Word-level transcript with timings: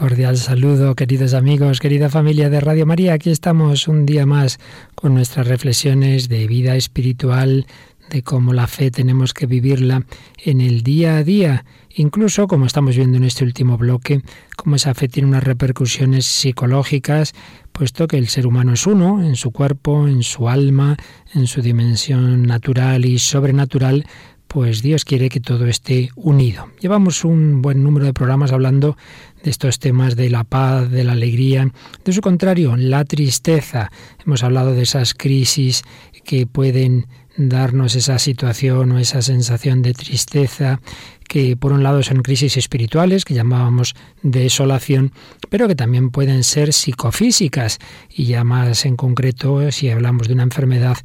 Cordial 0.00 0.38
saludo, 0.38 0.94
queridos 0.94 1.34
amigos, 1.34 1.78
querida 1.78 2.08
familia 2.08 2.48
de 2.48 2.58
Radio 2.58 2.86
María. 2.86 3.12
Aquí 3.12 3.28
estamos 3.28 3.86
un 3.86 4.06
día 4.06 4.24
más 4.24 4.58
con 4.94 5.12
nuestras 5.12 5.46
reflexiones 5.46 6.30
de 6.30 6.46
vida 6.46 6.74
espiritual, 6.74 7.66
de 8.08 8.22
cómo 8.22 8.54
la 8.54 8.66
fe 8.66 8.90
tenemos 8.90 9.34
que 9.34 9.44
vivirla 9.44 10.06
en 10.42 10.62
el 10.62 10.82
día 10.82 11.18
a 11.18 11.22
día, 11.22 11.66
incluso 11.94 12.46
como 12.46 12.64
estamos 12.64 12.96
viendo 12.96 13.18
en 13.18 13.24
este 13.24 13.44
último 13.44 13.76
bloque, 13.76 14.22
cómo 14.56 14.76
esa 14.76 14.94
fe 14.94 15.06
tiene 15.06 15.28
unas 15.28 15.44
repercusiones 15.44 16.24
psicológicas, 16.24 17.34
puesto 17.72 18.08
que 18.08 18.16
el 18.16 18.28
ser 18.28 18.46
humano 18.46 18.72
es 18.72 18.86
uno, 18.86 19.22
en 19.22 19.36
su 19.36 19.50
cuerpo, 19.50 20.08
en 20.08 20.22
su 20.22 20.48
alma, 20.48 20.96
en 21.34 21.46
su 21.46 21.60
dimensión 21.60 22.44
natural 22.44 23.04
y 23.04 23.18
sobrenatural, 23.18 24.06
pues 24.52 24.82
Dios 24.82 25.04
quiere 25.04 25.28
que 25.28 25.38
todo 25.38 25.68
esté 25.68 26.10
unido. 26.16 26.66
Llevamos 26.80 27.24
un 27.24 27.62
buen 27.62 27.84
número 27.84 28.04
de 28.04 28.12
programas 28.12 28.50
hablando 28.50 28.96
de 29.44 29.50
estos 29.50 29.78
temas 29.78 30.16
de 30.16 30.28
la 30.28 30.42
paz, 30.42 30.90
de 30.90 31.04
la 31.04 31.12
alegría, 31.12 31.70
de 32.04 32.12
su 32.12 32.20
contrario, 32.20 32.74
la 32.76 33.04
tristeza. 33.04 33.92
Hemos 34.26 34.42
hablado 34.42 34.72
de 34.74 34.82
esas 34.82 35.14
crisis 35.14 35.84
que 36.24 36.48
pueden 36.48 37.06
darnos 37.36 37.94
esa 37.94 38.18
situación 38.18 38.90
o 38.90 38.98
esa 38.98 39.22
sensación 39.22 39.82
de 39.82 39.94
tristeza, 39.94 40.80
que 41.28 41.56
por 41.56 41.72
un 41.72 41.84
lado 41.84 42.02
son 42.02 42.22
crisis 42.22 42.56
espirituales, 42.56 43.24
que 43.24 43.34
llamábamos 43.34 43.94
desolación, 44.22 45.12
pero 45.48 45.68
que 45.68 45.76
también 45.76 46.10
pueden 46.10 46.42
ser 46.42 46.72
psicofísicas, 46.72 47.78
y 48.08 48.24
ya 48.24 48.42
más 48.42 48.84
en 48.84 48.96
concreto, 48.96 49.70
si 49.70 49.90
hablamos 49.90 50.26
de 50.26 50.34
una 50.34 50.42
enfermedad, 50.42 50.98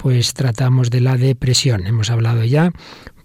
pues 0.00 0.32
tratamos 0.32 0.88
de 0.88 1.00
la 1.00 1.18
depresión. 1.18 1.86
Hemos 1.86 2.10
hablado 2.10 2.42
ya 2.44 2.72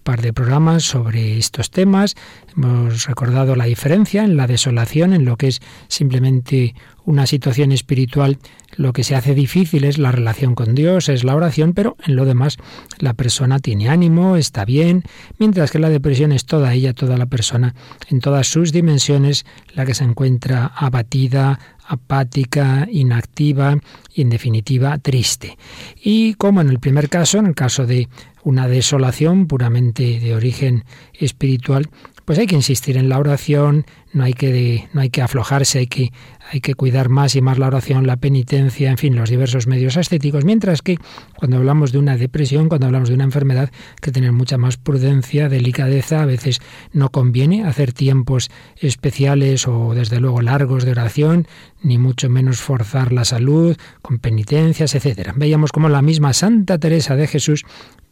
par 0.02 0.20
de 0.20 0.34
programas 0.34 0.84
sobre 0.84 1.38
estos 1.38 1.70
temas. 1.70 2.14
Hemos 2.56 3.04
recordado 3.04 3.54
la 3.54 3.66
diferencia 3.66 4.24
en 4.24 4.38
la 4.38 4.46
desolación, 4.46 5.12
en 5.12 5.26
lo 5.26 5.36
que 5.36 5.48
es 5.48 5.60
simplemente 5.88 6.74
una 7.04 7.26
situación 7.26 7.70
espiritual. 7.70 8.38
Lo 8.76 8.94
que 8.94 9.04
se 9.04 9.14
hace 9.14 9.34
difícil 9.34 9.84
es 9.84 9.98
la 9.98 10.10
relación 10.10 10.54
con 10.54 10.74
Dios, 10.74 11.10
es 11.10 11.22
la 11.22 11.36
oración, 11.36 11.74
pero 11.74 11.98
en 12.06 12.16
lo 12.16 12.24
demás 12.24 12.56
la 12.98 13.12
persona 13.12 13.58
tiene 13.58 13.90
ánimo, 13.90 14.36
está 14.36 14.64
bien, 14.64 15.02
mientras 15.38 15.70
que 15.70 15.78
la 15.78 15.90
depresión 15.90 16.32
es 16.32 16.46
toda 16.46 16.72
ella, 16.72 16.94
toda 16.94 17.18
la 17.18 17.26
persona, 17.26 17.74
en 18.08 18.20
todas 18.20 18.48
sus 18.48 18.72
dimensiones, 18.72 19.44
la 19.74 19.84
que 19.84 19.94
se 19.94 20.04
encuentra 20.04 20.66
abatida, 20.66 21.60
apática, 21.86 22.88
inactiva 22.90 23.78
y 24.14 24.22
en 24.22 24.30
definitiva 24.30 24.96
triste. 24.96 25.58
Y 26.02 26.34
como 26.34 26.62
en 26.62 26.70
el 26.70 26.80
primer 26.80 27.10
caso, 27.10 27.38
en 27.38 27.46
el 27.46 27.54
caso 27.54 27.86
de 27.86 28.08
una 28.42 28.66
desolación 28.66 29.46
puramente 29.46 30.20
de 30.20 30.34
origen 30.34 30.84
espiritual, 31.12 31.88
pues 32.26 32.40
hay 32.40 32.46
que 32.46 32.56
insistir 32.56 32.96
en 32.96 33.08
la 33.08 33.18
oración, 33.20 33.86
no 34.12 34.24
hay 34.24 34.34
que, 34.34 34.88
no 34.92 35.00
hay 35.00 35.10
que 35.10 35.22
aflojarse, 35.22 35.78
hay 35.78 35.86
que, 35.86 36.12
hay 36.50 36.60
que 36.60 36.74
cuidar 36.74 37.08
más 37.08 37.36
y 37.36 37.40
más 37.40 37.56
la 37.58 37.68
oración, 37.68 38.04
la 38.04 38.16
penitencia, 38.16 38.90
en 38.90 38.98
fin, 38.98 39.14
los 39.14 39.30
diversos 39.30 39.68
medios 39.68 39.96
ascéticos, 39.96 40.44
mientras 40.44 40.82
que 40.82 40.98
cuando 41.36 41.56
hablamos 41.58 41.92
de 41.92 41.98
una 41.98 42.16
depresión, 42.16 42.68
cuando 42.68 42.86
hablamos 42.86 43.08
de 43.08 43.14
una 43.14 43.24
enfermedad, 43.24 43.70
hay 43.72 43.96
que 44.02 44.10
tener 44.10 44.32
mucha 44.32 44.58
más 44.58 44.76
prudencia, 44.76 45.48
delicadeza, 45.48 46.22
a 46.22 46.26
veces 46.26 46.60
no 46.92 47.10
conviene 47.10 47.64
hacer 47.64 47.92
tiempos 47.92 48.50
especiales 48.76 49.68
o 49.68 49.94
desde 49.94 50.18
luego 50.18 50.42
largos 50.42 50.84
de 50.84 50.90
oración, 50.90 51.46
ni 51.80 51.96
mucho 51.96 52.28
menos 52.28 52.60
forzar 52.60 53.12
la 53.12 53.24
salud 53.24 53.76
con 54.02 54.18
penitencias, 54.18 54.96
etcétera. 54.96 55.32
Veíamos 55.36 55.70
como 55.70 55.88
la 55.88 56.02
misma 56.02 56.32
Santa 56.32 56.78
Teresa 56.78 57.14
de 57.14 57.28
Jesús 57.28 57.64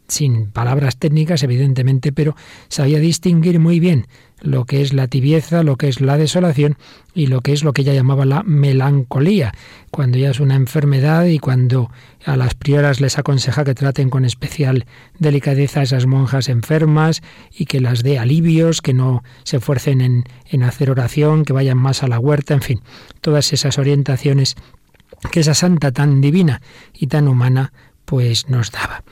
sin 0.07 0.47
palabras 0.51 0.97
técnicas, 0.97 1.43
evidentemente, 1.43 2.11
pero 2.11 2.35
sabía 2.67 2.99
distinguir 2.99 3.59
muy 3.59 3.79
bien 3.79 4.07
lo 4.41 4.65
que 4.65 4.81
es 4.81 4.93
la 4.93 5.07
tibieza, 5.07 5.63
lo 5.63 5.77
que 5.77 5.87
es 5.87 6.01
la 6.01 6.17
desolación 6.17 6.77
y 7.13 7.27
lo 7.27 7.41
que 7.41 7.53
es 7.53 7.63
lo 7.63 7.73
que 7.73 7.81
ella 7.81 7.93
llamaba 7.93 8.25
la 8.25 8.43
melancolía, 8.43 9.53
cuando 9.91 10.17
ya 10.17 10.29
es 10.29 10.39
una 10.39 10.55
enfermedad 10.55 11.25
y 11.25 11.39
cuando 11.39 11.89
a 12.25 12.35
las 12.35 12.53
prioras 12.53 13.01
les 13.01 13.17
aconseja 13.17 13.63
que 13.63 13.73
traten 13.73 14.09
con 14.09 14.25
especial 14.25 14.85
delicadeza 15.17 15.79
a 15.79 15.83
esas 15.83 16.05
monjas 16.05 16.49
enfermas 16.49 17.21
y 17.57 17.65
que 17.65 17.79
las 17.81 18.03
dé 18.03 18.19
alivios, 18.19 18.81
que 18.81 18.93
no 18.93 19.23
se 19.43 19.57
esfuercen 19.57 20.01
en, 20.01 20.23
en 20.49 20.63
hacer 20.63 20.91
oración, 20.91 21.45
que 21.45 21.53
vayan 21.53 21.77
más 21.77 22.03
a 22.03 22.07
la 22.07 22.19
huerta, 22.19 22.53
en 22.53 22.61
fin, 22.61 22.81
todas 23.21 23.53
esas 23.53 23.77
orientaciones 23.77 24.55
que 25.31 25.39
esa 25.39 25.53
santa 25.53 25.91
tan 25.91 26.21
divina 26.21 26.61
y 26.93 27.07
tan 27.07 27.27
humana 27.27 27.71
pues 28.05 28.49
nos 28.49 28.71
daba. 28.71 29.03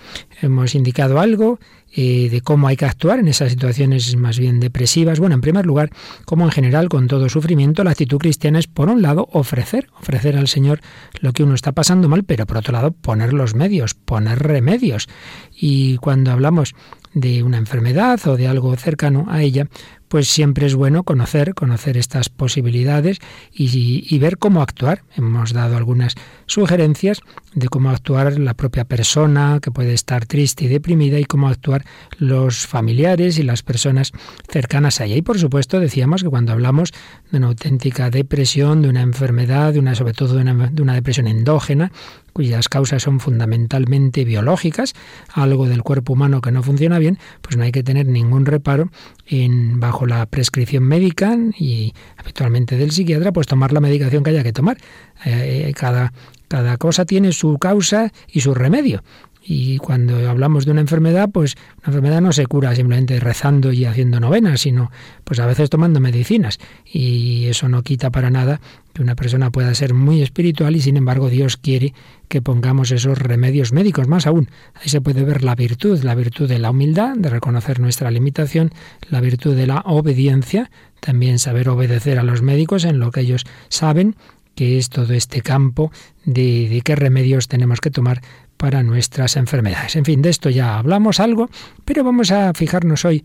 Hemos 0.42 0.76
indicado 0.76 1.20
algo 1.20 1.60
eh, 1.96 2.30
de 2.32 2.42
cómo 2.42 2.68
hay 2.68 2.76
que 2.76 2.86
actuar 2.86 3.20
en 3.20 3.28
esas 3.28 3.52
situaciones 3.52 4.16
más 4.16 4.40
bien 4.40 4.60
depresivas. 4.60 5.20
Bueno, 5.20 5.36
en 5.36 5.42
primer 5.42 5.66
lugar, 5.66 5.92
como 6.26 6.46
en 6.46 6.52
general 6.52 6.90
con 6.90 7.08
todo 7.08 7.30
sufrimiento, 7.30 7.84
la 7.84 7.92
actitud 7.92 8.18
cristiana 8.18 8.58
es, 8.58 8.68
por 8.68 8.90
un 8.90 9.02
lado, 9.02 9.28
ofrecer, 9.32 9.90
ofrecer 10.00 10.38
al 10.38 10.48
Señor 10.48 10.80
lo 11.20 11.34
que 11.34 11.44
uno 11.44 11.54
está 11.54 11.72
pasando 11.72 12.10
mal, 12.10 12.24
pero 12.24 12.46
por 12.46 12.58
otro 12.58 12.74
lado, 12.74 12.92
poner 12.92 13.34
los 13.34 13.54
medios, 13.54 13.94
poner 13.94 14.40
remedios. 14.40 15.08
Y 15.56 15.98
cuando 15.98 16.32
hablamos 16.32 16.74
de 17.14 17.44
una 17.44 17.58
enfermedad 17.58 18.20
o 18.28 18.38
de 18.38 18.48
algo 18.48 18.76
cercano 18.76 19.28
a 19.30 19.44
ella, 19.44 19.68
pues 20.14 20.28
siempre 20.28 20.68
es 20.68 20.76
bueno 20.76 21.02
conocer, 21.02 21.56
conocer 21.56 21.98
estas 21.98 22.30
posibilidades 22.30 23.18
y, 23.52 24.16
ver 24.20 24.38
cómo 24.38 24.62
actuar. 24.62 25.02
Hemos 25.16 25.54
dado 25.54 25.76
algunas 25.76 26.14
sugerencias 26.46 27.22
de 27.56 27.68
cómo 27.68 27.90
actuar 27.90 28.38
la 28.38 28.54
propia 28.54 28.86
persona 28.86 29.58
que 29.60 29.72
puede 29.72 29.94
estar 29.94 30.28
triste 30.28 30.66
y 30.66 30.68
deprimida 30.68 31.18
y 31.18 31.26
cómo 31.26 31.48
actuar 31.48 31.84
los 32.20 32.68
familiares 32.68 33.40
y 33.40 33.44
las 33.44 33.64
personas 33.64 34.12
cercanas 34.48 35.02
a 35.02 35.06
ella. 35.06 35.16
Y 35.16 35.24
por 35.24 35.40
supuesto 35.40 35.80
decíamos 35.80 36.22
que 36.22 36.30
cuando 36.30 36.52
hablamos 36.52 36.92
de 37.32 37.40
una 37.40 37.48
auténtica 37.48 38.12
depresión, 38.12 38.84
de 38.84 38.90
una 38.90 39.02
enfermedad, 39.02 39.74
de 39.74 39.80
una, 39.80 39.96
sobre 39.96 40.14
todo 40.14 40.36
de 40.36 40.42
una, 40.42 40.68
de 40.68 40.82
una 40.84 40.94
depresión 40.94 41.26
endógena, 41.26 41.92
cuyas 42.34 42.68
causas 42.68 43.04
son 43.04 43.20
fundamentalmente 43.20 44.26
biológicas, 44.26 44.94
algo 45.32 45.68
del 45.68 45.84
cuerpo 45.84 46.14
humano 46.14 46.42
que 46.42 46.52
no 46.52 46.64
funciona 46.64 47.00
bien, 47.00 47.20
pues 47.42 47.56
no 47.56 47.64
hay 47.64 47.72
que 47.72 47.84
tener 47.84 48.08
ningún 48.08 48.46
reparo 48.46 48.90
en 49.26 49.80
bajo 49.80 50.06
la 50.06 50.26
prescripción 50.26 50.84
médica 50.84 51.38
y 51.58 51.94
habitualmente 52.18 52.76
del 52.76 52.92
psiquiatra, 52.92 53.32
pues 53.32 53.48
tomar 53.48 53.72
la 53.72 53.80
medicación 53.80 54.24
que 54.24 54.32
haya 54.32 54.44
que 54.44 54.54
tomar. 54.54 54.78
Eh, 55.26 55.72
cada, 55.76 56.12
cada 56.48 56.78
cosa 56.78 57.06
tiene 57.06 57.32
su 57.32 57.58
causa 57.60 58.12
y 58.28 58.42
su 58.42 58.54
remedio. 58.54 59.04
Y 59.46 59.78
cuando 59.78 60.30
hablamos 60.30 60.66
de 60.66 60.72
una 60.72 60.82
enfermedad, 60.82 61.30
pues 61.30 61.56
una 61.80 61.88
enfermedad 61.88 62.22
no 62.22 62.32
se 62.32 62.46
cura 62.46 62.74
simplemente 62.76 63.20
rezando 63.20 63.74
y 63.74 63.84
haciendo 63.84 64.22
novenas, 64.22 64.62
sino 64.62 64.90
pues 65.26 65.40
a 65.40 65.46
veces 65.46 65.70
tomando 65.70 66.00
medicinas. 66.00 66.60
Y 66.86 67.46
eso 67.46 67.68
no 67.68 67.84
quita 67.84 68.10
para 68.10 68.30
nada 68.30 68.62
que 68.94 69.02
una 69.02 69.16
persona 69.16 69.52
pueda 69.52 69.74
ser 69.74 69.94
muy 69.94 70.22
espiritual 70.22 70.76
y 70.76 70.82
sin 70.82 70.96
embargo 70.96 71.30
Dios 71.30 71.58
quiere 71.58 71.94
que 72.30 72.42
pongamos 72.42 72.92
esos 72.92 73.18
remedios 73.18 73.74
médicos. 73.74 74.08
Más 74.08 74.28
aún, 74.28 74.50
ahí 74.76 74.88
se 74.88 75.02
puede 75.02 75.24
ver 75.26 75.44
la 75.44 75.56
virtud, 75.56 76.02
la 76.04 76.16
virtud 76.16 76.48
de 76.48 76.60
la 76.60 76.72
humildad, 76.72 77.16
de 77.18 77.30
reconocer 77.30 77.82
nuestra 77.82 78.12
limitación, 78.12 78.72
la 79.10 79.20
virtud 79.20 79.56
de 79.56 79.68
la 79.68 79.82
obediencia, 79.82 80.72
también 81.02 81.38
saber 81.38 81.68
obedecer 81.68 82.18
a 82.18 82.24
los 82.24 82.42
médicos 82.42 82.86
en 82.86 83.00
lo 83.00 83.12
que 83.12 83.22
ellos 83.22 83.44
saben 83.68 84.16
que 84.56 84.78
es 84.78 84.90
todo 84.90 85.14
este 85.14 85.42
campo 85.42 85.92
de, 86.26 86.70
de 86.70 86.82
qué 86.82 86.96
remedios 86.96 87.48
tenemos 87.48 87.82
que 87.82 87.90
tomar 87.90 88.22
para 88.58 88.84
nuestras 88.84 89.36
enfermedades. 89.36 89.96
En 89.96 90.06
fin, 90.06 90.22
de 90.22 90.30
esto 90.30 90.50
ya 90.50 90.78
hablamos 90.78 91.20
algo, 91.20 91.50
pero 91.86 92.04
vamos 92.04 92.32
a 92.32 92.54
fijarnos 92.54 93.06
hoy 93.06 93.24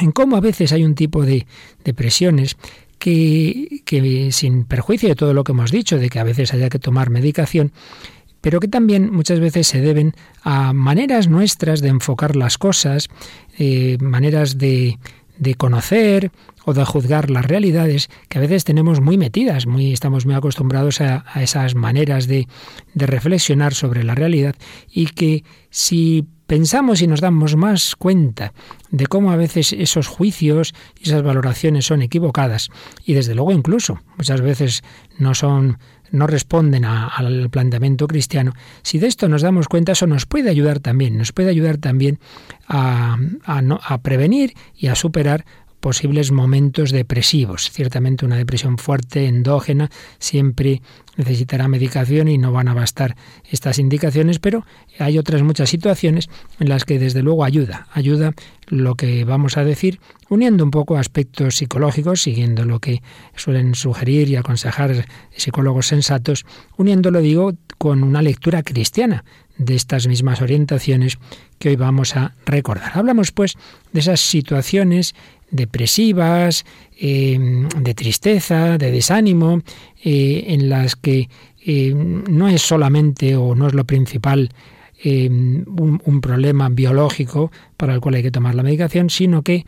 en 0.00 0.12
cómo 0.12 0.36
a 0.36 0.40
veces 0.40 0.72
hay 0.72 0.84
un 0.84 0.94
tipo 0.94 1.24
de 1.24 1.46
depresiones 1.84 2.56
que, 2.98 3.82
que, 3.84 4.30
sin 4.32 4.64
perjuicio 4.64 5.08
de 5.08 5.14
todo 5.14 5.34
lo 5.34 5.44
que 5.44 5.52
hemos 5.52 5.70
dicho, 5.70 5.98
de 5.98 6.08
que 6.08 6.18
a 6.18 6.24
veces 6.24 6.52
haya 6.52 6.68
que 6.68 6.78
tomar 6.78 7.10
medicación, 7.10 7.72
pero 8.40 8.60
que 8.60 8.68
también 8.68 9.12
muchas 9.12 9.40
veces 9.40 9.66
se 9.66 9.80
deben 9.80 10.14
a 10.42 10.72
maneras 10.72 11.28
nuestras 11.28 11.80
de 11.80 11.88
enfocar 11.88 12.36
las 12.36 12.58
cosas, 12.58 13.08
eh, 13.58 13.98
maneras 14.00 14.58
de, 14.58 14.98
de 15.38 15.54
conocer 15.54 16.30
o 16.64 16.74
de 16.74 16.84
juzgar 16.84 17.30
las 17.30 17.46
realidades 17.46 18.08
que 18.28 18.38
a 18.38 18.40
veces 18.40 18.64
tenemos 18.64 19.00
muy 19.00 19.16
metidas, 19.16 19.66
muy, 19.66 19.92
estamos 19.92 20.26
muy 20.26 20.34
acostumbrados 20.34 21.00
a, 21.00 21.24
esas 21.40 21.74
maneras 21.74 22.26
de, 22.26 22.46
de 22.94 23.06
reflexionar 23.06 23.74
sobre 23.74 24.04
la 24.04 24.14
realidad 24.14 24.54
y 24.90 25.06
que 25.06 25.44
si 25.70 26.26
pensamos 26.46 27.02
y 27.02 27.06
nos 27.06 27.20
damos 27.20 27.56
más 27.56 27.94
cuenta 27.94 28.54
de 28.90 29.06
cómo 29.06 29.30
a 29.30 29.36
veces 29.36 29.74
esos 29.74 30.08
juicios 30.08 30.74
y 30.98 31.08
esas 31.08 31.22
valoraciones 31.22 31.84
son 31.84 32.00
equivocadas 32.00 32.70
y 33.04 33.12
desde 33.12 33.34
luego 33.34 33.52
incluso 33.52 34.00
muchas 34.16 34.40
veces 34.40 34.82
no 35.18 35.34
son 35.34 35.78
no 36.10 36.26
responden 36.26 36.84
al 36.84 37.50
planteamiento 37.50 38.06
cristiano, 38.06 38.54
si 38.82 38.98
de 38.98 39.06
esto 39.06 39.28
nos 39.28 39.42
damos 39.42 39.68
cuenta, 39.68 39.92
eso 39.92 40.06
nos 40.06 40.26
puede 40.26 40.50
ayudar 40.50 40.80
también, 40.80 41.16
nos 41.16 41.32
puede 41.32 41.50
ayudar 41.50 41.78
también 41.78 42.18
a, 42.66 43.16
a 43.44 43.98
prevenir 43.98 44.54
y 44.76 44.88
a 44.88 44.94
superar 44.94 45.44
posibles 45.88 46.32
momentos 46.32 46.90
depresivos. 46.90 47.70
Ciertamente 47.70 48.26
una 48.26 48.36
depresión 48.36 48.76
fuerte, 48.76 49.24
endógena, 49.24 49.88
siempre 50.18 50.82
necesitará 51.16 51.66
medicación 51.66 52.28
y 52.28 52.36
no 52.36 52.52
van 52.52 52.68
a 52.68 52.74
bastar 52.74 53.16
estas 53.50 53.78
indicaciones, 53.78 54.38
pero 54.38 54.66
hay 54.98 55.16
otras 55.16 55.42
muchas 55.42 55.70
situaciones 55.70 56.28
en 56.60 56.68
las 56.68 56.84
que 56.84 56.98
desde 56.98 57.22
luego 57.22 57.42
ayuda, 57.42 57.86
ayuda 57.94 58.34
lo 58.66 58.96
que 58.96 59.24
vamos 59.24 59.56
a 59.56 59.64
decir, 59.64 59.98
uniendo 60.28 60.62
un 60.62 60.70
poco 60.70 60.98
aspectos 60.98 61.56
psicológicos, 61.56 62.20
siguiendo 62.20 62.66
lo 62.66 62.80
que 62.80 63.00
suelen 63.34 63.74
sugerir 63.74 64.28
y 64.28 64.36
aconsejar 64.36 65.06
psicólogos 65.34 65.86
sensatos, 65.86 66.44
uniéndolo, 66.76 67.22
digo, 67.22 67.54
con 67.78 68.02
una 68.02 68.20
lectura 68.20 68.62
cristiana 68.62 69.24
de 69.56 69.74
estas 69.74 70.06
mismas 70.06 70.40
orientaciones 70.40 71.18
que 71.58 71.70
hoy 71.70 71.76
vamos 71.76 72.14
a 72.14 72.34
recordar. 72.46 72.92
Hablamos 72.94 73.32
pues 73.32 73.54
de 73.92 74.00
esas 74.00 74.20
situaciones 74.20 75.14
depresivas, 75.50 76.64
em, 76.98 77.68
de 77.68 77.94
tristeza, 77.94 78.78
de 78.78 78.90
desánimo, 78.90 79.62
eh, 80.04 80.44
en 80.48 80.68
las 80.68 80.96
que 80.96 81.28
em, 81.64 82.24
no 82.24 82.48
es 82.48 82.62
solamente 82.62 83.36
o 83.36 83.54
no 83.54 83.66
es 83.66 83.74
lo 83.74 83.84
principal 83.84 84.50
em, 85.04 85.64
un, 85.68 86.20
problema 86.20 86.68
biológico 86.70 87.52
para 87.76 87.94
el 87.94 88.00
cual 88.00 88.16
hay 88.16 88.22
que 88.22 88.32
tomar 88.32 88.56
la 88.56 88.64
medicación, 88.64 89.10
sino 89.10 89.42
que 89.42 89.64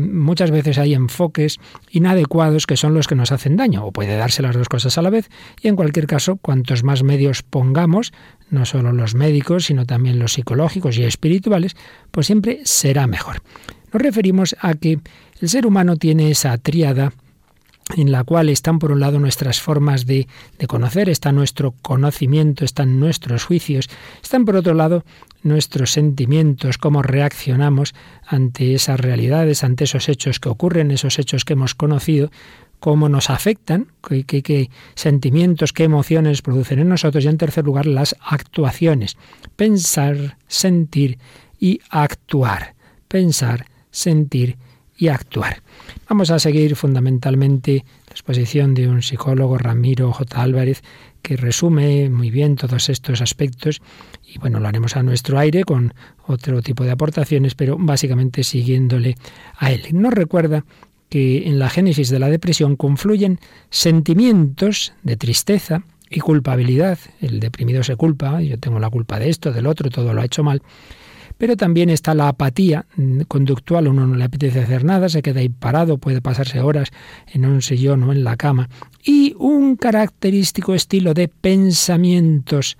muchas 0.00 0.50
veces 0.50 0.76
hay 0.76 0.92
enfoques 0.92 1.58
inadecuados 1.92 2.66
que 2.66 2.76
son 2.76 2.92
los 2.92 3.06
que 3.06 3.14
nos 3.14 3.32
hacen 3.32 3.56
daño, 3.56 3.86
o 3.86 3.92
puede 3.92 4.16
darse 4.16 4.42
las 4.42 4.54
dos 4.54 4.68
cosas 4.68 4.98
a 4.98 5.02
la 5.02 5.08
vez, 5.08 5.30
y 5.62 5.68
en 5.68 5.76
cualquier 5.76 6.06
caso, 6.06 6.36
cuantos 6.36 6.82
más 6.82 7.02
medios 7.02 7.42
pongamos, 7.42 8.12
no 8.50 8.66
solo 8.66 8.92
los 8.92 9.14
médicos, 9.14 9.66
sino 9.66 9.86
también 9.86 10.18
los 10.18 10.34
psicológicos 10.34 10.98
y 10.98 11.04
espirituales, 11.04 11.76
pues 12.10 12.26
siempre 12.26 12.60
será 12.64 13.06
mejor. 13.06 13.42
Nos 13.92 14.02
referimos 14.02 14.56
a 14.60 14.74
que 14.74 15.00
el 15.40 15.48
ser 15.48 15.66
humano 15.66 15.96
tiene 15.96 16.30
esa 16.30 16.56
tríada 16.58 17.12
en 17.96 18.12
la 18.12 18.24
cual 18.24 18.48
están 18.48 18.78
por 18.78 18.92
un 18.92 19.00
lado 19.00 19.18
nuestras 19.18 19.60
formas 19.60 20.06
de, 20.06 20.28
de, 20.58 20.66
conocer, 20.66 21.08
está 21.08 21.32
nuestro 21.32 21.74
conocimiento, 21.82 22.64
están 22.64 23.00
nuestros 23.00 23.44
juicios, 23.44 23.88
están 24.22 24.44
por 24.44 24.56
otro 24.56 24.74
lado 24.74 25.04
nuestros 25.42 25.90
sentimientos, 25.90 26.78
cómo 26.78 27.02
reaccionamos 27.02 27.94
ante 28.26 28.74
esas 28.74 29.00
realidades, 29.00 29.64
ante 29.64 29.84
esos 29.84 30.08
hechos 30.08 30.38
que 30.38 30.48
ocurren, 30.48 30.90
esos 30.90 31.18
hechos 31.18 31.44
que 31.44 31.54
hemos 31.54 31.74
conocido, 31.74 32.30
cómo 32.78 33.08
nos 33.08 33.30
afectan, 33.30 33.88
qué, 34.06 34.24
qué 34.24 34.70
sentimientos, 34.94 35.72
qué 35.72 35.84
emociones 35.84 36.42
producen 36.42 36.78
en 36.78 36.88
nosotros 36.88 37.24
y 37.24 37.28
en 37.28 37.38
tercer 37.38 37.64
lugar 37.64 37.86
las 37.86 38.16
actuaciones, 38.20 39.16
pensar, 39.56 40.36
sentir 40.48 41.18
y 41.58 41.80
actuar, 41.90 42.74
pensar, 43.08 43.66
sentir 43.90 44.56
y 44.96 45.08
actuar. 45.08 45.62
Vamos 46.08 46.30
a 46.30 46.38
seguir 46.38 46.76
fundamentalmente 46.76 47.84
la 48.06 48.12
exposición 48.12 48.74
de 48.74 48.86
un 48.86 49.02
psicólogo, 49.02 49.56
Ramiro 49.56 50.12
J. 50.12 50.42
Álvarez, 50.42 50.82
que 51.22 51.36
resume 51.36 52.10
muy 52.10 52.30
bien 52.30 52.56
todos 52.56 52.90
estos 52.90 53.22
aspectos 53.22 53.80
y 54.22 54.38
bueno, 54.38 54.60
lo 54.60 54.68
haremos 54.68 54.96
a 54.96 55.02
nuestro 55.02 55.38
aire 55.38 55.64
con 55.64 55.94
otro 56.26 56.60
tipo 56.60 56.84
de 56.84 56.90
aportaciones, 56.90 57.54
pero 57.54 57.76
básicamente 57.78 58.44
siguiéndole 58.44 59.16
a 59.56 59.72
él. 59.72 59.86
Nos 59.92 60.12
recuerda 60.12 60.64
que 61.08 61.48
en 61.48 61.58
la 61.58 61.70
génesis 61.70 62.10
de 62.10 62.18
la 62.18 62.28
depresión 62.28 62.76
confluyen 62.76 63.40
sentimientos 63.70 64.92
de 65.02 65.16
tristeza 65.16 65.82
y 66.10 66.20
culpabilidad. 66.20 66.98
El 67.20 67.40
deprimido 67.40 67.82
se 67.82 67.96
culpa, 67.96 68.42
yo 68.42 68.58
tengo 68.58 68.78
la 68.78 68.90
culpa 68.90 69.18
de 69.18 69.30
esto, 69.30 69.52
del 69.52 69.66
otro, 69.66 69.90
todo 69.90 70.12
lo 70.12 70.20
ha 70.20 70.26
hecho 70.26 70.44
mal 70.44 70.62
pero 71.40 71.56
también 71.56 71.88
está 71.88 72.12
la 72.12 72.28
apatía 72.28 72.84
conductual, 73.26 73.88
uno 73.88 74.06
no 74.06 74.14
le 74.14 74.24
apetece 74.24 74.60
hacer 74.60 74.84
nada, 74.84 75.08
se 75.08 75.22
queda 75.22 75.40
ahí 75.40 75.48
parado, 75.48 75.96
puede 75.96 76.20
pasarse 76.20 76.60
horas 76.60 76.90
en 77.28 77.46
un 77.46 77.62
sillón 77.62 78.02
o 78.02 78.12
en 78.12 78.24
la 78.24 78.36
cama, 78.36 78.68
y 79.02 79.34
un 79.38 79.76
característico 79.76 80.74
estilo 80.74 81.14
de 81.14 81.28
pensamientos 81.28 82.76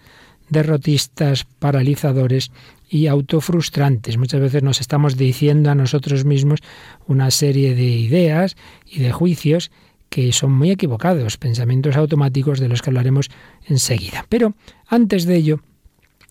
derrotistas, 0.50 1.46
paralizadores 1.58 2.52
y 2.90 3.06
autofrustrantes. 3.06 4.18
Muchas 4.18 4.42
veces 4.42 4.62
nos 4.62 4.82
estamos 4.82 5.16
diciendo 5.16 5.70
a 5.70 5.74
nosotros 5.74 6.26
mismos 6.26 6.60
una 7.06 7.30
serie 7.30 7.74
de 7.74 7.84
ideas 7.84 8.56
y 8.86 8.98
de 8.98 9.10
juicios 9.10 9.70
que 10.10 10.32
son 10.32 10.52
muy 10.52 10.70
equivocados, 10.70 11.38
pensamientos 11.38 11.96
automáticos 11.96 12.60
de 12.60 12.68
los 12.68 12.82
que 12.82 12.90
hablaremos 12.90 13.30
enseguida. 13.66 14.26
Pero 14.28 14.54
antes 14.86 15.24
de 15.24 15.36
ello, 15.36 15.60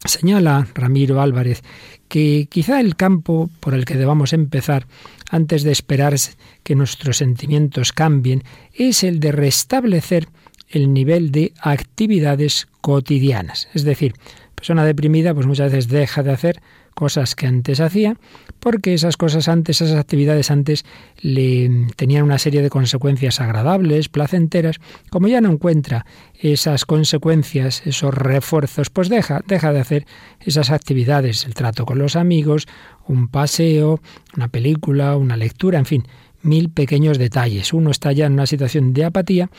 señala 0.06 0.68
Ramiro 0.76 1.22
Álvarez 1.22 1.64
que 2.10 2.48
quizá 2.50 2.82
el 2.82 2.96
campo 2.96 3.50
por 3.62 3.74
el 3.74 3.86
que 3.86 3.96
debamos 3.96 4.34
empezar 4.34 4.88
antes 5.30 5.64
de 5.64 5.72
esperar 5.72 6.16
que 6.64 6.76
nuestros 6.76 7.18
sentimientos 7.18 7.94
cambien 7.94 8.44
es 8.74 9.04
el 9.04 9.20
de 9.20 9.32
restablecer 9.32 10.28
el 10.70 10.94
nivel 10.94 11.32
de 11.32 11.54
actividades 11.62 12.68
cotidianas. 12.82 13.70
Es 13.74 13.84
decir, 13.84 14.14
persona 14.56 14.84
deprimida 14.86 15.34
pues 15.34 15.48
muchas 15.48 15.72
veces 15.72 15.88
deja 15.88 16.24
de 16.24 16.32
hacer 16.32 16.62
cosas 16.94 17.36
que 17.36 17.48
antes 17.48 17.80
hacía, 17.80 18.18
porque 18.60 18.94
esas 18.94 19.18
cosas 19.18 19.48
antes, 19.48 19.82
esas 19.82 19.98
actividades 19.98 20.52
antes 20.52 20.86
le 21.22 21.88
tenían 21.96 22.24
una 22.24 22.40
serie 22.40 22.62
de 22.62 22.70
consecuencias 22.70 23.40
agradables, 23.42 24.10
placenteras, 24.10 24.78
como 25.10 25.28
ya 25.28 25.42
no 25.42 25.52
encuentra 25.52 26.06
esas 26.40 26.86
consecuencias, 26.86 27.86
esos 27.86 28.14
refuerzos, 28.14 28.90
pues 28.90 29.10
deja, 29.10 29.42
deja 29.48 29.74
de 29.74 29.80
hacer 29.80 30.06
esas 30.40 30.70
actividades, 30.70 31.46
el 31.46 31.54
trato 31.54 31.86
con 31.86 32.00
los 32.00 32.16
amigos, 32.16 32.68
un 33.08 33.28
paseo, 33.28 34.00
una 34.36 34.48
película, 34.48 35.18
una 35.18 35.38
lectura, 35.38 35.80
en 35.80 35.86
fin, 35.86 36.08
mil 36.42 36.70
pequeños 36.70 37.18
detalles. 37.18 37.74
Uno 37.74 37.92
está 37.92 38.12
ya 38.12 38.26
en 38.26 38.34
una 38.34 38.48
situación 38.48 38.94
de 38.94 39.06
apatía 39.06 39.50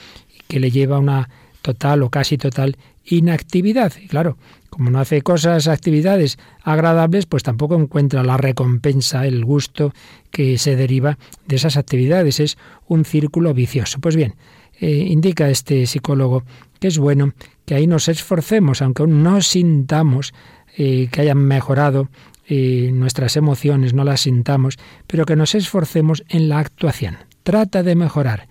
que 0.48 0.60
le 0.60 0.70
lleva 0.70 0.96
a 0.96 1.00
una 1.00 1.28
total 1.62 2.02
o 2.02 2.10
casi 2.10 2.38
total 2.38 2.76
inactividad. 3.10 3.92
Y 4.00 4.08
claro, 4.08 4.36
como 4.70 4.90
no 4.90 5.00
hace 5.00 5.22
cosas, 5.22 5.68
actividades 5.68 6.38
agradables, 6.62 7.26
pues 7.26 7.42
tampoco 7.42 7.74
encuentra 7.74 8.22
la 8.22 8.36
recompensa, 8.36 9.26
el 9.26 9.44
gusto 9.44 9.92
que 10.30 10.58
se 10.58 10.76
deriva 10.76 11.18
de 11.46 11.56
esas 11.56 11.76
actividades. 11.76 12.40
Es 12.40 12.56
un 12.86 13.04
círculo 13.04 13.52
vicioso. 13.52 13.98
Pues 14.00 14.16
bien, 14.16 14.34
eh, 14.80 15.06
indica 15.08 15.50
este 15.50 15.86
psicólogo 15.86 16.44
que 16.78 16.88
es 16.88 16.98
bueno 16.98 17.34
que 17.66 17.74
ahí 17.74 17.86
nos 17.86 18.08
esforcemos, 18.08 18.80
aunque 18.82 19.02
aún 19.02 19.22
no 19.22 19.42
sintamos 19.42 20.32
eh, 20.76 21.08
que 21.12 21.20
hayan 21.20 21.38
mejorado 21.38 22.08
eh, 22.48 22.90
nuestras 22.92 23.36
emociones, 23.36 23.92
no 23.92 24.02
las 24.02 24.22
sintamos, 24.22 24.78
pero 25.06 25.26
que 25.26 25.36
nos 25.36 25.54
esforcemos 25.54 26.24
en 26.28 26.48
la 26.48 26.58
actuación. 26.58 27.18
Trata 27.42 27.82
de 27.82 27.94
mejorar 27.94 28.48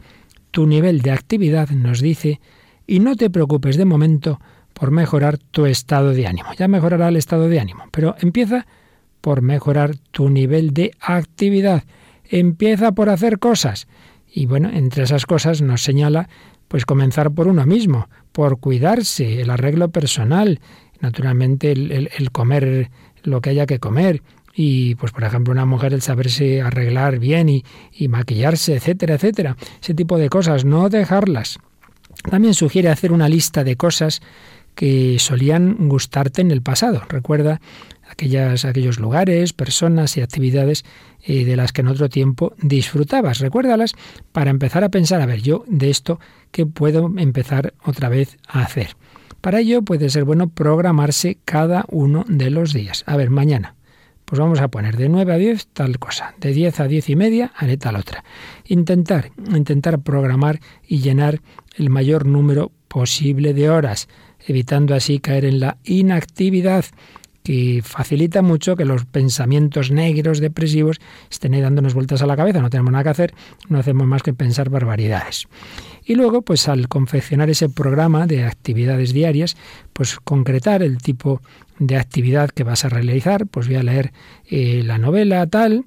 tu 0.51 0.67
nivel 0.67 1.01
de 1.01 1.11
actividad, 1.11 1.69
nos 1.69 2.01
dice, 2.01 2.39
y 2.89 2.99
no 2.99 3.15
te 3.15 3.29
preocupes 3.29 3.77
de 3.77 3.85
momento 3.85 4.39
por 4.73 4.89
mejorar 4.89 5.37
tu 5.37 5.67
estado 5.67 6.11
de 6.11 6.25
ánimo. 6.25 6.49
Ya 6.57 6.67
mejorará 6.67 7.09
el 7.09 7.17
estado 7.17 7.47
de 7.47 7.59
ánimo, 7.59 7.83
pero 7.91 8.15
empieza 8.19 8.65
por 9.21 9.43
mejorar 9.43 9.95
tu 10.09 10.29
nivel 10.29 10.73
de 10.73 10.91
actividad. 10.99 11.83
Empieza 12.25 12.91
por 12.93 13.09
hacer 13.09 13.37
cosas. 13.37 13.87
Y 14.33 14.47
bueno, 14.47 14.71
entre 14.73 15.03
esas 15.03 15.27
cosas 15.27 15.61
nos 15.61 15.83
señala 15.83 16.29
pues 16.67 16.85
comenzar 16.85 17.31
por 17.31 17.47
uno 17.47 17.65
mismo, 17.65 18.09
por 18.31 18.59
cuidarse, 18.59 19.41
el 19.41 19.51
arreglo 19.51 19.89
personal, 19.89 20.59
naturalmente 20.99 21.71
el, 21.71 22.31
comer 22.31 22.89
lo 23.23 23.41
que 23.41 23.51
haya 23.51 23.65
que 23.65 23.79
comer, 23.79 24.23
y 24.53 24.95
pues 24.95 25.11
por 25.11 25.23
ejemplo 25.23 25.51
una 25.51 25.65
mujer 25.65 25.93
el 25.93 26.01
saberse 26.01 26.61
arreglar 26.61 27.19
bien 27.19 27.49
y, 27.49 27.63
y, 27.91 28.07
maquillarse, 28.07 28.75
etcétera, 28.75 29.15
etcétera, 29.15 29.57
ese 29.81 29.93
tipo 29.93 30.17
de 30.17 30.29
cosas, 30.29 30.63
no 30.63 30.89
dejarlas. 30.89 31.59
También 32.23 32.53
sugiere 32.53 32.89
hacer 32.89 33.11
una 33.11 33.29
lista 33.29 33.63
de 33.63 33.75
cosas 33.75 34.21
que 34.75 35.17
solían 35.19 35.89
gustarte 35.89 36.41
en 36.41 36.51
el 36.51 36.61
pasado. 36.61 37.01
Recuerda 37.09 37.59
aquellas, 38.09 38.65
aquellos 38.65 38.99
lugares, 38.99 39.53
personas 39.53 40.15
y 40.17 40.21
actividades 40.21 40.85
eh, 41.23 41.45
de 41.45 41.55
las 41.55 41.73
que 41.73 41.81
en 41.81 41.87
otro 41.87 42.09
tiempo 42.09 42.53
disfrutabas. 42.61 43.39
Recuérdalas 43.39 43.93
para 44.31 44.51
empezar 44.51 44.83
a 44.83 44.89
pensar, 44.89 45.21
a 45.21 45.25
ver, 45.25 45.41
yo 45.41 45.63
de 45.67 45.89
esto, 45.89 46.19
¿qué 46.51 46.65
puedo 46.65 47.11
empezar 47.17 47.73
otra 47.83 48.09
vez 48.09 48.37
a 48.47 48.61
hacer? 48.61 48.95
Para 49.41 49.59
ello 49.59 49.81
puede 49.81 50.09
ser 50.09 50.23
bueno 50.23 50.49
programarse 50.49 51.37
cada 51.45 51.85
uno 51.89 52.25
de 52.27 52.49
los 52.49 52.73
días. 52.73 53.03
A 53.05 53.17
ver, 53.17 53.29
mañana 53.29 53.75
pues 54.29 54.37
vamos 54.37 54.61
a 54.61 54.67
poner 54.67 54.95
de 54.95 55.09
9 55.09 55.33
a 55.33 55.37
10 55.37 55.67
tal 55.73 55.97
cosa, 55.97 56.35
de 56.39 56.53
10 56.53 56.81
a 56.81 56.87
10 56.87 57.09
y 57.09 57.15
media 57.15 57.51
haré 57.55 57.77
tal 57.77 57.95
otra. 57.95 58.23
Intentar, 58.65 59.31
intentar 59.55 60.01
programar 60.01 60.59
y 60.87 60.99
llenar 60.99 61.41
el 61.79 61.89
mayor 61.89 62.25
número 62.25 62.71
posible 62.87 63.53
de 63.53 63.69
horas, 63.69 64.07
evitando 64.45 64.93
así 64.93 65.19
caer 65.19 65.45
en 65.45 65.59
la 65.59 65.77
inactividad 65.83 66.85
que 67.43 67.81
facilita 67.83 68.41
mucho 68.41 68.75
que 68.75 68.85
los 68.85 69.05
pensamientos 69.05 69.91
negros, 69.91 70.39
depresivos, 70.39 70.99
estén 71.31 71.53
ahí 71.53 71.61
dándonos 71.61 71.93
vueltas 71.93 72.21
a 72.21 72.27
la 72.27 72.35
cabeza. 72.35 72.61
No 72.61 72.69
tenemos 72.69 72.91
nada 72.91 73.03
que 73.03 73.09
hacer, 73.09 73.33
no 73.69 73.79
hacemos 73.79 74.05
más 74.05 74.23
que 74.23 74.33
pensar 74.33 74.69
barbaridades. 74.69 75.47
Y 76.05 76.15
luego, 76.15 76.41
pues 76.41 76.67
al 76.67 76.87
confeccionar 76.87 77.49
ese 77.49 77.69
programa 77.69 78.27
de 78.27 78.43
actividades 78.43 79.13
diarias, 79.13 79.55
pues 79.93 80.19
concretar 80.19 80.83
el 80.83 80.97
tipo 80.97 81.41
de 81.79 81.97
actividad 81.97 82.49
que 82.49 82.63
vas 82.63 82.83
a 82.83 82.89
realizar, 82.89 83.47
pues 83.47 83.67
voy 83.67 83.77
a 83.77 83.83
leer 83.83 84.11
eh, 84.45 84.83
la 84.83 84.97
novela 84.97 85.47
tal, 85.47 85.85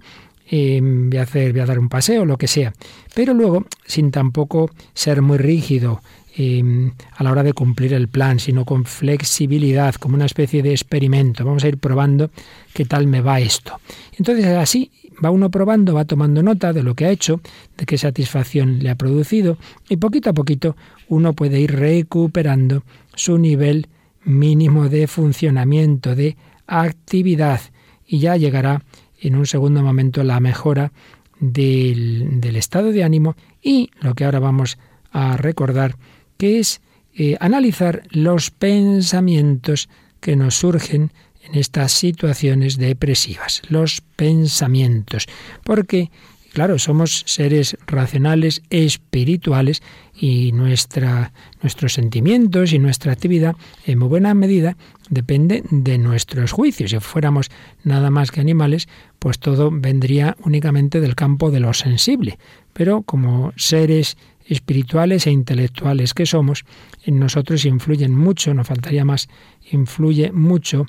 eh, 0.52 0.80
voy, 0.80 1.18
a 1.18 1.22
hacer, 1.22 1.50
voy 1.50 1.62
a 1.62 1.66
dar 1.66 1.80
un 1.80 1.88
paseo, 1.88 2.24
lo 2.24 2.38
que 2.38 2.46
sea. 2.46 2.72
Pero 3.12 3.34
luego, 3.34 3.64
sin 3.84 4.12
tampoco 4.12 4.70
ser 4.94 5.20
muy 5.20 5.38
rígido 5.38 6.00
Em, 6.34 6.92
a 7.16 7.24
la 7.24 7.30
hora 7.30 7.42
de 7.42 7.52
cumplir 7.52 7.92
el 7.92 8.08
plan, 8.08 8.40
sino 8.40 8.64
con 8.64 8.86
flexibilidad, 8.86 9.94
como 9.96 10.14
una 10.14 10.24
especie 10.24 10.62
de 10.62 10.70
experimento. 10.70 11.44
Vamos 11.44 11.62
a 11.62 11.68
ir 11.68 11.76
probando 11.76 12.30
qué 12.72 12.86
tal 12.86 13.06
me 13.06 13.20
va 13.20 13.38
esto. 13.38 13.78
Entonces 14.16 14.46
así 14.46 14.90
va 15.22 15.30
uno 15.30 15.50
probando, 15.50 15.92
va 15.92 16.06
tomando 16.06 16.42
nota 16.42 16.72
de 16.72 16.82
lo 16.82 16.94
que 16.94 17.04
ha 17.04 17.10
hecho, 17.10 17.42
de 17.76 17.84
qué 17.84 17.98
satisfacción 17.98 18.78
le 18.78 18.88
ha 18.88 18.94
producido 18.94 19.58
y 19.90 19.98
poquito 19.98 20.30
a 20.30 20.32
poquito 20.32 20.74
uno 21.08 21.34
puede 21.34 21.60
ir 21.60 21.72
recuperando 21.72 22.82
su 23.14 23.36
nivel 23.36 23.88
mínimo 24.24 24.88
de 24.88 25.08
funcionamiento, 25.08 26.14
de 26.14 26.38
actividad 26.66 27.60
y 28.06 28.20
ya 28.20 28.38
llegará 28.38 28.82
en 29.22 29.36
un 29.36 29.46
segundo 29.46 29.82
momento 29.82 30.22
la 30.24 30.40
mejora 30.40 30.92
del, 31.38 32.42
estado 32.56 32.92
de 32.92 33.04
ánimo 33.04 33.36
y 33.62 33.90
lo 34.00 34.14
que 34.14 34.24
ahora 34.24 34.40
vamos 34.40 34.78
a 35.10 35.36
recordar 35.36 35.96
que 36.36 36.58
es 36.58 36.80
eh, 37.14 37.36
analizar 37.40 38.02
los 38.10 38.50
pensamientos 38.50 39.88
que 40.20 40.36
nos 40.36 40.56
surgen 40.56 41.12
en 41.42 41.58
estas 41.58 41.92
situaciones 41.92 42.78
depresivas, 42.78 43.62
los 43.68 44.00
pensamientos, 44.00 45.26
porque 45.64 46.10
claro, 46.52 46.78
somos 46.78 47.24
seres 47.26 47.76
racionales, 47.86 48.62
espirituales 48.70 49.82
y 50.14 50.52
nuestra, 50.52 51.32
nuestros 51.62 51.94
sentimientos 51.94 52.72
y 52.72 52.78
nuestra 52.78 53.12
actividad 53.12 53.56
en 53.86 53.98
muy 53.98 54.08
buena 54.08 54.34
medida 54.34 54.76
depende 55.10 55.62
de 55.70 55.98
nuestros 55.98 56.52
juicios. 56.52 56.90
Si 56.90 57.00
fuéramos 57.00 57.50
nada 57.84 58.10
más 58.10 58.30
que 58.30 58.40
animales, 58.40 58.88
pues 59.18 59.38
todo 59.38 59.70
vendría 59.72 60.36
únicamente 60.44 61.00
del 61.00 61.14
campo 61.14 61.50
de 61.50 61.60
lo 61.60 61.72
sensible. 61.74 62.38
Pero 62.72 63.02
como 63.02 63.52
seres 63.56 64.16
espirituales 64.46 65.26
e 65.26 65.30
intelectuales 65.30 66.14
que 66.14 66.26
somos, 66.26 66.64
en 67.04 67.18
nosotros 67.18 67.64
influyen 67.64 68.14
mucho, 68.14 68.54
no 68.54 68.64
faltaría 68.64 69.04
más, 69.04 69.28
influye 69.70 70.32
mucho 70.32 70.86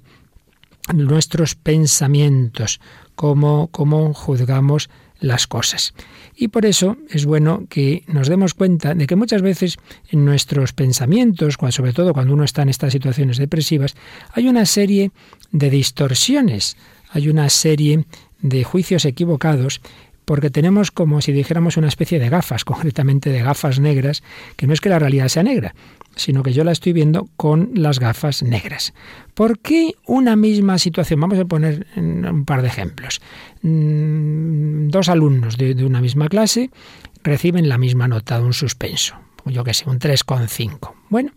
nuestros 0.94 1.56
pensamientos, 1.56 2.82
cómo, 3.16 3.70
cómo 3.72 4.14
juzgamos 4.14 4.90
las 5.24 5.48
cosas. 5.48 5.94
Y 6.36 6.50
por 6.50 6.66
eso 6.66 6.98
es 7.10 7.26
bueno 7.26 7.64
que 7.70 8.04
nos 8.08 8.28
demos 8.28 8.54
cuenta 8.54 8.94
de 8.94 9.08
que 9.08 9.16
muchas 9.16 9.42
veces 9.42 9.78
en 10.10 10.26
nuestros 10.26 10.74
pensamientos, 10.74 11.56
sobre 11.70 11.94
todo 11.94 12.14
cuando 12.14 12.34
uno 12.34 12.44
está 12.44 12.62
en 12.62 12.70
estas 12.70 12.92
situaciones 12.92 13.38
depresivas, 13.38 13.96
hay 14.34 14.50
una 14.50 14.66
serie 14.66 15.12
de 15.52 15.70
distorsiones, 15.70 16.76
hay 17.10 17.30
una 17.30 17.50
serie 17.50 18.06
de 18.42 18.66
juicios 18.66 19.06
equivocados 19.06 19.80
porque 20.26 20.50
tenemos 20.50 20.92
como 20.92 21.22
si 21.22 21.32
dijéramos 21.32 21.78
una 21.78 21.88
especie 21.88 22.20
de 22.20 22.30
gafas, 22.30 22.66
concretamente 22.66 23.30
de 23.30 23.42
gafas 23.42 23.80
negras, 23.80 24.24
que 24.56 24.68
no 24.68 24.74
es 24.74 24.82
que 24.82 24.90
la 24.90 25.00
realidad 25.00 25.28
sea 25.28 25.44
negra, 25.44 25.76
sino 26.16 26.44
que 26.44 26.54
yo 26.54 26.64
la 26.64 26.72
estoy 26.72 26.94
viendo 26.94 27.28
con 27.38 27.72
las 27.74 28.00
gafas 28.00 28.44
negras. 28.44 28.94
¿Por 29.34 29.60
qué 29.60 29.96
una 30.06 30.36
misma 30.36 30.78
situación? 30.78 31.20
Vamos 31.20 31.40
a 31.40 31.46
poner 31.46 31.88
un 31.96 32.46
par 32.46 32.62
de 32.62 32.68
ejemplos. 32.68 33.22
Mm, 33.62 34.90
dos 34.90 35.10
alumnos 35.10 35.58
de, 35.58 35.74
una 35.84 36.02
misma 36.02 36.30
clase 36.30 36.70
reciben 37.24 37.70
la 37.70 37.78
misma 37.78 38.08
nota 38.08 38.40
de 38.40 38.46
un 38.46 38.54
suspenso, 38.54 39.16
yo 39.46 39.64
que 39.64 39.74
sé, 39.74 39.90
un 39.90 40.00
3,5. 40.00 40.94
Bueno, 41.10 41.32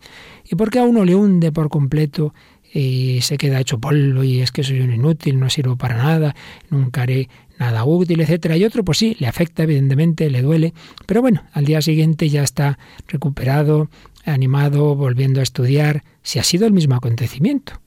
¿y 0.45 0.55
por 0.57 0.71
qué 0.71 0.81
a 0.81 0.85
uno 0.85 1.05
le 1.05 1.15
hunde 1.15 1.53
por 1.53 1.69
completo 1.69 2.35
y 2.73 3.21
se 3.23 3.39
queda 3.39 3.61
hecho 3.61 3.79
polvo 3.79 4.23
y 4.23 4.41
es 4.41 4.53
que 4.53 4.63
soy 4.63 4.81
un 4.81 4.93
inútil, 4.93 5.39
no 5.39 5.49
sirvo 5.49 5.77
para 5.77 5.97
nada, 5.97 6.35
nunca 6.69 7.03
haré 7.03 7.29
nada 7.59 7.85
útil, 7.85 8.21
etcétera, 8.21 8.57
y 8.57 8.65
otro 8.65 8.85
pues 8.85 8.99
sí, 8.99 9.17
le 9.19 9.27
afecta 9.27 9.63
evidentemente, 9.63 10.31
le 10.31 10.43
duele, 10.43 10.75
pero 11.07 11.23
bueno, 11.23 11.45
al 11.53 11.65
día 11.65 11.81
siguiente 11.83 12.29
ya 12.29 12.43
está 12.43 12.79
recuperado, 13.09 13.89
animado, 14.25 14.95
volviendo 14.95 15.41
a 15.41 15.43
estudiar, 15.43 16.03
si 16.23 16.39
ha 16.39 16.43
sido 16.43 16.67
el 16.67 16.73
mismo 16.73 16.95
acontecimiento. 16.95 17.81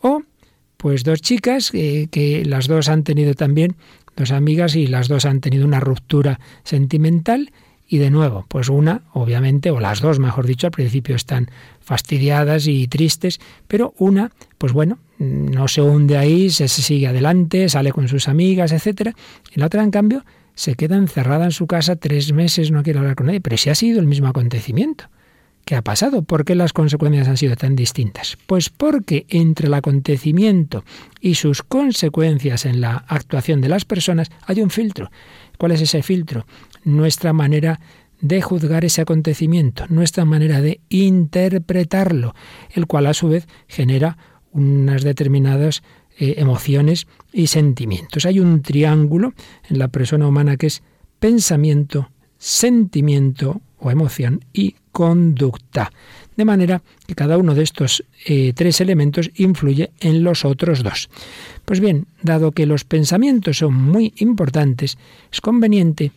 O 0.00 0.22
pues 0.76 1.02
dos 1.02 1.20
chicas 1.20 1.70
que 1.72 2.42
las 2.46 2.68
dos 2.68 2.88
han 2.88 3.02
tenido 3.02 3.34
también, 3.34 3.76
dos 4.16 4.30
amigas 4.30 4.76
y 4.76 4.86
las 4.86 5.08
dos 5.08 5.24
han 5.24 5.40
tenido 5.40 5.64
una 5.66 5.80
ruptura 5.80 6.38
sentimental 6.62 7.50
y 7.88 7.98
de 7.98 8.10
nuevo, 8.10 8.44
pues 8.48 8.68
una, 8.68 9.02
obviamente, 9.12 9.70
o 9.70 9.80
las 9.80 10.00
dos, 10.00 10.18
mejor 10.18 10.46
dicho, 10.46 10.66
al 10.66 10.72
principio 10.72 11.16
están 11.16 11.50
fastidiadas 11.80 12.66
y 12.66 12.86
tristes, 12.86 13.40
pero 13.66 13.94
una, 13.96 14.30
pues 14.58 14.72
bueno, 14.72 14.98
no 15.18 15.68
se 15.68 15.82
hunde 15.82 16.16
ahí, 16.16 16.50
se 16.50 16.68
sigue 16.68 17.06
adelante, 17.06 17.68
sale 17.68 17.92
con 17.92 18.08
sus 18.08 18.28
amigas, 18.28 18.72
etcétera. 18.72 19.14
Y 19.54 19.60
la 19.60 19.66
otra, 19.66 19.82
en 19.82 19.90
cambio, 19.90 20.24
se 20.54 20.74
queda 20.74 20.96
encerrada 20.96 21.44
en 21.44 21.52
su 21.52 21.66
casa 21.66 21.96
tres 21.96 22.32
meses, 22.32 22.70
no 22.70 22.82
quiere 22.82 22.98
hablar 22.98 23.16
con 23.16 23.26
nadie. 23.26 23.40
Pero 23.40 23.56
si 23.56 23.70
ha 23.70 23.74
sido 23.74 24.00
el 24.00 24.06
mismo 24.06 24.28
acontecimiento. 24.28 25.04
¿Qué 25.64 25.76
ha 25.76 25.82
pasado? 25.82 26.22
¿Por 26.22 26.46
qué 26.46 26.54
las 26.54 26.72
consecuencias 26.72 27.28
han 27.28 27.36
sido 27.36 27.54
tan 27.54 27.76
distintas? 27.76 28.38
Pues 28.46 28.70
porque 28.70 29.26
entre 29.28 29.66
el 29.66 29.74
acontecimiento 29.74 30.82
y 31.20 31.34
sus 31.34 31.62
consecuencias 31.62 32.64
en 32.64 32.80
la 32.80 33.04
actuación 33.06 33.60
de 33.60 33.68
las 33.68 33.84
personas 33.84 34.30
hay 34.46 34.62
un 34.62 34.70
filtro. 34.70 35.10
¿Cuál 35.58 35.72
es 35.72 35.82
ese 35.82 36.02
filtro? 36.02 36.46
nuestra 36.88 37.32
manera 37.32 37.80
de 38.20 38.42
juzgar 38.42 38.84
ese 38.84 39.02
acontecimiento, 39.02 39.84
nuestra 39.88 40.24
manera 40.24 40.60
de 40.60 40.80
interpretarlo, 40.88 42.34
el 42.72 42.86
cual 42.86 43.06
a 43.06 43.14
su 43.14 43.28
vez 43.28 43.46
genera 43.68 44.18
unas 44.52 45.02
determinadas 45.02 45.82
eh, 46.18 46.34
emociones 46.38 47.06
y 47.32 47.46
sentimientos. 47.46 48.26
Hay 48.26 48.40
un 48.40 48.62
triángulo 48.62 49.34
en 49.68 49.78
la 49.78 49.88
persona 49.88 50.26
humana 50.26 50.56
que 50.56 50.66
es 50.66 50.82
pensamiento, 51.18 52.10
sentimiento 52.38 53.60
o 53.78 53.90
emoción 53.90 54.44
y 54.52 54.74
conducta. 54.92 55.92
De 56.36 56.44
manera 56.44 56.82
que 57.06 57.14
cada 57.14 57.38
uno 57.38 57.54
de 57.54 57.62
estos 57.62 58.04
eh, 58.26 58.52
tres 58.54 58.80
elementos 58.80 59.30
influye 59.36 59.92
en 60.00 60.24
los 60.24 60.44
otros 60.44 60.82
dos. 60.82 61.08
Pues 61.64 61.80
bien, 61.80 62.06
dado 62.22 62.52
que 62.52 62.66
los 62.66 62.84
pensamientos 62.84 63.58
son 63.58 63.74
muy 63.74 64.12
importantes, 64.18 64.98
es 65.32 65.40
conveniente 65.40 66.12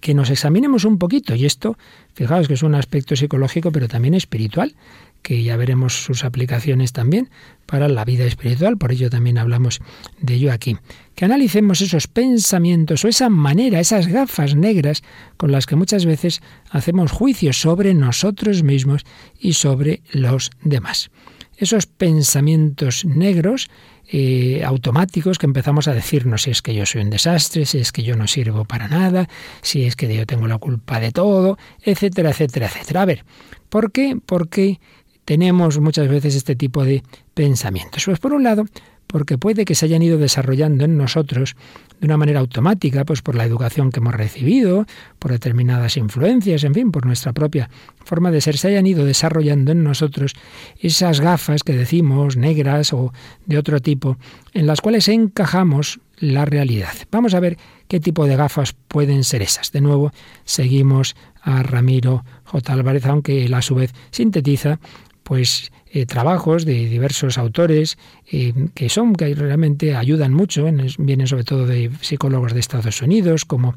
que 0.00 0.14
nos 0.14 0.30
examinemos 0.30 0.84
un 0.84 0.98
poquito. 0.98 1.34
Y 1.34 1.46
esto, 1.46 1.76
fijaos 2.14 2.48
que 2.48 2.54
es 2.54 2.62
un 2.62 2.74
aspecto 2.74 3.16
psicológico, 3.16 3.72
pero 3.72 3.88
también 3.88 4.14
espiritual, 4.14 4.74
que 5.22 5.42
ya 5.42 5.56
veremos 5.56 6.04
sus 6.04 6.22
aplicaciones 6.22 6.92
también 6.92 7.30
para 7.64 7.88
la 7.88 8.04
vida 8.04 8.26
espiritual, 8.26 8.76
por 8.76 8.92
ello 8.92 9.08
también 9.08 9.38
hablamos 9.38 9.80
de 10.20 10.34
ello 10.34 10.52
aquí. 10.52 10.76
Que 11.14 11.24
analicemos 11.24 11.80
esos 11.80 12.08
pensamientos 12.08 13.04
o 13.04 13.08
esa 13.08 13.30
manera, 13.30 13.80
esas 13.80 14.06
gafas 14.06 14.54
negras 14.54 15.02
con 15.38 15.50
las 15.50 15.64
que 15.64 15.76
muchas 15.76 16.04
veces 16.04 16.42
hacemos 16.70 17.10
juicios 17.10 17.58
sobre 17.58 17.94
nosotros 17.94 18.62
mismos 18.62 19.06
y 19.40 19.54
sobre 19.54 20.02
los 20.12 20.50
demás. 20.62 21.10
Esos 21.56 21.86
pensamientos 21.86 23.04
negros 23.04 23.70
eh, 24.06 24.62
automáticos 24.64 25.38
que 25.38 25.46
empezamos 25.46 25.88
a 25.88 25.94
decirnos 25.94 26.42
si 26.42 26.50
es 26.50 26.62
que 26.62 26.74
yo 26.74 26.84
soy 26.84 27.02
un 27.02 27.10
desastre, 27.10 27.64
si 27.64 27.78
es 27.78 27.90
que 27.90 28.02
yo 28.02 28.16
no 28.16 28.26
sirvo 28.26 28.64
para 28.64 28.88
nada, 28.88 29.28
si 29.62 29.84
es 29.84 29.96
que 29.96 30.14
yo 30.14 30.26
tengo 30.26 30.46
la 30.46 30.58
culpa 30.58 31.00
de 31.00 31.10
todo, 31.10 31.58
etcétera, 31.82 32.30
etcétera, 32.30 32.66
etcétera. 32.66 33.02
A 33.02 33.06
ver, 33.06 33.24
¿por 33.68 33.92
qué? 33.92 34.18
Porque 34.24 34.80
tenemos 35.24 35.78
muchas 35.80 36.08
veces 36.08 36.34
este 36.34 36.54
tipo 36.54 36.84
de 36.84 37.02
pensamientos. 37.32 38.04
Pues 38.04 38.18
por 38.18 38.34
un 38.34 38.42
lado, 38.42 38.66
porque 39.06 39.38
puede 39.38 39.64
que 39.64 39.74
se 39.74 39.86
hayan 39.86 40.02
ido 40.02 40.18
desarrollando 40.18 40.84
en 40.84 40.96
nosotros 40.96 41.56
de 42.00 42.06
una 42.06 42.16
manera 42.16 42.40
automática, 42.40 43.04
pues 43.04 43.22
por 43.22 43.34
la 43.34 43.44
educación 43.44 43.90
que 43.90 44.00
hemos 44.00 44.14
recibido, 44.14 44.86
por 45.18 45.30
determinadas 45.30 45.96
influencias, 45.96 46.64
en 46.64 46.74
fin, 46.74 46.90
por 46.90 47.06
nuestra 47.06 47.32
propia 47.32 47.70
forma 48.04 48.30
de 48.30 48.40
ser, 48.40 48.58
se 48.58 48.68
hayan 48.68 48.86
ido 48.86 49.04
desarrollando 49.04 49.72
en 49.72 49.84
nosotros 49.84 50.34
esas 50.78 51.20
gafas 51.20 51.62
que 51.62 51.72
decimos 51.72 52.36
negras 52.36 52.92
o 52.92 53.12
de 53.46 53.58
otro 53.58 53.80
tipo, 53.80 54.18
en 54.52 54.66
las 54.66 54.80
cuales 54.80 55.08
encajamos 55.08 56.00
la 56.18 56.44
realidad. 56.44 56.92
Vamos 57.10 57.34
a 57.34 57.40
ver 57.40 57.58
qué 57.88 58.00
tipo 58.00 58.26
de 58.26 58.36
gafas 58.36 58.74
pueden 58.88 59.24
ser 59.24 59.42
esas. 59.42 59.72
De 59.72 59.80
nuevo, 59.80 60.12
seguimos 60.44 61.16
a 61.42 61.62
Ramiro 61.62 62.24
J. 62.44 62.72
Álvarez, 62.72 63.06
aunque 63.06 63.44
él 63.44 63.54
a 63.54 63.62
su 63.62 63.74
vez 63.74 63.92
sintetiza 64.10 64.78
pues 65.24 65.72
eh, 65.94 66.06
trabajos 66.06 66.64
de 66.64 66.88
diversos 66.88 67.38
autores 67.38 67.98
eh, 68.28 68.52
que 68.74 68.88
son 68.88 69.14
que 69.14 69.32
realmente 69.32 69.94
ayudan 69.94 70.34
mucho, 70.34 70.64
vienen 70.98 71.28
sobre 71.28 71.44
todo 71.44 71.66
de 71.66 71.88
psicólogos 72.00 72.52
de 72.52 72.58
Estados 72.58 73.00
Unidos, 73.00 73.44
como 73.44 73.76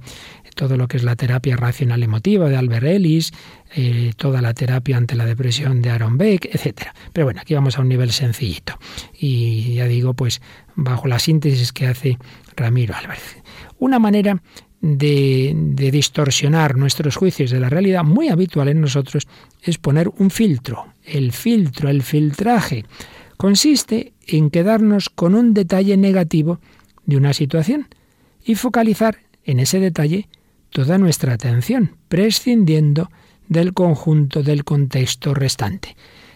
todo 0.56 0.78
lo 0.78 0.88
que 0.88 0.98
es 0.98 1.04
la 1.04 1.16
terapia 1.16 1.56
racional 1.56 2.02
emotiva 2.02 2.50
de 2.50 2.58
Albert 2.58 2.88
Ellis, 2.88 3.34
eh, 3.76 4.14
toda 4.18 4.42
la 4.42 4.56
terapia 4.56 4.98
ante 4.98 5.16
la 5.16 5.26
depresión 5.26 5.84
de 5.84 5.92
Aaron 5.92 6.18
Beck, 6.18 6.50
etcétera. 6.52 6.96
Pero 7.14 7.28
bueno, 7.28 7.40
aquí 7.40 7.54
vamos 7.54 7.78
a 7.78 7.82
un 7.82 7.90
nivel 7.90 8.12
sencillito. 8.12 8.80
Y 9.14 9.76
ya 9.76 9.86
digo, 9.86 10.16
pues 10.16 10.42
bajo 10.76 11.08
la 11.08 11.20
síntesis 11.20 11.72
que 11.72 11.86
hace 11.86 12.18
Ramiro 12.56 12.96
Álvarez. 12.96 13.38
Una 13.78 14.00
manera 14.00 14.42
de, 14.82 15.54
de, 15.56 15.92
distorsionar 15.92 16.78
nuestros 16.78 17.16
juicios 17.16 17.52
de 17.52 17.60
la 17.60 17.70
realidad, 17.70 18.04
muy 18.04 18.30
habitual 18.30 18.70
en 18.70 18.82
nosotros, 18.82 19.28
es 19.62 19.78
poner 19.78 20.10
un 20.18 20.30
filtro. 20.30 20.94
El 21.04 21.32
filtro, 21.32 21.90
el 21.90 22.04
filtraje, 22.04 22.86
consiste 23.38 24.14
en 24.28 24.50
quedarnos 24.50 25.10
con 25.10 25.36
un 25.36 25.54
detalle 25.54 25.98
negativo 25.98 26.60
de 27.06 27.18
una 27.18 27.34
situación 27.34 27.88
y 28.46 28.56
focalizar 28.56 29.18
en 29.44 29.60
ese 29.60 29.80
detalle 29.80 30.28
toda 30.70 30.98
nuestra 30.98 31.34
atención, 31.34 31.96
prescindiendo 32.08 33.10
del 33.48 33.74
conjunto 33.74 34.44
del 34.44 34.64
contexto 34.64 35.34
restante. 35.34 35.96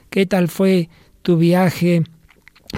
¿Qué 0.10 0.26
tal 0.26 0.48
fue 0.48 0.90
tu 1.22 1.38
viaje 1.38 2.04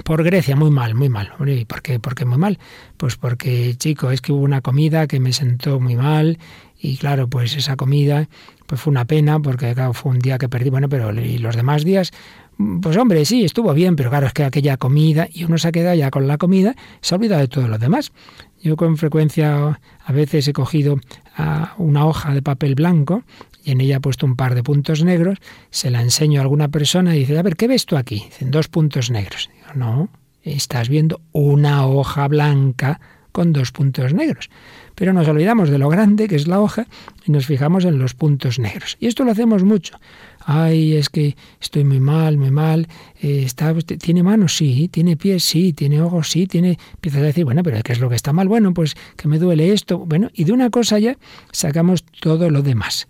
por 0.04 0.24
Grecia? 0.24 0.56
Muy 0.56 0.72
mal, 0.72 0.96
muy 0.96 1.10
mal. 1.10 1.32
¿Y 1.46 1.66
por 1.66 1.82
qué? 1.82 2.00
¿Por 2.00 2.16
qué 2.16 2.26
muy 2.26 2.38
mal? 2.38 2.60
Pues 2.98 3.16
porque, 3.16 3.76
chico, 3.78 4.12
es 4.12 4.22
que 4.22 4.32
hubo 4.32 4.44
una 4.44 4.62
comida 4.62 5.08
que 5.08 5.20
me 5.20 5.34
sentó 5.34 5.80
muy 5.80 5.96
mal 5.96 6.40
y 6.80 6.98
claro, 6.98 7.28
pues 7.28 7.56
esa 7.56 7.76
comida 7.76 8.28
pues 8.66 8.82
fue 8.82 8.92
una 8.92 9.06
pena 9.06 9.40
porque 9.40 9.76
fue 9.94 10.12
un 10.12 10.20
día 10.20 10.38
que 10.38 10.50
perdí, 10.50 10.70
bueno, 10.70 10.90
pero 10.90 11.14
y 11.14 11.38
los 11.38 11.56
demás 11.56 11.84
días 11.84 12.12
pues 12.82 12.98
hombre, 12.98 13.26
sí, 13.26 13.44
estuvo 13.44 13.74
bien, 13.74 13.96
pero 13.96 14.10
claro, 14.10 14.28
es 14.28 14.34
que 14.34 14.44
aquella 14.44 14.78
comida, 14.78 15.28
y 15.32 15.44
uno 15.44 15.58
se 15.58 15.68
ha 15.68 15.72
quedado 15.72 15.96
ya 15.96 16.12
con 16.12 16.28
la 16.28 16.38
comida, 16.38 16.76
se 17.02 17.14
ha 17.14 17.18
olvidado 17.18 17.42
de 17.42 17.48
todo 17.48 17.68
lo 17.68 17.78
demás. 17.78 18.12
Yo 18.62 18.76
con 18.78 18.98
frecuencia 18.98 19.80
a 20.06 20.12
veces 20.12 20.48
he 20.48 20.54
cogido 20.54 21.00
ah, 21.36 21.74
una 21.78 22.06
hoja 22.06 22.34
de 22.34 22.42
papel 22.42 22.76
blanco 22.76 23.24
y 23.64 23.72
en 23.72 23.82
ella 23.82 23.98
he 23.98 24.00
puesto 24.00 24.26
un 24.26 24.36
par 24.36 24.56
de 24.56 24.64
puntos 24.64 25.04
negros, 25.04 25.40
se 25.70 25.90
la 25.90 26.02
enseño 26.02 26.40
a 26.40 26.44
alguna 26.44 26.68
persona 26.68 27.16
y 27.16 27.20
dice, 27.20 27.38
a 27.38 27.42
ver, 27.42 27.56
¿qué 27.56 27.68
ves 27.68 27.86
tú 27.86 27.98
aquí? 27.98 28.24
Dicen, 28.26 28.52
dos 28.52 28.68
puntos 28.68 29.10
negros. 29.10 29.50
No, 29.76 30.10
estás 30.42 30.90
viendo 30.90 31.22
una 31.32 31.86
hoja 31.88 32.28
blanca 32.28 33.00
con 33.32 33.52
dos 33.52 33.72
puntos 33.72 34.14
negros. 34.14 34.50
Pero 34.94 35.12
nos 35.12 35.28
olvidamos 35.28 35.70
de 35.70 35.80
lo 35.80 35.90
grande 35.90 36.28
que 36.28 36.36
es 36.36 36.48
la 36.48 36.60
hoja 36.60 36.86
y 37.26 37.32
nos 37.32 37.48
fijamos 37.48 37.84
en 37.84 37.98
los 37.98 38.14
puntos 38.14 38.60
negros. 38.60 38.96
Y 39.00 39.08
esto 39.08 39.24
lo 39.24 39.32
hacemos 39.32 39.64
mucho 39.64 39.98
ay, 40.46 40.96
es 40.96 41.10
que 41.10 41.36
estoy 41.62 41.84
muy 41.84 42.00
mal, 42.00 42.38
muy 42.38 42.52
mal, 42.52 42.88
eh, 43.22 43.48
tiene 44.00 44.24
manos, 44.24 44.56
sí, 44.56 44.90
tiene 44.90 45.18
pies, 45.18 45.44
sí, 45.44 45.74
tiene 45.74 46.02
ojos, 46.02 46.30
sí, 46.30 46.48
tiene, 46.48 46.78
empiezas 46.94 47.22
a 47.22 47.26
decir, 47.26 47.46
bueno, 47.46 47.64
pero 47.64 47.82
¿qué 47.84 47.94
es 47.94 48.00
lo 48.00 48.10
que 48.10 48.16
está 48.16 48.34
mal? 48.34 48.48
Bueno, 48.48 48.74
pues 48.74 48.96
que 49.16 49.28
me 49.28 49.40
duele 49.40 49.72
esto, 49.72 50.00
bueno, 50.00 50.30
y 50.34 50.44
de 50.44 50.52
una 50.52 50.70
cosa 50.70 51.00
ya 51.00 51.18
sacamos 51.52 52.04
todo 52.04 52.50
lo 52.50 52.62
demás. 52.62 53.08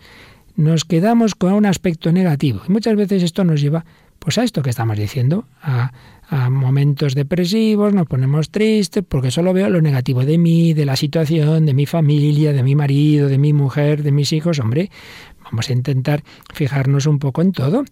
Nos 0.55 0.85
quedamos 0.85 1.35
con 1.35 1.53
un 1.53 1.65
aspecto 1.65 2.11
negativo 2.11 2.61
y 2.67 2.71
muchas 2.71 2.95
veces 2.95 3.23
esto 3.23 3.43
nos 3.43 3.61
lleva 3.61 3.85
pues 4.19 4.37
a 4.37 4.43
esto 4.43 4.61
que 4.61 4.69
estamos 4.69 4.97
diciendo, 4.97 5.45
a, 5.61 5.91
a 6.29 6.49
momentos 6.49 7.15
depresivos, 7.15 7.93
nos 7.93 8.07
ponemos 8.07 8.49
tristes 8.49 9.03
porque 9.07 9.31
solo 9.31 9.53
veo 9.53 9.69
lo 9.69 9.81
negativo 9.81 10.25
de 10.25 10.37
mí, 10.37 10.73
de 10.73 10.85
la 10.85 10.95
situación, 10.95 11.65
de 11.65 11.73
mi 11.73 11.85
familia, 11.85 12.53
de 12.53 12.63
mi 12.63 12.75
marido, 12.75 13.27
de 13.27 13.37
mi 13.37 13.53
mujer, 13.53 14.03
de 14.03 14.11
mis 14.11 14.33
hijos. 14.33 14.59
Hombre, 14.59 14.89
Vamos 15.43 15.69
a 15.69 15.73
intentar 15.73 16.23
fijarnos 16.53 17.05
un 17.05 17.19
poco 17.19 17.41
en 17.41 17.51
todo. 17.51 17.83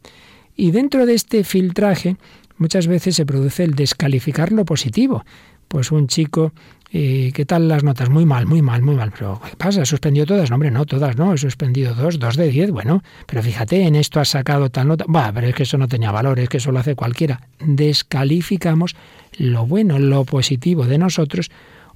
Y 0.56 0.72
dentro 0.72 1.06
de 1.06 1.14
este 1.14 1.44
filtraje 1.44 2.18
muchas 2.58 2.88
veces 2.88 3.16
se 3.16 3.26
produce 3.26 3.64
el 3.64 3.76
descalificar 3.76 4.52
lo 4.52 4.66
positivo. 4.66 5.24
Pues 5.68 5.92
un 5.92 6.08
chico, 6.08 6.54
eh, 6.94 7.32
¿qué 7.34 7.46
tal 7.46 7.68
las 7.68 7.84
notas? 7.84 8.10
Muy 8.10 8.26
mal, 8.26 8.46
muy 8.46 8.62
mal, 8.62 8.82
muy 8.82 8.96
mal. 8.96 9.12
Pero 9.12 9.42
¿qué 9.44 9.56
pasa? 9.56 9.86
¿Suspendió 9.86 10.26
todas? 10.26 10.50
No, 10.50 10.56
hombre, 10.56 10.72
no, 10.72 10.86
todas 10.86 11.16
no. 11.16 11.34
He 11.34 11.38
suspendido 11.38 11.96
dos, 11.96 12.20
dos 12.20 12.36
de 12.36 12.50
diez. 12.50 12.72
Bueno, 12.72 13.02
pero 13.26 13.42
fíjate, 13.42 13.84
en 13.84 13.96
esto 13.96 14.20
has 14.20 14.30
sacado 14.30 14.70
tal 14.70 14.90
nota. 14.90 15.06
Va, 15.06 15.32
pero 15.32 15.48
es 15.48 15.56
que 15.56 15.64
eso 15.64 15.78
no 15.78 15.88
tenía 15.88 16.12
valor, 16.12 16.40
es 16.40 16.50
que 16.50 16.58
eso 16.58 16.72
lo 16.72 16.80
hace 16.80 16.96
cualquiera. 16.96 17.48
Descalificamos 17.60 18.96
lo 19.38 19.66
bueno, 19.66 20.00
lo 20.00 20.26
positivo 20.26 20.86
de 20.86 20.98
nosotros 20.98 21.50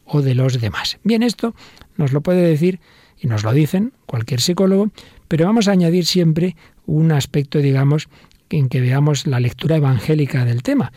o 0.06 0.22
de 0.22 0.36
los 0.36 0.62
demás. 0.62 0.98
Bien, 1.04 1.24
esto 1.24 1.56
nos 1.98 2.14
lo 2.14 2.22
puede 2.22 2.42
decir 2.42 2.80
y 3.20 3.28
nos 3.28 3.44
lo 3.44 3.52
dicen 3.52 3.92
cualquier 4.06 4.40
psicólogo, 4.40 4.92
pero 5.28 5.46
vamos 5.46 5.68
a 5.68 5.72
añadir 5.72 6.06
siempre 6.06 6.56
un 6.86 7.12
aspecto, 7.12 7.60
digamos, 7.60 8.08
en 8.58 8.70
que 8.70 8.82
veamos 8.82 9.28
la 9.28 9.40
lectura 9.40 9.76
evangélica 9.76 10.46
del 10.46 10.64
tema. 10.64 10.92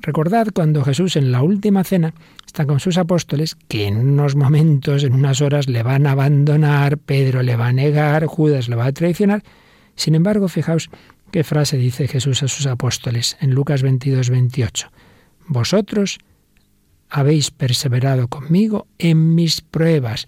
Recordad 0.00 0.48
cuando 0.52 0.84
Jesús 0.84 1.16
en 1.16 1.32
la 1.32 1.42
última 1.42 1.84
cena 1.84 2.12
está 2.44 2.66
con 2.66 2.80
sus 2.80 2.98
apóstoles, 2.98 3.56
que 3.68 3.86
en 3.86 3.96
unos 3.96 4.36
momentos, 4.36 5.04
en 5.04 5.14
unas 5.14 5.40
horas, 5.40 5.68
le 5.68 5.82
van 5.82 6.06
a 6.06 6.12
abandonar, 6.12 6.98
Pedro 6.98 7.42
le 7.42 7.56
va 7.56 7.68
a 7.68 7.72
negar, 7.72 8.26
Judas 8.26 8.68
le 8.68 8.76
va 8.76 8.86
a 8.86 8.92
traicionar. 8.92 9.42
Sin 9.94 10.14
embargo, 10.14 10.48
fijaos 10.48 10.90
qué 11.30 11.44
frase 11.44 11.76
dice 11.76 12.08
Jesús 12.08 12.42
a 12.42 12.48
sus 12.48 12.66
apóstoles 12.66 13.36
en 13.40 13.52
Lucas 13.52 13.82
22, 13.82 14.30
28. 14.30 14.90
Vosotros 15.46 16.18
habéis 17.08 17.50
perseverado 17.50 18.28
conmigo 18.28 18.86
en 18.98 19.34
mis 19.34 19.60
pruebas 19.60 20.26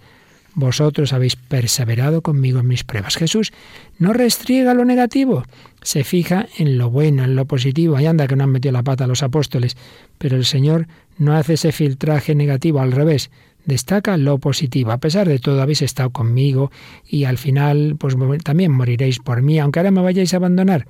vosotros 0.56 1.12
habéis 1.12 1.36
perseverado 1.36 2.22
conmigo 2.22 2.60
en 2.60 2.66
mis 2.66 2.82
pruebas. 2.82 3.16
Jesús 3.16 3.52
no 3.98 4.14
restriega 4.14 4.74
lo 4.74 4.84
negativo, 4.84 5.44
se 5.82 6.02
fija 6.02 6.48
en 6.56 6.78
lo 6.78 6.90
bueno, 6.90 7.24
en 7.24 7.36
lo 7.36 7.44
positivo. 7.44 7.96
Ahí 7.96 8.06
anda 8.06 8.26
que 8.26 8.36
no 8.36 8.44
han 8.44 8.50
metido 8.50 8.72
la 8.72 8.82
pata 8.82 9.04
a 9.04 9.06
los 9.06 9.22
apóstoles, 9.22 9.76
pero 10.18 10.36
el 10.36 10.46
Señor 10.46 10.88
no 11.18 11.36
hace 11.36 11.54
ese 11.54 11.72
filtraje 11.72 12.34
negativo, 12.34 12.80
al 12.80 12.92
revés, 12.92 13.30
destaca 13.66 14.16
lo 14.16 14.38
positivo. 14.38 14.92
A 14.92 14.98
pesar 14.98 15.28
de 15.28 15.38
todo, 15.38 15.60
habéis 15.60 15.82
estado 15.82 16.10
conmigo 16.10 16.70
y 17.06 17.24
al 17.24 17.36
final, 17.36 17.96
pues 17.98 18.16
también 18.42 18.72
moriréis 18.72 19.18
por 19.18 19.42
mí, 19.42 19.58
aunque 19.58 19.80
ahora 19.80 19.90
me 19.90 20.00
vayáis 20.00 20.32
a 20.32 20.38
abandonar. 20.38 20.86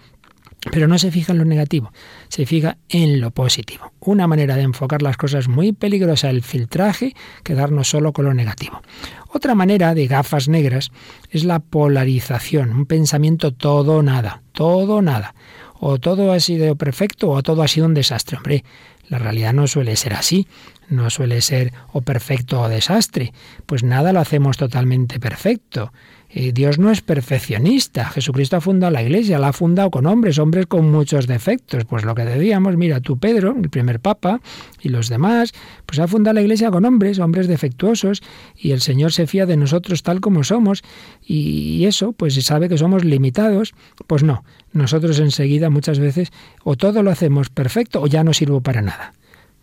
Pero 0.70 0.88
no 0.88 0.98
se 0.98 1.10
fija 1.10 1.32
en 1.32 1.38
lo 1.38 1.44
negativo, 1.44 1.92
se 2.28 2.44
fija 2.44 2.76
en 2.88 3.20
lo 3.20 3.30
positivo. 3.30 3.92
Una 4.00 4.26
manera 4.26 4.56
de 4.56 4.62
enfocar 4.62 5.00
las 5.00 5.16
cosas 5.16 5.48
muy 5.48 5.72
peligrosa, 5.72 6.28
el 6.28 6.42
filtraje, 6.42 7.14
quedarnos 7.44 7.88
solo 7.88 8.12
con 8.12 8.24
lo 8.24 8.34
negativo. 8.34 8.82
Otra 9.28 9.54
manera 9.54 9.94
de 9.94 10.06
gafas 10.06 10.48
negras 10.48 10.90
es 11.30 11.44
la 11.44 11.60
polarización, 11.60 12.72
un 12.72 12.86
pensamiento 12.86 13.52
todo 13.52 14.02
nada, 14.02 14.42
todo 14.52 15.02
nada. 15.02 15.34
O 15.78 15.98
todo 15.98 16.32
ha 16.32 16.40
sido 16.40 16.74
perfecto 16.76 17.30
o 17.30 17.42
todo 17.42 17.62
ha 17.62 17.68
sido 17.68 17.86
un 17.86 17.94
desastre. 17.94 18.38
Hombre, 18.38 18.64
la 19.08 19.18
realidad 19.18 19.52
no 19.52 19.66
suele 19.66 19.94
ser 19.96 20.14
así, 20.14 20.48
no 20.88 21.10
suele 21.10 21.40
ser 21.42 21.72
o 21.92 22.00
perfecto 22.00 22.60
o 22.60 22.68
desastre, 22.68 23.32
pues 23.66 23.82
nada 23.82 24.12
lo 24.12 24.20
hacemos 24.20 24.56
totalmente 24.56 25.20
perfecto. 25.20 25.92
Dios 26.32 26.78
no 26.78 26.90
es 26.90 27.00
perfeccionista. 27.00 28.06
Jesucristo 28.06 28.56
ha 28.56 28.60
fundado 28.60 28.92
la 28.92 29.02
iglesia, 29.02 29.38
la 29.38 29.48
ha 29.48 29.52
fundado 29.52 29.90
con 29.90 30.06
hombres, 30.06 30.38
hombres 30.38 30.66
con 30.66 30.90
muchos 30.90 31.26
defectos. 31.26 31.84
Pues 31.84 32.04
lo 32.04 32.14
que 32.14 32.24
decíamos, 32.24 32.76
mira, 32.76 33.00
tú 33.00 33.18
Pedro, 33.18 33.56
el 33.62 33.70
primer 33.70 34.00
papa, 34.00 34.40
y 34.82 34.88
los 34.88 35.08
demás, 35.08 35.52
pues 35.86 35.98
ha 35.98 36.08
fundado 36.08 36.34
la 36.34 36.42
iglesia 36.42 36.70
con 36.70 36.84
hombres, 36.84 37.18
hombres 37.20 37.46
defectuosos, 37.46 38.22
y 38.56 38.72
el 38.72 38.80
Señor 38.80 39.12
se 39.12 39.26
fía 39.26 39.46
de 39.46 39.56
nosotros 39.56 40.02
tal 40.02 40.20
como 40.20 40.44
somos, 40.44 40.82
y 41.24 41.84
eso, 41.86 42.12
pues 42.12 42.34
se 42.34 42.42
sabe 42.42 42.68
que 42.68 42.76
somos 42.76 43.04
limitados. 43.04 43.74
Pues 44.06 44.22
no, 44.22 44.44
nosotros 44.72 45.18
enseguida 45.20 45.70
muchas 45.70 45.98
veces 45.98 46.32
o 46.64 46.76
todo 46.76 47.02
lo 47.02 47.10
hacemos 47.10 47.48
perfecto 47.48 48.02
o 48.02 48.06
ya 48.06 48.24
no 48.24 48.34
sirvo 48.34 48.60
para 48.60 48.82
nada. 48.82 49.14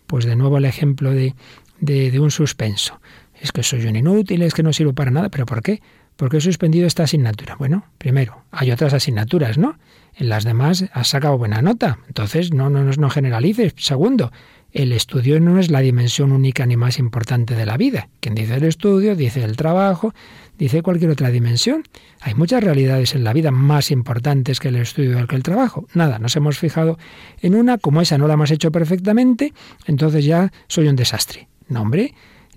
Pues 0.06 0.24
de 0.24 0.34
nuevo 0.34 0.58
el 0.58 0.64
ejemplo 0.64 1.12
de, 1.12 1.34
de, 1.80 2.10
de 2.10 2.20
un 2.20 2.30
suspenso. 2.30 3.00
Es 3.40 3.52
que 3.52 3.62
soy 3.62 3.86
un 3.86 3.96
inútil, 3.96 4.42
es 4.42 4.54
que 4.54 4.62
no 4.62 4.72
sirvo 4.72 4.92
para 4.92 5.10
nada, 5.10 5.28
pero 5.28 5.46
¿por 5.46 5.62
qué? 5.62 5.82
¿Por 6.16 6.30
qué 6.30 6.36
he 6.36 6.40
suspendido 6.40 6.86
esta 6.86 7.04
asignatura? 7.04 7.56
Bueno, 7.56 7.86
primero, 7.98 8.44
hay 8.52 8.70
otras 8.70 8.94
asignaturas, 8.94 9.58
¿no? 9.58 9.78
En 10.16 10.28
las 10.28 10.44
demás 10.44 10.84
has 10.92 11.08
sacado 11.08 11.36
buena 11.36 11.60
nota, 11.60 11.98
entonces 12.06 12.52
no, 12.52 12.70
no, 12.70 12.84
no 12.84 13.10
generalices. 13.10 13.72
Segundo, 13.76 14.30
el 14.74 14.92
estudio 14.92 15.40
no 15.40 15.58
es 15.58 15.70
la 15.70 15.80
dimensión 15.80 16.32
única 16.32 16.66
ni 16.66 16.76
más 16.76 16.98
importante 16.98 17.54
de 17.54 17.64
la 17.66 17.76
vida. 17.76 18.08
Quien 18.20 18.34
dice 18.34 18.56
el 18.56 18.64
estudio, 18.64 19.14
dice 19.14 19.42
el 19.44 19.56
trabajo, 19.56 20.12
dice 20.58 20.82
cualquier 20.82 21.10
otra 21.10 21.30
dimensión. 21.30 21.84
Hay 22.20 22.34
muchas 22.34 22.62
realidades 22.62 23.14
en 23.14 23.22
la 23.22 23.32
vida 23.32 23.52
más 23.52 23.90
importantes 23.90 24.58
que 24.60 24.68
el 24.68 24.76
estudio 24.76 25.26
que 25.26 25.36
el 25.36 25.42
trabajo. 25.42 25.86
Nada, 25.94 26.18
nos 26.18 26.34
hemos 26.36 26.58
fijado 26.58 26.98
en 27.40 27.54
una, 27.54 27.78
como 27.78 28.00
esa 28.00 28.18
no 28.18 28.26
la 28.26 28.34
hemos 28.34 28.50
hecho 28.50 28.72
perfectamente, 28.72 29.52
entonces 29.86 30.24
ya 30.24 30.52
soy 30.66 30.88
un 30.88 30.96
desastre. 30.96 31.48
No, 31.68 31.82
hombre, 31.82 32.14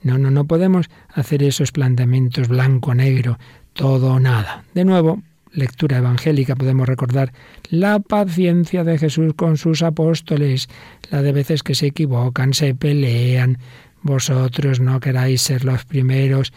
no, 0.08 0.18
no, 0.18 0.32
no 0.32 0.46
podemos 0.46 0.90
hacer 1.10 1.44
esos 1.44 1.72
planteamientos 1.72 2.48
blanco-negro, 2.48 3.38
todo 3.74 4.14
o 4.14 4.20
nada. 4.20 4.64
De 4.74 4.86
nuevo, 4.86 5.22
lectura 5.52 5.98
evangélica 5.98 6.56
podemos 6.56 6.88
recordar 6.88 7.34
la 7.70 8.00
paciencia 8.00 8.84
de 8.84 8.98
Jesús 8.98 9.34
con 9.36 9.58
sus 9.58 9.84
apóstoles, 9.84 10.70
la 11.12 11.22
de 11.22 11.32
veces 11.32 11.62
que 11.62 11.76
se 11.76 11.88
equivocan, 11.88 12.54
se 12.54 12.74
pelean. 12.74 13.58
Vosotros 14.02 14.80
no 14.80 15.00
queráis 15.00 15.42
ser 15.42 15.66
los 15.66 15.84
primeros 15.86 16.54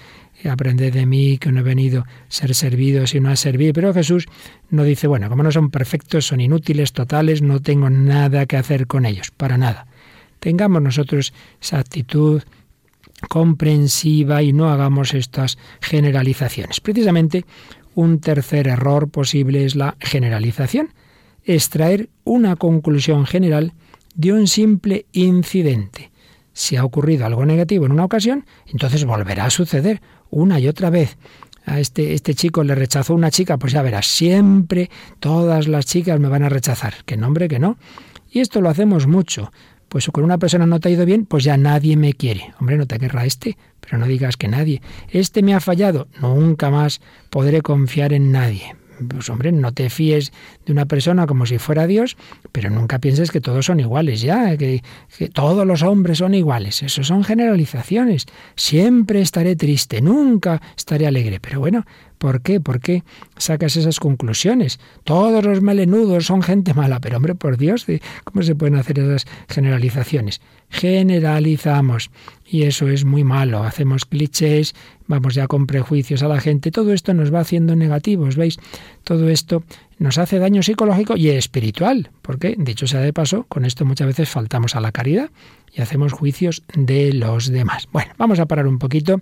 aprended 0.48 0.92
de 0.94 1.04
mí 1.04 1.38
que 1.38 1.52
no 1.52 1.60
he 1.60 1.62
venido 1.62 2.02
a 2.02 2.06
ser 2.28 2.54
servido 2.54 3.06
sino 3.06 3.30
a 3.30 3.36
servir. 3.36 3.74
Pero 3.74 3.92
Jesús 3.92 4.26
no 4.70 4.84
dice, 4.84 5.06
bueno, 5.06 5.28
como 5.28 5.42
no 5.42 5.52
son 5.52 5.70
perfectos, 5.70 6.26
son 6.26 6.40
inútiles, 6.40 6.92
totales, 6.92 7.42
no 7.42 7.60
tengo 7.60 7.90
nada 7.90 8.46
que 8.46 8.56
hacer 8.56 8.86
con 8.86 9.04
ellos, 9.04 9.30
para 9.30 9.58
nada. 9.58 9.86
Tengamos 10.38 10.80
nosotros 10.80 11.34
esa 11.60 11.78
actitud 11.78 12.42
comprensiva 13.28 14.42
y 14.42 14.52
no 14.52 14.70
hagamos 14.70 15.14
estas 15.14 15.58
generalizaciones. 15.80 16.80
Precisamente 16.80 17.44
un 17.94 18.20
tercer 18.20 18.68
error 18.68 19.10
posible 19.10 19.64
es 19.64 19.76
la 19.76 19.96
generalización, 20.00 20.92
extraer 21.44 22.08
una 22.24 22.56
conclusión 22.56 23.26
general 23.26 23.72
de 24.14 24.32
un 24.32 24.46
simple 24.46 25.06
incidente. 25.12 26.10
Si 26.52 26.76
ha 26.76 26.84
ocurrido 26.84 27.26
algo 27.26 27.46
negativo 27.46 27.86
en 27.86 27.92
una 27.92 28.04
ocasión, 28.04 28.44
entonces 28.66 29.04
volverá 29.04 29.46
a 29.46 29.50
suceder 29.50 30.00
una 30.30 30.58
y 30.60 30.68
otra 30.68 30.90
vez. 30.90 31.16
A 31.64 31.78
este, 31.78 32.14
este 32.14 32.34
chico 32.34 32.64
le 32.64 32.74
rechazó 32.74 33.14
una 33.14 33.30
chica, 33.30 33.58
pues 33.58 33.72
ya 33.72 33.82
verás, 33.82 34.06
siempre 34.06 34.90
todas 35.20 35.68
las 35.68 35.86
chicas 35.86 36.18
me 36.18 36.28
van 36.28 36.42
a 36.42 36.48
rechazar. 36.48 36.94
Que 37.04 37.16
nombre 37.16 37.48
que 37.48 37.58
no. 37.58 37.76
Y 38.30 38.40
esto 38.40 38.60
lo 38.60 38.68
hacemos 38.68 39.06
mucho. 39.06 39.52
Pues 39.90 40.06
con 40.06 40.24
una 40.24 40.38
persona 40.38 40.66
no 40.66 40.78
te 40.80 40.88
ha 40.88 40.92
ido 40.92 41.04
bien, 41.04 41.26
pues 41.26 41.44
ya 41.44 41.56
nadie 41.56 41.96
me 41.96 42.14
quiere. 42.14 42.54
Hombre, 42.60 42.78
no 42.78 42.86
te 42.86 42.98
querrá 42.98 43.26
este, 43.26 43.58
pero 43.80 43.98
no 43.98 44.06
digas 44.06 44.36
que 44.36 44.48
nadie. 44.48 44.80
Este 45.10 45.42
me 45.42 45.52
ha 45.52 45.60
fallado, 45.60 46.06
nunca 46.22 46.70
más 46.70 47.00
podré 47.28 47.60
confiar 47.60 48.12
en 48.12 48.30
nadie 48.30 48.76
pues 49.08 49.28
hombre, 49.30 49.52
no 49.52 49.72
te 49.72 49.90
fíes 49.90 50.32
de 50.66 50.72
una 50.72 50.86
persona 50.86 51.26
como 51.26 51.46
si 51.46 51.58
fuera 51.58 51.86
Dios, 51.86 52.16
pero 52.52 52.70
nunca 52.70 52.98
pienses 52.98 53.30
que 53.30 53.40
todos 53.40 53.66
son 53.66 53.80
iguales 53.80 54.20
ya, 54.20 54.56
que, 54.56 54.82
que, 55.16 55.28
todos 55.28 55.66
los 55.66 55.82
hombres 55.82 56.18
son 56.18 56.34
iguales. 56.34 56.82
Eso 56.82 57.02
son 57.02 57.24
generalizaciones. 57.24 58.26
Siempre 58.56 59.20
estaré 59.20 59.56
triste, 59.56 60.00
nunca 60.00 60.60
estaré 60.76 61.06
alegre. 61.06 61.40
Pero 61.40 61.60
bueno, 61.60 61.84
¿por 62.20 62.42
qué? 62.42 62.60
¿Por 62.60 62.80
qué 62.80 63.02
sacas 63.38 63.78
esas 63.78 63.98
conclusiones? 63.98 64.78
Todos 65.04 65.42
los 65.42 65.62
malenudos 65.62 66.26
son 66.26 66.42
gente 66.42 66.74
mala, 66.74 67.00
pero 67.00 67.16
hombre, 67.16 67.34
por 67.34 67.56
Dios, 67.56 67.86
¿cómo 68.24 68.42
se 68.42 68.54
pueden 68.54 68.76
hacer 68.76 68.98
esas 68.98 69.26
generalizaciones? 69.48 70.42
Generalizamos 70.68 72.10
y 72.46 72.64
eso 72.64 72.88
es 72.88 73.06
muy 73.06 73.24
malo. 73.24 73.64
Hacemos 73.64 74.04
clichés, 74.04 74.74
vamos 75.06 75.34
ya 75.34 75.46
con 75.46 75.66
prejuicios 75.66 76.22
a 76.22 76.28
la 76.28 76.42
gente. 76.42 76.70
Todo 76.70 76.92
esto 76.92 77.14
nos 77.14 77.32
va 77.32 77.40
haciendo 77.40 77.74
negativos, 77.74 78.36
¿veis? 78.36 78.58
Todo 79.02 79.30
esto 79.30 79.64
nos 80.00 80.16
hace 80.16 80.38
daño 80.38 80.62
psicológico 80.62 81.14
y 81.14 81.28
espiritual, 81.28 82.10
porque, 82.22 82.56
dicho 82.58 82.86
sea 82.86 83.00
de 83.00 83.12
paso, 83.12 83.44
con 83.48 83.66
esto 83.66 83.84
muchas 83.84 84.06
veces 84.06 84.30
faltamos 84.30 84.74
a 84.74 84.80
la 84.80 84.92
caridad 84.92 85.30
y 85.74 85.82
hacemos 85.82 86.14
juicios 86.14 86.62
de 86.74 87.12
los 87.12 87.48
demás. 87.48 87.86
Bueno, 87.92 88.14
vamos 88.16 88.40
a 88.40 88.46
parar 88.46 88.66
un 88.66 88.78
poquito 88.78 89.20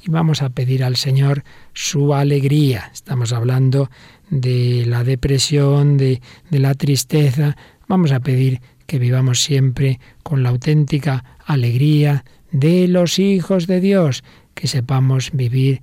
y 0.00 0.08
vamos 0.08 0.40
a 0.42 0.50
pedir 0.50 0.84
al 0.84 0.94
Señor 0.94 1.42
su 1.74 2.14
alegría. 2.14 2.90
Estamos 2.92 3.32
hablando 3.32 3.90
de 4.30 4.84
la 4.86 5.02
depresión, 5.02 5.96
de, 5.96 6.22
de 6.48 6.58
la 6.60 6.76
tristeza. 6.76 7.56
Vamos 7.88 8.12
a 8.12 8.20
pedir 8.20 8.60
que 8.86 9.00
vivamos 9.00 9.42
siempre 9.42 9.98
con 10.22 10.44
la 10.44 10.50
auténtica 10.50 11.24
alegría 11.44 12.24
de 12.52 12.86
los 12.86 13.18
hijos 13.18 13.66
de 13.66 13.80
Dios, 13.80 14.22
que 14.54 14.68
sepamos 14.68 15.32
vivir 15.32 15.82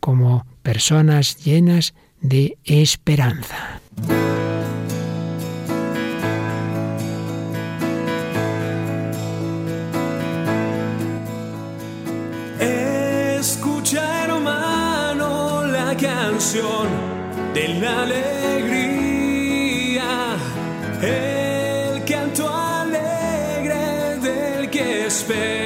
como 0.00 0.46
personas 0.64 1.44
llenas 1.44 1.94
de 2.20 2.58
esperanza. 2.64 3.82
Escucha 12.60 14.24
hermano 14.24 15.64
la 15.66 15.94
canción 15.96 16.88
de 17.52 17.68
la 17.80 18.02
alegría. 18.02 19.04
El 21.02 22.04
canto 22.04 22.48
alegre 22.48 24.18
del 24.20 24.70
que 24.70 25.06
espera 25.06 25.63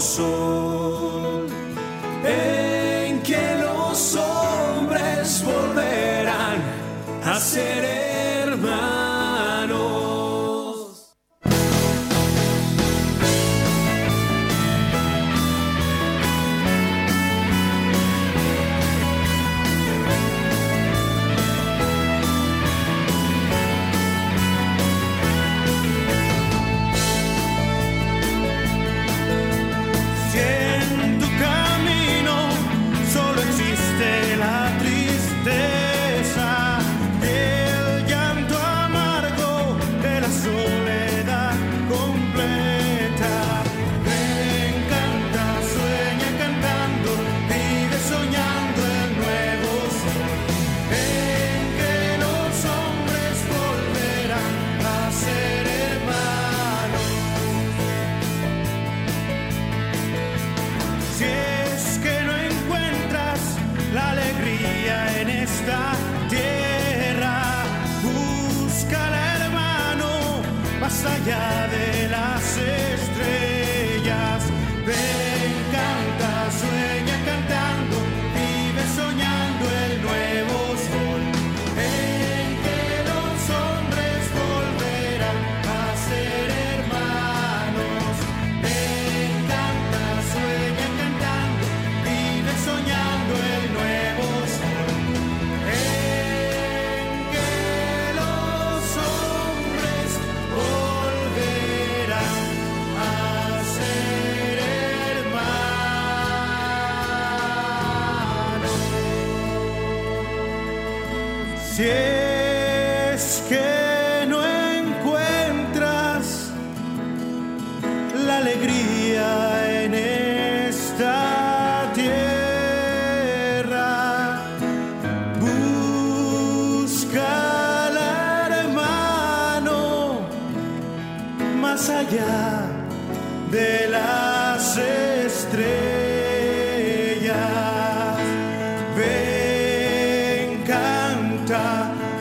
nuevo 0.00 0.39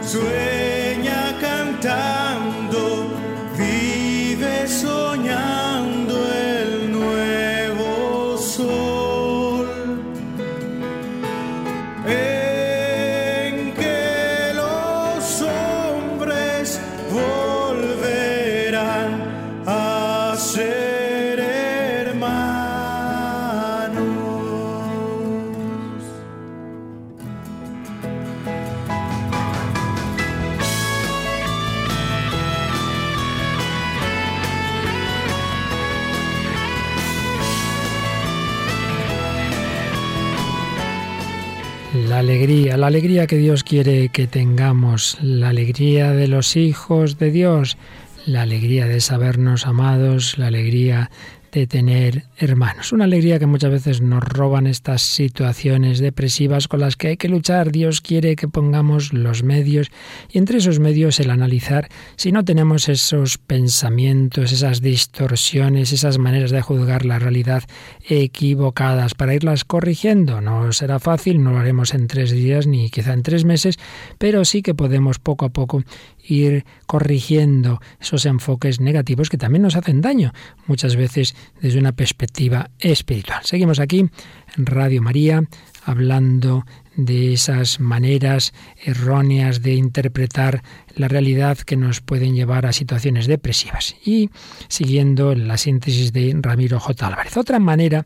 醉 0.09 0.58
la 42.29 42.87
alegría 42.87 43.25
que 43.25 43.37
Dios 43.37 43.63
quiere 43.63 44.09
que 44.09 44.27
tengamos, 44.27 45.17
la 45.19 45.49
alegría 45.49 46.11
de 46.11 46.27
los 46.27 46.55
hijos 46.55 47.17
de 47.17 47.31
Dios, 47.31 47.75
la 48.27 48.43
alegría 48.43 48.85
de 48.85 49.01
sabernos 49.01 49.65
amados, 49.65 50.37
la 50.37 50.45
alegría 50.45 51.09
de 51.51 51.67
tener 51.67 52.25
hermanos. 52.37 52.91
Una 52.91 53.05
alegría 53.05 53.39
que 53.39 53.45
muchas 53.45 53.71
veces 53.71 54.01
nos 54.01 54.23
roban 54.23 54.67
estas 54.67 55.01
situaciones 55.01 55.99
depresivas 55.99 56.67
con 56.67 56.79
las 56.79 56.95
que 56.95 57.09
hay 57.09 57.17
que 57.17 57.29
luchar. 57.29 57.71
Dios 57.71 58.01
quiere 58.01 58.35
que 58.35 58.47
pongamos 58.47 59.13
los 59.13 59.43
medios 59.43 59.91
y 60.29 60.37
entre 60.37 60.59
esos 60.59 60.79
medios 60.79 61.19
el 61.19 61.29
analizar 61.29 61.89
si 62.15 62.31
no 62.31 62.45
tenemos 62.45 62.89
esos 62.89 63.37
pensamientos, 63.37 64.51
esas 64.51 64.81
distorsiones, 64.81 65.91
esas 65.93 66.17
maneras 66.17 66.51
de 66.51 66.61
juzgar 66.61 67.05
la 67.05 67.19
realidad 67.19 67.63
equivocadas 68.07 69.15
para 69.15 69.33
irlas 69.33 69.65
corrigiendo. 69.65 70.41
No 70.41 70.71
será 70.71 70.99
fácil, 70.99 71.43
no 71.43 71.51
lo 71.51 71.59
haremos 71.59 71.93
en 71.93 72.07
tres 72.07 72.31
días 72.31 72.67
ni 72.67 72.89
quizá 72.89 73.13
en 73.13 73.23
tres 73.23 73.45
meses, 73.45 73.79
pero 74.17 74.45
sí 74.45 74.61
que 74.61 74.75
podemos 74.75 75.19
poco 75.19 75.45
a 75.45 75.49
poco 75.49 75.83
ir 76.29 76.65
corrigiendo 76.85 77.81
esos 77.99 78.25
enfoques 78.25 78.79
negativos 78.79 79.29
que 79.29 79.37
también 79.37 79.63
nos 79.63 79.75
hacen 79.75 80.01
daño, 80.01 80.33
muchas 80.67 80.95
veces 80.95 81.35
desde 81.61 81.79
una 81.79 81.91
perspectiva 81.91 82.69
espiritual. 82.79 83.41
Seguimos 83.43 83.79
aquí 83.79 83.99
en 84.57 84.65
Radio 84.65 85.01
María 85.01 85.43
hablando 85.83 86.65
de 86.95 87.33
esas 87.33 87.79
maneras 87.79 88.53
erróneas 88.83 89.61
de 89.61 89.73
interpretar 89.73 90.61
la 90.95 91.07
realidad 91.07 91.57
que 91.57 91.77
nos 91.77 92.01
pueden 92.01 92.35
llevar 92.35 92.65
a 92.65 92.73
situaciones 92.73 93.25
depresivas. 93.25 93.95
Y 94.05 94.29
siguiendo 94.67 95.33
la 95.33 95.57
síntesis 95.57 96.11
de 96.11 96.37
Ramiro 96.41 96.79
J. 96.79 97.07
Álvarez. 97.07 97.37
Otra 97.37 97.59
manera 97.59 98.05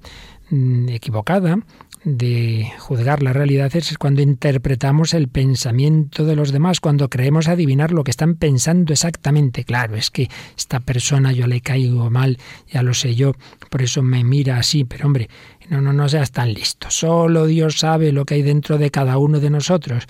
mm, 0.50 0.90
equivocada 0.90 1.58
de 2.04 2.72
juzgar 2.80 3.24
la 3.24 3.34
realidad 3.34 3.74
es 3.76 3.98
cuando 3.98 4.22
interpretamos 4.22 5.14
el 5.14 5.30
pensamiento 5.30 6.26
de 6.26 6.36
los 6.36 6.52
demás, 6.52 6.80
cuando 6.80 7.10
creemos 7.10 7.48
adivinar 7.48 7.92
lo 7.92 8.04
que 8.04 8.12
están 8.12 8.36
pensando 8.36 8.92
exactamente. 8.92 9.64
Claro, 9.64 9.96
es 9.96 10.12
que 10.12 10.30
esta 10.58 10.80
persona 10.80 11.32
yo 11.32 11.48
le 11.48 11.62
caigo 11.62 12.10
mal, 12.10 12.38
ya 12.70 12.84
lo 12.84 12.94
sé 12.94 13.16
yo, 13.16 13.34
por 13.70 13.82
eso 13.82 14.04
me 14.04 14.24
mira 14.24 14.58
así, 14.58 14.84
pero 14.84 15.06
hombre, 15.06 15.30
no, 15.70 15.82
no, 15.82 15.94
no 15.94 16.10
seas 16.10 16.32
tan 16.32 16.54
listo. 16.54 16.90
Solo 16.90 17.46
Dios 17.46 17.80
sabe 17.80 18.12
lo 18.12 18.26
que 18.26 18.36
hay 18.36 18.42
dentro 18.42 18.78
de 18.78 18.92
cada 18.92 19.18
uno 19.18 19.40
de 19.40 19.50
nosotros. 19.50 20.06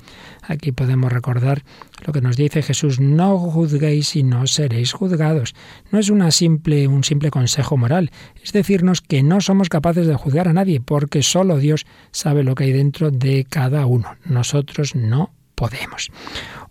Aquí 0.45 0.71
podemos 0.71 1.11
recordar 1.11 1.63
lo 2.05 2.11
que 2.11 2.21
nos 2.21 2.35
dice 2.35 2.61
Jesús, 2.61 2.99
no 2.99 3.37
juzguéis 3.37 4.15
y 4.15 4.23
no 4.23 4.45
seréis 4.45 4.91
juzgados. 4.91 5.55
No 5.91 5.99
es 5.99 6.09
una 6.09 6.31
simple, 6.31 6.87
un 6.87 7.03
simple 7.03 7.31
consejo 7.31 7.77
moral, 7.77 8.11
es 8.43 8.51
decirnos 8.51 9.01
que 9.01 9.23
no 9.23 9.39
somos 9.41 9.69
capaces 9.69 10.05
de 10.05 10.15
juzgar 10.15 10.47
a 10.47 10.53
nadie, 10.53 10.81
porque 10.81 11.23
solo 11.23 11.57
Dios 11.57 11.85
sabe 12.11 12.43
lo 12.43 12.55
que 12.55 12.65
hay 12.65 12.73
dentro 12.73 13.09
de 13.09 13.45
cada 13.49 13.85
uno. 13.85 14.17
Nosotros 14.25 14.95
no 14.95 15.31
podemos. 15.55 16.11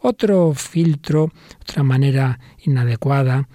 Otro 0.00 0.52
filtro, 0.54 1.30
otra 1.61 1.82
manera 1.82 2.40
inadecuada 2.64 3.48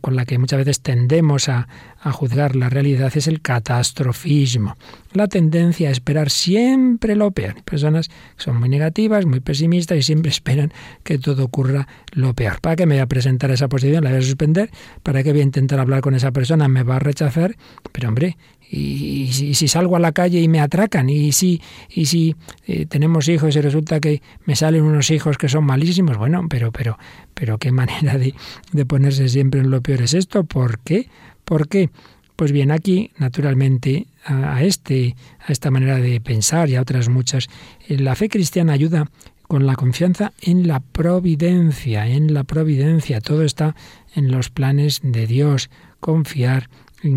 con 0.00 0.16
la 0.16 0.24
que 0.24 0.38
muchas 0.38 0.58
veces 0.58 0.80
tendemos 0.80 1.48
a, 1.48 1.68
a 2.00 2.12
juzgar 2.12 2.56
la 2.56 2.68
realidad 2.68 3.12
es 3.14 3.28
el 3.28 3.40
catastrofismo, 3.40 4.76
la 5.12 5.28
tendencia 5.28 5.88
a 5.88 5.92
esperar 5.92 6.30
siempre 6.30 7.14
lo 7.14 7.30
peor. 7.30 7.62
Personas 7.64 8.08
que 8.08 8.14
son 8.42 8.58
muy 8.58 8.68
negativas, 8.68 9.24
muy 9.24 9.40
pesimistas 9.40 9.98
y 9.98 10.02
siempre 10.02 10.30
esperan 10.30 10.72
que 11.02 11.18
todo 11.18 11.44
ocurra 11.44 11.86
lo 12.12 12.34
peor. 12.34 12.60
¿Para 12.60 12.76
qué 12.76 12.86
me 12.86 12.96
voy 12.96 13.02
a 13.02 13.06
presentar 13.06 13.50
esa 13.50 13.68
posición? 13.68 14.04
La 14.04 14.10
voy 14.10 14.18
a 14.18 14.22
suspender. 14.22 14.70
¿Para 15.02 15.22
qué 15.22 15.32
voy 15.32 15.40
a 15.40 15.44
intentar 15.44 15.78
hablar 15.78 16.00
con 16.00 16.14
esa 16.14 16.32
persona? 16.32 16.68
Me 16.68 16.82
va 16.82 16.96
a 16.96 17.00
rechazar. 17.00 17.56
Pero 17.92 18.08
hombre, 18.08 18.36
y, 18.76 19.54
si, 19.54 19.68
salgo 19.68 19.96
a 19.96 20.00
la 20.00 20.12
calle 20.12 20.40
y 20.40 20.48
me 20.48 20.60
atracan, 20.60 21.08
y 21.08 21.32
si, 21.32 21.60
y 21.88 22.06
si 22.06 22.34
eh, 22.66 22.86
tenemos 22.86 23.28
hijos 23.28 23.54
y 23.56 23.60
resulta 23.60 24.00
que 24.00 24.22
me 24.44 24.56
salen 24.56 24.82
unos 24.82 25.10
hijos 25.10 25.38
que 25.38 25.48
son 25.48 25.64
malísimos, 25.64 26.16
bueno, 26.16 26.46
pero, 26.48 26.72
pero, 26.72 26.98
pero 27.34 27.58
qué 27.58 27.72
manera 27.80 28.18
de, 28.18 28.34
de 28.72 28.86
ponerse 28.86 29.28
siempre 29.28 29.60
en 29.60 29.70
lo 29.70 29.80
peor 29.80 30.02
es 30.02 30.14
esto. 30.14 30.44
¿Por 30.44 30.80
qué? 30.80 31.08
¿Por 31.44 31.68
qué? 31.68 31.90
Pues 32.36 32.50
bien, 32.50 32.72
aquí, 32.72 33.12
naturalmente, 33.16 34.08
a, 34.24 34.62
este, 34.64 35.14
a 35.38 35.52
esta 35.52 35.70
manera 35.70 35.98
de 35.98 36.20
pensar 36.20 36.68
y 36.68 36.74
a 36.74 36.80
otras 36.80 37.08
muchas, 37.08 37.48
eh, 37.86 37.98
la 37.98 38.16
fe 38.16 38.28
cristiana 38.28 38.72
ayuda 38.72 39.08
con 39.46 39.66
la 39.66 39.76
confianza 39.76 40.32
en 40.40 40.66
la 40.66 40.80
providencia, 40.80 42.08
en 42.08 42.34
la 42.34 42.42
providencia. 42.42 43.20
Todo 43.20 43.44
está 43.44 43.76
en 44.14 44.32
los 44.32 44.50
planes 44.50 45.00
de 45.04 45.28
Dios. 45.28 45.70
Confiar 46.00 46.68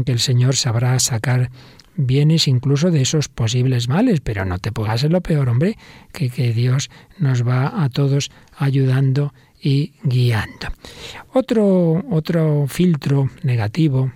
que 0.05 0.11
el 0.11 0.19
Señor 0.19 0.55
sabrá 0.55 0.99
sacar 0.99 1.49
bienes 1.95 2.47
incluso 2.47 2.91
de 2.91 3.01
esos 3.01 3.27
posibles 3.27 3.87
males, 3.87 4.21
pero 4.21 4.45
no 4.45 4.59
te 4.59 4.71
pongas 4.71 5.03
en 5.03 5.13
lo 5.13 5.21
peor, 5.21 5.49
hombre, 5.49 5.77
que, 6.13 6.29
que 6.29 6.53
Dios 6.53 6.89
nos 7.17 7.47
va 7.47 7.83
a 7.83 7.89
todos 7.89 8.29
ayudando 8.57 9.33
y 9.61 9.93
guiando. 10.03 10.67
Otro, 11.33 12.05
otro 12.09 12.65
filtro 12.67 13.29
negativo 13.43 14.11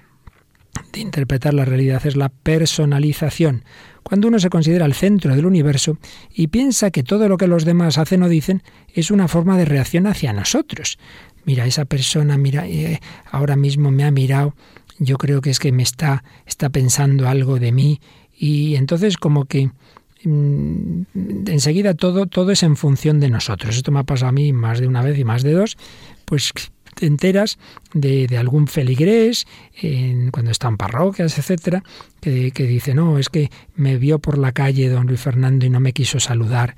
de 0.94 1.00
interpretar 1.00 1.54
la 1.54 1.66
realidad 1.66 2.06
es 2.06 2.16
la 2.16 2.30
personalización. 2.30 3.64
Cuando 4.04 4.28
uno 4.28 4.40
se 4.40 4.50
considera 4.50 4.86
el 4.86 4.94
centro 4.94 5.36
del 5.36 5.46
universo 5.46 5.98
y 6.34 6.48
piensa 6.48 6.92
que 6.92 7.04
todo 7.04 7.30
lo 7.30 7.38
que 7.38 7.48
los 7.48 7.66
demás 7.66 7.98
hacen 7.98 8.24
o 8.24 8.30
dicen 8.30 8.64
es 8.94 9.12
una 9.12 9.28
forma 9.28 9.58
de 9.58 9.66
reacción 9.66 10.08
hacia 10.08 10.34
nosotros. 10.34 10.98
Mira, 11.46 11.66
esa 11.66 11.86
persona, 11.86 12.38
mira, 12.38 12.68
eh, 12.68 13.00
ahora 13.32 13.56
mismo 13.56 13.90
me 13.90 14.04
ha 14.04 14.12
mirado, 14.12 14.56
yo 15.02 15.18
creo 15.18 15.42
que 15.42 15.50
es 15.50 15.58
que 15.58 15.72
me 15.72 15.82
está, 15.82 16.24
está 16.46 16.70
pensando 16.70 17.28
algo 17.28 17.58
de 17.58 17.72
mí 17.72 18.00
y 18.38 18.76
entonces 18.76 19.18
como 19.18 19.46
que 19.46 19.72
mm, 20.24 21.02
enseguida 21.48 21.96
todo, 21.96 22.28
todo 22.28 22.52
es 22.52 22.62
en 22.62 22.78
función 22.78 23.20
de 23.20 23.30
nosotros. 23.30 23.76
Esto 23.76 23.92
me 23.92 24.00
ha 24.00 24.04
pasado 24.04 24.30
a 24.30 24.32
mí 24.32 24.54
más 24.54 24.80
de 24.80 24.88
una 24.88 25.02
vez 25.02 25.18
y 25.18 25.24
más 25.24 25.42
de 25.42 25.54
dos, 25.54 25.76
pues 26.26 26.54
enteras 27.00 27.58
de, 27.94 28.28
algún 28.38 28.68
feligrés, 28.68 29.48
en, 29.82 30.32
cuando 30.32 30.52
están 30.52 30.78
parroquias, 30.78 31.38
etcétera, 31.38 31.84
que, 32.20 32.52
que, 32.52 32.64
dice, 32.64 32.94
no, 32.94 33.18
es 33.18 33.30
que 33.30 33.50
me 33.76 33.98
vio 33.98 34.20
por 34.20 34.38
la 34.38 34.52
calle 34.52 34.90
don 34.90 35.08
Luis 35.08 35.20
Fernando 35.20 35.66
y 35.66 35.70
no 35.70 35.80
me 35.80 35.94
quiso 35.94 36.20
saludar. 36.20 36.76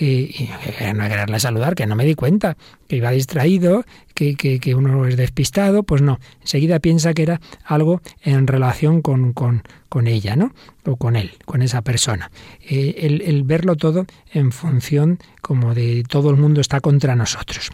y 0.00 0.48
no 0.94 1.08
quererle 1.08 1.40
saludar, 1.40 1.74
que 1.74 1.86
no 1.86 1.96
me 1.96 2.04
di 2.04 2.14
cuenta, 2.14 2.56
que 2.88 2.96
iba 2.96 3.10
distraído, 3.10 3.84
que, 4.16 4.34
que, 4.34 4.74
uno 4.74 5.06
es 5.06 5.16
despistado, 5.16 5.82
pues 5.82 6.00
no, 6.00 6.18
enseguida 6.40 6.78
piensa 6.78 7.12
que 7.12 7.22
era 7.22 7.40
algo 7.64 8.00
en 8.22 8.46
relación 8.46 9.02
con, 9.02 9.34
con, 9.34 9.62
con 9.88 10.06
ella, 10.06 10.36
¿no? 10.36 10.54
O 10.84 10.96
con 10.96 11.16
él, 11.16 11.32
con 11.44 11.60
esa 11.60 11.82
persona. 11.82 12.30
Eh, 12.62 12.94
el, 13.00 13.20
el 13.22 13.42
verlo 13.42 13.76
todo 13.76 14.06
en 14.32 14.52
función 14.52 15.18
como 15.42 15.74
de 15.74 16.02
todo 16.08 16.30
el 16.30 16.36
mundo 16.36 16.60
está 16.62 16.80
contra 16.80 17.14
nosotros. 17.14 17.70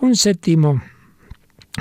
Un 0.00 0.16
séptimo 0.16 0.82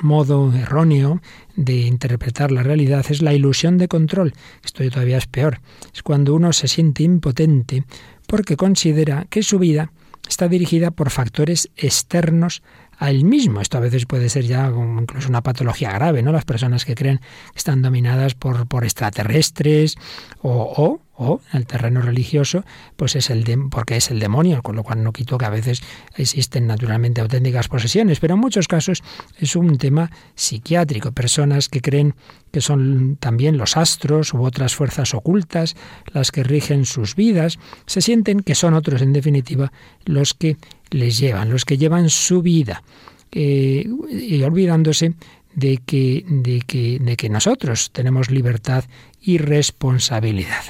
modo 0.02 0.54
erróneo 0.54 1.22
de 1.56 1.82
interpretar 1.82 2.52
la 2.52 2.64
realidad 2.64 3.06
es 3.10 3.22
la 3.22 3.34
ilusión 3.34 3.78
de 3.78 3.88
control. 3.88 4.34
Esto 4.64 4.88
todavía 4.90 5.18
es 5.18 5.28
peor. 5.28 5.60
Es 5.94 6.02
cuando 6.04 6.34
uno 6.34 6.54
se 6.54 6.68
siente 6.68 7.04
impotente 7.04 7.86
porque 8.28 8.56
considera 8.56 9.26
que 9.30 9.44
su 9.44 9.60
vida 9.60 9.92
está 10.28 10.48
dirigida 10.48 10.92
por 10.92 11.10
factores 11.10 11.70
externos 11.76 12.64
a 13.02 13.10
él 13.10 13.26
mismo. 13.26 13.62
Esto 13.62 13.80
a 13.80 13.82
veces 13.82 14.06
puede 14.06 14.30
ser 14.30 14.46
ya 14.46 14.68
incluso 14.70 15.28
una 15.28 15.42
patología 15.42 15.92
grave, 15.92 16.22
¿no? 16.22 16.32
Las 16.32 16.46
personas 16.46 16.86
que 16.86 16.94
creen 16.94 17.18
que 17.18 17.58
están 17.58 17.82
dominadas 17.82 18.36
por, 18.36 18.68
por 18.68 18.84
extraterrestres 18.84 19.96
o, 20.44 21.00
o 21.18 21.42
el 21.52 21.66
terreno 21.66 22.04
religioso, 22.04 22.64
pues 22.98 23.16
es 23.16 23.32
el 23.32 23.44
porque 23.72 23.96
es 23.96 24.12
el 24.12 24.20
demonio, 24.20 24.62
con 24.62 24.76
lo 24.76 24.84
cual 24.84 25.04
no 25.04 25.14
quito 25.14 25.40
que 25.40 25.46
a 25.46 25.50
veces 25.50 25.82
existen 26.16 26.68
naturalmente 26.68 27.22
auténticas 27.22 27.70
posesiones, 27.70 28.20
pero 28.20 28.36
en 28.36 28.40
muchos 28.40 28.68
casos 28.68 29.02
es 29.40 29.56
un 29.56 29.80
tema 29.80 30.12
psiquiátrico, 30.36 31.12
personas 31.12 31.70
que 31.70 31.82
creen 31.82 32.14
que 32.52 32.62
son 32.62 33.18
también 33.20 33.58
los 33.58 33.78
astros 33.78 34.32
u 34.36 34.44
otras 34.44 34.76
fuerzas 34.76 35.16
ocultas 35.16 35.76
las 36.14 36.32
que 36.32 36.44
rigen 36.44 36.86
sus 36.86 37.16
vidas, 37.16 37.58
se 37.88 38.02
sienten 38.02 38.42
que 38.42 38.54
son 38.54 38.76
otros 38.76 39.02
en 39.02 39.12
definitiva 39.12 39.72
los 40.06 40.36
que 40.36 40.58
les 40.92 41.18
llevan, 41.18 41.50
los 41.50 41.66
que 41.66 41.78
llevan 41.78 42.10
su 42.10 42.42
vida, 42.42 42.84
eh, 43.32 43.88
y 44.10 44.44
olvidándose 44.44 45.14
de 45.56 45.78
que, 45.86 46.24
de, 46.28 46.62
que, 46.62 47.00
de 47.00 47.18
que 47.18 47.30
nosotros 47.30 47.92
tenemos 47.92 48.30
libertad 48.30 48.86
y 49.22 49.38
responsabilidad. 49.38 50.64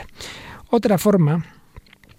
Otra 0.69 0.97
forma 0.97 1.45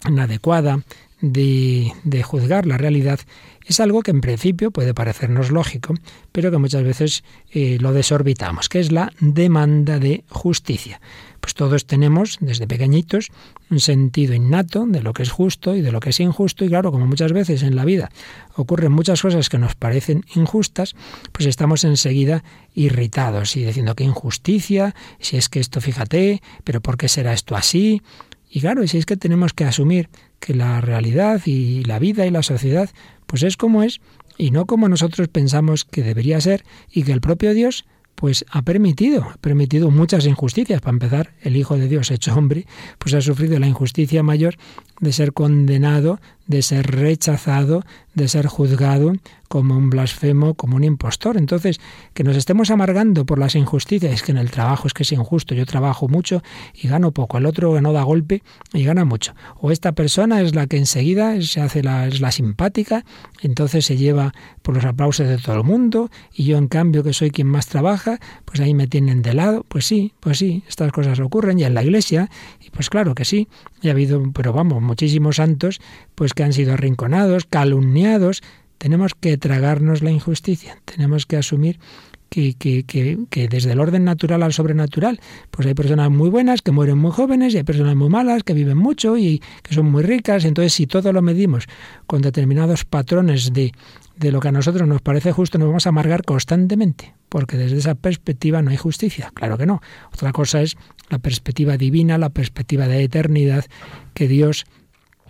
inadecuada 0.09 0.83
de, 1.21 1.93
de, 2.05 2.23
juzgar 2.23 2.67
la 2.67 2.77
realidad 2.77 3.21
es 3.67 3.79
algo 3.81 4.03
que 4.03 4.11
en 4.11 4.21
principio 4.21 4.73
puede 4.73 4.95
parecernos 4.95 5.51
lógico, 5.51 5.95
pero 6.33 6.51
que 6.51 6.59
muchas 6.59 6.83
veces 6.83 7.25
eh, 7.53 7.79
lo 7.81 7.93
desorbitamos, 7.93 8.69
que 8.69 8.81
es 8.81 8.91
la 8.91 9.13
demanda 9.21 9.99
de 9.99 10.25
justicia. 10.29 11.01
Pues 11.43 11.55
todos 11.55 11.87
tenemos, 11.87 12.39
desde 12.41 12.69
pequeñitos, 12.69 13.33
un 13.69 13.81
sentido 13.81 14.33
innato 14.33 14.87
de 14.87 15.03
lo 15.03 15.13
que 15.13 15.25
es 15.25 15.33
justo 15.33 15.75
y 15.75 15.81
de 15.81 15.91
lo 15.91 15.99
que 15.99 16.11
es 16.11 16.21
injusto, 16.21 16.65
y 16.65 16.69
claro, 16.69 16.93
como 16.93 17.05
muchas 17.05 17.33
veces 17.33 17.65
en 17.65 17.75
la 17.75 17.85
vida 17.85 18.11
ocurren 18.55 18.93
muchas 18.93 19.21
cosas 19.21 19.49
que 19.49 19.59
nos 19.59 19.75
parecen 19.75 20.25
injustas, 20.37 20.95
pues 21.33 21.47
estamos 21.47 21.83
enseguida 21.83 22.45
irritados 22.75 23.57
y 23.57 23.65
diciendo 23.65 23.97
que 23.97 24.05
injusticia, 24.05 24.95
si 25.19 25.37
es 25.37 25.49
que 25.49 25.59
esto 25.59 25.81
fíjate, 25.81 26.41
pero 26.63 26.81
¿por 26.81 26.97
qué 26.97 27.09
será 27.09 27.33
esto 27.33 27.57
así? 27.57 28.03
Y 28.49 28.61
claro, 28.61 28.87
si 28.87 28.99
es 28.99 29.05
que 29.05 29.17
tenemos 29.17 29.53
que 29.53 29.65
asumir 29.65 30.11
que 30.39 30.55
la 30.55 30.81
realidad 30.81 31.43
y 31.45 31.83
la 31.83 31.99
vida 31.99 32.25
y 32.25 32.31
la 32.31 32.45
sociedad 32.45 32.89
pues 33.27 33.43
es 33.43 33.57
como 33.57 33.83
es 33.83 34.01
y 34.39 34.53
no 34.53 34.67
como 34.67 34.89
nosotros 34.89 35.27
pensamos 35.27 35.85
que 35.85 36.05
debería 36.05 36.41
ser 36.41 36.65
y 36.89 37.03
que 37.03 37.13
el 37.13 37.21
propio 37.21 37.53
Dios 37.53 37.85
pues 38.23 38.45
ha 38.53 38.63
permitido, 38.63 39.25
ha 39.25 39.37
permitido 39.39 39.91
muchas 39.91 40.27
injusticias. 40.27 40.81
Para 40.81 40.93
empezar, 40.93 41.31
el 41.43 41.57
Hijo 41.57 41.77
de 41.77 41.89
Dios 41.89 42.13
hecho 42.13 42.33
hombre, 42.33 42.67
pues 42.99 43.15
ha 43.15 43.21
sufrido 43.21 43.59
la 43.59 43.67
injusticia 43.67 44.23
mayor 44.23 44.55
de 45.01 45.13
ser 45.13 45.33
condenado, 45.33 46.21
de 46.53 46.61
ser 46.61 46.87
rechazado, 46.87 47.83
de 48.15 48.29
ser 48.29 48.47
juzgado 48.47 49.15
como 49.49 49.77
un 49.77 49.91
blasfemo, 49.91 50.55
como 50.55 50.77
un 50.77 50.85
impostor. 50.85 51.37
Entonces, 51.37 51.81
que 52.15 52.25
nos 52.25 52.37
estemos 52.37 52.71
amargando 52.71 53.25
por 53.27 53.39
las 53.39 53.55
injusticias, 53.55 54.13
es 54.13 54.23
que 54.23 54.33
en 54.33 54.39
el 54.39 54.51
trabajo 54.51 54.87
es 54.87 54.93
que 54.93 55.03
es 55.03 55.13
injusto, 55.13 55.55
yo 55.55 55.67
trabajo 55.67 56.09
mucho 56.09 56.43
y 56.75 56.89
gano 56.89 57.13
poco, 57.13 57.39
el 57.39 57.47
otro 57.47 57.81
no 57.81 57.93
da 57.93 58.03
golpe 58.03 58.43
y 58.73 58.85
gana 58.85 59.05
mucho. 59.05 59.35
O 59.61 59.71
esta 59.71 59.93
persona 59.93 60.43
es 60.43 60.55
la 60.55 60.67
que 60.67 60.77
enseguida 60.77 61.41
se 61.41 61.61
hace 61.61 61.83
la, 61.83 62.07
es 62.07 62.21
la 62.21 62.33
simpática, 62.33 63.05
entonces 63.41 63.87
se 63.87 63.97
lleva 63.97 64.33
por 64.61 64.75
los 64.75 64.85
aplausos 64.85 65.27
de 65.27 65.39
todo 65.39 65.57
el 65.57 65.65
mundo 65.65 66.11
y 66.35 66.45
yo 66.45 66.59
en 66.59 66.69
cambio 66.69 67.03
que 67.03 67.13
soy 67.13 67.31
quien 67.31 67.49
más 67.49 67.67
trabaja, 67.67 68.21
pues 68.45 68.61
ahí 68.61 68.75
me 68.75 68.87
tienen 68.87 69.23
de 69.23 69.35
lado. 69.35 69.65
Pues 69.69 69.87
sí, 69.87 70.13
pues 70.21 70.39
sí, 70.39 70.65
estas 70.69 70.93
cosas 70.93 71.19
ocurren 71.21 71.59
y 71.59 71.65
en 71.65 71.75
la 71.75 71.83
iglesia, 71.83 72.31
y 72.61 72.71
pues 72.71 72.91
claro 72.91 73.15
que 73.15 73.25
sí, 73.25 73.49
y 73.83 73.89
ha 73.89 73.93
habido, 73.93 74.23
pero 74.33 74.53
vamos, 74.53 74.81
muchísimos 74.81 75.37
santos 75.37 75.81
pues 76.15 76.33
que 76.33 76.45
han 76.45 76.53
sido 76.53 76.73
arrinconados, 76.73 77.45
calumniados. 77.45 78.43
Tenemos 78.79 79.15
que 79.15 79.37
tragarnos 79.37 80.03
la 80.03 80.11
injusticia, 80.11 80.79
tenemos 80.85 81.27
que 81.27 81.37
asumir 81.37 81.79
que, 82.33 82.55
que, 82.55 82.85
que, 82.85 83.19
que, 83.29 83.47
desde 83.47 83.73
el 83.73 83.81
orden 83.81 84.05
natural 84.05 84.43
al 84.43 84.55
sobrenatural, 84.55 85.21
pues 85.51 85.67
hay 85.67 85.75
personas 85.75 86.11
muy 86.11 86.31
buenas 86.31 86.63
que 86.63 86.73
mueren 86.73 86.97
muy 86.97 87.11
jóvenes 87.11 87.53
y 87.53 87.59
hay 87.59 87.63
personas 87.63 87.95
muy 87.95 88.09
malas 88.09 88.43
que 88.43 88.55
viven 88.55 88.79
mucho 88.79 89.19
y 89.19 89.43
que 89.63 89.75
son 89.75 89.91
muy 89.91 90.03
ricas. 90.03 90.47
Entonces, 90.47 90.73
si 90.73 90.87
todo 90.87 91.13
lo 91.13 91.21
medimos 91.21 91.67
con 92.07 92.23
determinados 92.23 92.87
patrones 92.87 93.53
de, 93.53 93.73
de 94.17 94.33
lo 94.33 94.41
que 94.41 94.49
a 94.49 94.53
nosotros 94.53 94.89
nos 94.89 95.01
parece 95.01 95.33
justo, 95.33 95.59
nos 95.59 95.69
vamos 95.69 95.87
a 95.87 95.91
amargar 95.91 96.25
constantemente, 96.25 97.15
porque 97.29 97.57
desde 97.57 97.79
esa 97.79 97.95
perspectiva 97.95 98.63
no 98.63 98.71
hay 98.71 98.77
justicia. 98.77 99.31
Claro 99.35 99.59
que 99.59 99.67
no. 99.67 99.81
Otra 100.13 100.33
cosa 100.33 100.63
es 100.63 100.77
la 101.09 101.19
perspectiva 101.19 101.77
divina, 101.77 102.19
la 102.19 102.31
perspectiva 102.31 102.89
de 102.89 103.03
eternidad 103.03 103.65
que 104.15 104.29
Dios 104.29 104.67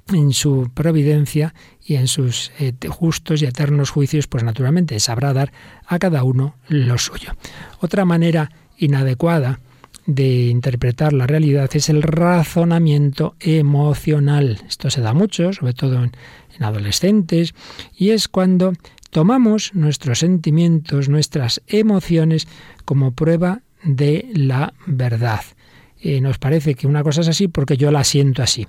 en 0.08 0.32
su 0.32 0.70
providencia 0.74 1.54
y 1.84 1.94
en 1.94 2.08
sus 2.08 2.52
eh, 2.58 2.74
justos 2.88 3.42
y 3.42 3.46
eternos 3.46 3.90
juicios, 3.90 4.26
pues 4.26 4.44
naturalmente 4.44 4.98
sabrá 5.00 5.32
dar 5.32 5.52
a 5.86 5.98
cada 5.98 6.24
uno 6.24 6.56
lo 6.68 6.98
suyo. 6.98 7.32
Otra 7.80 8.04
manera 8.04 8.50
inadecuada 8.76 9.60
de 10.06 10.46
interpretar 10.46 11.12
la 11.12 11.26
realidad 11.26 11.70
es 11.74 11.88
el 11.88 12.02
razonamiento 12.02 13.34
emocional. 13.40 14.60
Esto 14.68 14.90
se 14.90 15.00
da 15.00 15.14
mucho, 15.14 15.52
sobre 15.52 15.74
todo 15.74 16.02
en, 16.02 16.12
adolescentes, 16.60 17.54
y 17.96 18.10
es 18.10 18.28
cuando 18.28 18.72
tomamos 19.10 19.74
nuestros 19.74 20.20
sentimientos, 20.20 21.08
nuestras 21.08 21.60
emociones 21.66 22.46
como 22.84 23.12
prueba 23.12 23.62
de 23.82 24.30
la 24.34 24.74
verdad. 24.86 25.40
Eh, 26.00 26.20
nos 26.20 26.38
parece 26.38 26.74
que 26.74 26.86
una 26.86 27.02
cosa 27.02 27.22
es 27.22 27.28
así 27.28 27.48
porque 27.48 27.76
yo 27.76 27.90
la 27.90 28.04
siento 28.04 28.42
así 28.42 28.68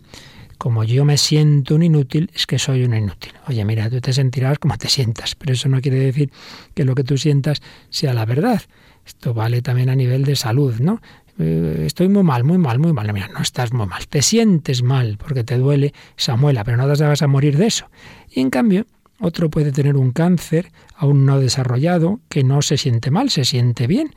como 0.64 0.86
yo 0.86 1.04
me 1.04 1.18
siento 1.18 1.76
un 1.76 1.84
inútil, 1.84 2.32
es 2.34 2.48
que 2.48 2.58
soy 2.58 2.86
un 2.86 2.94
inútil. 2.94 3.34
Oye, 3.50 3.66
mira, 3.66 3.90
tú 3.90 4.00
te 4.00 4.14
sentirás 4.14 4.60
como 4.60 4.78
te 4.78 4.88
sientas, 4.88 5.36
pero 5.36 5.52
eso 5.52 5.68
no 5.68 5.82
quiere 5.82 6.00
decir 6.00 6.32
que 6.74 6.86
lo 6.86 6.96
que 6.96 7.04
tú 7.04 7.18
sientas 7.18 7.62
sea 7.90 8.14
la 8.14 8.26
verdad. 8.26 8.62
Esto 9.06 9.34
vale 9.34 9.62
también 9.62 9.90
a 9.90 9.96
nivel 9.96 10.24
de 10.24 10.38
salud, 10.38 10.76
¿no? 10.80 11.02
Eh, 11.40 11.84
estoy 11.86 12.10
muy 12.10 12.24
mal, 12.24 12.44
muy 12.44 12.58
mal, 12.58 12.80
muy 12.80 12.94
mal. 12.94 13.12
Mira, 13.14 13.28
no 13.30 13.42
estás 13.42 13.74
muy 13.74 13.88
mal. 13.88 14.08
Te 14.08 14.22
sientes 14.22 14.84
mal 14.84 15.18
porque 15.18 15.44
te 15.44 15.58
duele 15.58 15.94
esa 16.18 16.36
muela, 16.36 16.64
pero 16.64 16.78
no 16.78 16.92
te 16.94 17.04
vas 17.04 17.22
a 17.22 17.28
morir 17.28 17.58
de 17.58 17.68
eso. 17.68 17.90
Y 18.32 18.42
en 18.42 18.50
cambio, 18.50 18.86
otro 19.20 19.50
puede 19.50 19.72
tener 19.72 19.96
un 19.96 20.12
cáncer 20.12 20.72
aún 20.96 21.26
no 21.26 21.40
desarrollado 21.40 22.20
que 22.30 22.44
no 22.44 22.62
se 22.62 22.78
siente 22.78 23.12
mal, 23.12 23.30
se 23.30 23.46
siente 23.46 23.88
bien. 23.88 24.14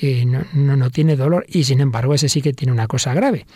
Eh, 0.00 0.24
no, 0.24 0.42
no, 0.54 0.76
no 0.76 0.90
tiene 0.90 1.16
dolor 1.16 1.44
y 1.48 1.64
sin 1.64 1.80
embargo 1.80 2.14
ese 2.14 2.28
sí 2.28 2.40
que 2.40 2.52
tiene 2.52 2.72
una 2.72 2.86
cosa 2.86 3.12
grave. 3.14 3.46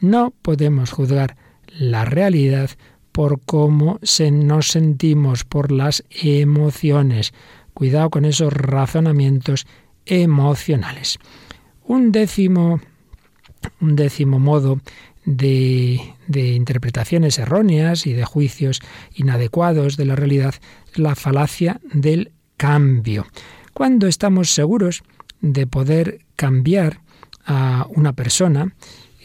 No 0.00 0.32
podemos 0.42 0.92
juzgar 0.92 1.36
la 1.78 2.04
realidad 2.04 2.70
por 3.12 3.40
cómo 3.40 3.98
se 4.02 4.30
nos 4.30 4.68
sentimos, 4.68 5.44
por 5.44 5.72
las 5.72 6.04
emociones. 6.08 7.32
Cuidado 7.74 8.10
con 8.10 8.24
esos 8.24 8.52
razonamientos 8.52 9.66
emocionales. 10.06 11.18
Un 11.88 12.12
décimo, 12.12 12.80
un 13.80 13.96
décimo 13.96 14.38
modo 14.38 14.80
de, 15.24 16.14
interpretaciones 16.28 17.38
erróneas 17.38 18.06
y 18.06 18.12
de 18.12 18.24
juicios 18.24 18.80
inadecuados 19.14 19.96
de 19.96 20.04
la 20.04 20.14
realidad 20.14 20.54
la 20.94 21.16
falacia 21.16 21.80
del 21.92 22.30
cambio. 22.56 23.26
Cuando 23.74 24.06
estamos 24.06 24.50
seguros 24.50 25.02
de 25.40 25.66
poder 25.66 26.20
cambiar 26.36 27.00
a 27.44 27.86
una 27.90 28.12
persona, 28.12 28.74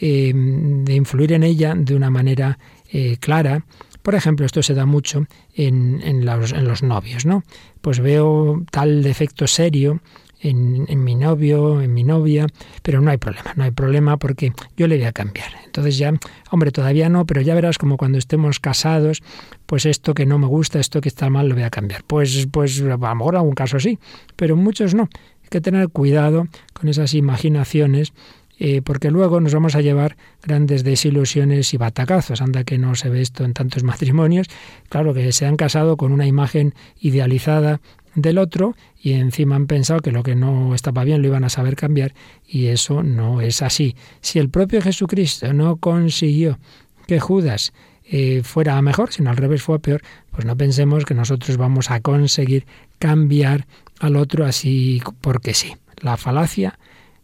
Em, 0.06 0.84
de 0.84 0.94
influir 0.96 1.32
en 1.32 1.44
ella 1.44 1.74
de 1.76 1.94
una 1.94 2.10
manera 2.10 2.58
eh, 2.90 3.16
clara. 3.20 3.64
Por 4.02 4.16
ejemplo, 4.16 4.44
esto 4.44 4.60
se 4.62 4.74
da 4.74 4.86
mucho 4.86 5.26
en, 5.54 6.00
en, 6.02 6.26
los, 6.26 6.52
en, 6.52 6.66
los, 6.66 6.82
novios, 6.82 7.24
¿no? 7.24 7.44
Pues 7.80 8.00
veo 8.00 8.64
tal 8.72 9.04
defecto 9.04 9.46
serio 9.46 10.00
en, 10.44 11.04
mi 11.04 11.14
novio, 11.14 11.80
en 11.80 11.94
mi 11.94 12.04
novia, 12.04 12.46
pero 12.82 13.00
no 13.00 13.10
hay 13.10 13.16
problema, 13.16 13.54
no 13.56 13.64
hay 13.64 13.70
problema 13.70 14.18
porque 14.18 14.52
yo 14.76 14.86
le 14.86 14.96
voy 14.96 15.06
a 15.06 15.12
cambiar. 15.12 15.48
Entonces 15.64 15.96
ya, 15.96 16.12
hombre, 16.50 16.70
todavía 16.70 17.08
no, 17.08 17.24
pero 17.24 17.40
ya 17.40 17.54
verás 17.54 17.78
como 17.78 17.96
cuando 17.96 18.18
estemos 18.18 18.60
casados, 18.60 19.22
pues 19.66 19.86
esto 19.86 20.14
que 20.14 20.26
no 20.26 20.38
me 20.38 20.46
gusta, 20.46 20.78
esto 20.78 21.00
que 21.00 21.08
está 21.08 21.30
mal, 21.30 21.48
lo 21.48 21.54
voy 21.54 21.64
a 21.64 21.70
cambiar. 21.70 22.04
Pues, 22.04 22.46
pues 22.50 22.80
a 22.80 22.84
lo 22.84 22.98
mejor 22.98 23.36
algún 23.36 23.54
caso 23.54 23.80
sí, 23.80 23.98
pero 24.36 24.56
muchos 24.56 24.94
no. 24.94 25.08
Hay 25.42 25.48
que 25.50 25.60
tener 25.60 25.88
cuidado 25.88 26.46
con 26.74 26.88
esas 26.88 27.14
imaginaciones 27.14 28.12
eh, 28.58 28.82
porque 28.82 29.10
luego 29.10 29.40
nos 29.40 29.52
vamos 29.52 29.74
a 29.74 29.80
llevar 29.80 30.16
grandes 30.42 30.84
desilusiones 30.84 31.74
y 31.74 31.76
batacazos. 31.76 32.40
Anda 32.40 32.64
que 32.64 32.78
no 32.78 32.94
se 32.94 33.08
ve 33.08 33.20
esto 33.20 33.44
en 33.44 33.52
tantos 33.52 33.82
matrimonios. 33.82 34.48
Claro 34.88 35.14
que 35.14 35.32
se 35.32 35.46
han 35.46 35.56
casado 35.56 35.96
con 35.96 36.12
una 36.12 36.26
imagen 36.26 36.74
idealizada 37.00 37.80
del 38.14 38.38
otro 38.38 38.76
y 39.00 39.12
encima 39.12 39.56
han 39.56 39.66
pensado 39.66 40.00
que 40.00 40.12
lo 40.12 40.22
que 40.22 40.34
no 40.34 40.74
estaba 40.74 41.04
bien 41.04 41.22
lo 41.22 41.28
iban 41.28 41.44
a 41.44 41.48
saber 41.48 41.76
cambiar 41.76 42.14
y 42.46 42.66
eso 42.66 43.02
no 43.02 43.40
es 43.40 43.62
así. 43.62 43.96
Si 44.20 44.38
el 44.38 44.50
propio 44.50 44.80
Jesucristo 44.80 45.52
no 45.52 45.76
consiguió 45.76 46.58
que 47.06 47.20
Judas 47.20 47.72
eh, 48.04 48.42
fuera 48.44 48.80
mejor, 48.82 49.12
sino 49.12 49.30
al 49.30 49.36
revés 49.36 49.62
fue 49.62 49.78
peor, 49.78 50.02
pues 50.30 50.44
no 50.44 50.56
pensemos 50.56 51.04
que 51.04 51.14
nosotros 51.14 51.56
vamos 51.56 51.90
a 51.90 52.00
conseguir 52.00 52.66
cambiar 52.98 53.66
al 54.00 54.16
otro 54.16 54.44
así 54.44 55.02
porque 55.20 55.54
sí. 55.54 55.76
La 56.00 56.16
falacia 56.16 56.78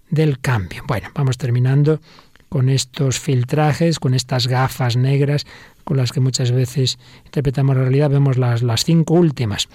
del 0.09 0.41
cambio. 0.41 0.83
Bueno, 0.87 1.09
vamos 1.15 1.37
terminando 1.39 2.01
con 2.49 2.69
estos 2.69 3.21
filtrajes, 3.21 4.01
con 4.01 4.15
estas 4.15 4.49
gafas 4.49 4.97
negras 4.97 5.47
con 5.85 5.97
las 5.97 6.13
que 6.13 6.21
muchas 6.21 6.53
veces 6.53 6.99
interpretamos 7.25 7.77
la 7.77 7.83
realidad. 7.83 8.11
Vemos 8.11 8.39
las, 8.39 8.63
las 8.63 8.85
cinco 8.85 9.15
últimas. 9.15 9.69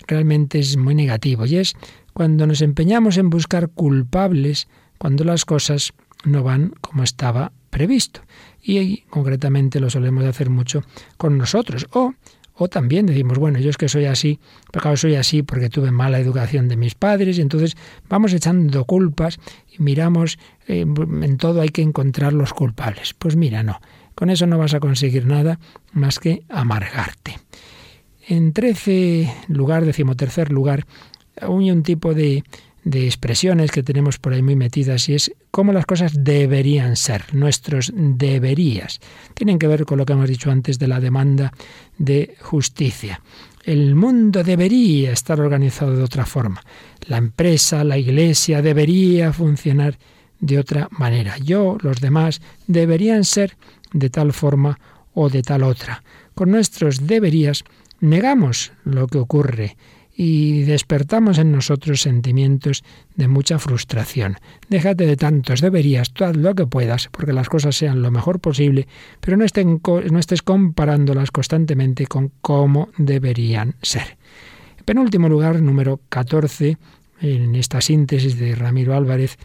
realmente 0.07 0.59
es 0.59 0.77
muy 0.77 0.95
negativo 0.95 1.45
y 1.45 1.57
es 1.57 1.73
cuando 2.13 2.47
nos 2.47 2.61
empeñamos 2.61 3.17
en 3.17 3.29
buscar 3.29 3.69
culpables 3.69 4.67
cuando 4.97 5.23
las 5.23 5.45
cosas 5.45 5.93
no 6.23 6.43
van 6.43 6.73
como 6.81 7.03
estaba 7.03 7.51
previsto. 7.69 8.21
Y 8.61 8.77
ahí, 8.77 9.03
concretamente 9.09 9.79
lo 9.79 9.89
solemos 9.89 10.23
hacer 10.23 10.49
mucho 10.49 10.81
con 11.17 11.37
nosotros. 11.37 11.87
O, 11.91 12.13
o 12.55 12.67
también 12.69 13.05
decimos, 13.05 13.37
bueno, 13.37 13.59
yo 13.59 13.69
es 13.69 13.77
que 13.77 13.89
soy 13.89 14.05
así, 14.05 14.39
pero 14.71 14.95
soy 14.95 15.15
así 15.15 15.43
porque 15.43 15.69
tuve 15.69 15.91
mala 15.91 16.19
educación 16.19 16.67
de 16.69 16.77
mis 16.77 16.95
padres, 16.95 17.37
y 17.37 17.41
entonces 17.41 17.75
vamos 18.09 18.33
echando 18.33 18.85
culpas 18.85 19.39
y 19.71 19.83
miramos, 19.83 20.39
eh, 20.67 20.81
en 20.81 21.37
todo 21.37 21.61
hay 21.61 21.69
que 21.69 21.81
encontrar 21.81 22.33
los 22.33 22.53
culpables. 22.53 23.13
Pues 23.13 23.35
mira, 23.35 23.61
no, 23.63 23.81
con 24.15 24.29
eso 24.29 24.47
no 24.47 24.57
vas 24.57 24.73
a 24.73 24.79
conseguir 24.79 25.25
nada 25.25 25.59
más 25.91 26.19
que 26.19 26.43
amargarte. 26.49 27.37
En 28.27 28.53
trece 28.53 29.31
lugar, 29.47 29.85
decimotercer 29.85 30.51
lugar, 30.51 30.85
hay 31.39 31.71
un 31.71 31.83
tipo 31.83 32.13
de 32.13 32.43
de 32.85 33.07
expresiones 33.07 33.71
que 33.71 33.83
tenemos 33.83 34.19
por 34.19 34.31
ahí 34.31 34.43
muy 34.43 34.55
metidas 34.55 35.09
y 35.09 35.15
es 35.15 35.31
cómo 35.51 35.73
las 35.73 35.87
cosas 35.87 36.23
deberían 36.23 36.95
ser, 36.95 37.33
nuestros 37.33 37.91
deberías. 37.95 39.01
Tienen 39.33 39.59
que 39.59 39.67
ver 39.67 39.85
con 39.85 39.97
lo 39.97 40.05
que 40.05 40.13
hemos 40.13 40.29
dicho 40.29 40.51
antes 40.51 40.79
de 40.79 40.87
la 40.87 40.99
demanda 40.99 41.51
de 41.97 42.35
justicia. 42.39 43.21
El 43.63 43.95
mundo 43.95 44.43
debería 44.43 45.11
estar 45.11 45.41
organizado 45.41 45.97
de 45.97 46.03
otra 46.03 46.27
forma. 46.27 46.61
La 47.07 47.17
empresa, 47.17 47.83
la 47.83 47.97
iglesia 47.97 48.61
debería 48.61 49.33
funcionar 49.33 49.97
de 50.39 50.59
otra 50.59 50.87
manera. 50.91 51.37
Yo, 51.39 51.77
los 51.81 51.99
demás, 51.99 52.39
deberían 52.67 53.23
ser 53.23 53.57
de 53.93 54.11
tal 54.11 54.31
forma 54.31 54.79
o 55.15 55.29
de 55.29 55.41
tal 55.41 55.63
otra. 55.63 56.03
Con 56.35 56.51
nuestros 56.51 57.07
deberías 57.07 57.63
negamos 57.99 58.73
lo 58.83 59.07
que 59.07 59.17
ocurre 59.17 59.75
y 60.15 60.61
despertamos 60.63 61.37
en 61.37 61.51
nosotros 61.51 62.01
sentimientos 62.01 62.83
de 63.15 63.27
mucha 63.27 63.59
frustración. 63.59 64.37
Déjate 64.69 65.05
de 65.05 65.17
tantos 65.17 65.59
deberías, 65.59 66.13
haz 66.19 66.35
lo 66.37 66.55
que 66.55 66.65
puedas, 66.65 67.09
porque 67.11 67.33
las 67.33 67.49
cosas 67.49 67.75
sean 67.75 68.01
lo 68.01 68.11
mejor 68.11 68.39
posible, 68.39 68.87
pero 69.19 69.35
no, 69.35 69.45
no 70.11 70.19
estés 70.19 70.41
comparándolas 70.41 71.31
constantemente 71.31 72.07
con 72.07 72.31
cómo 72.41 72.89
deberían 72.97 73.75
ser. 73.81 74.17
En 74.79 74.85
penúltimo 74.85 75.27
lugar, 75.27 75.61
número 75.61 75.99
14, 76.09 76.77
en 77.21 77.55
esta 77.55 77.81
síntesis 77.81 78.39
de 78.39 78.55
Ramiro 78.55 78.95
Álvarez, 78.95 79.37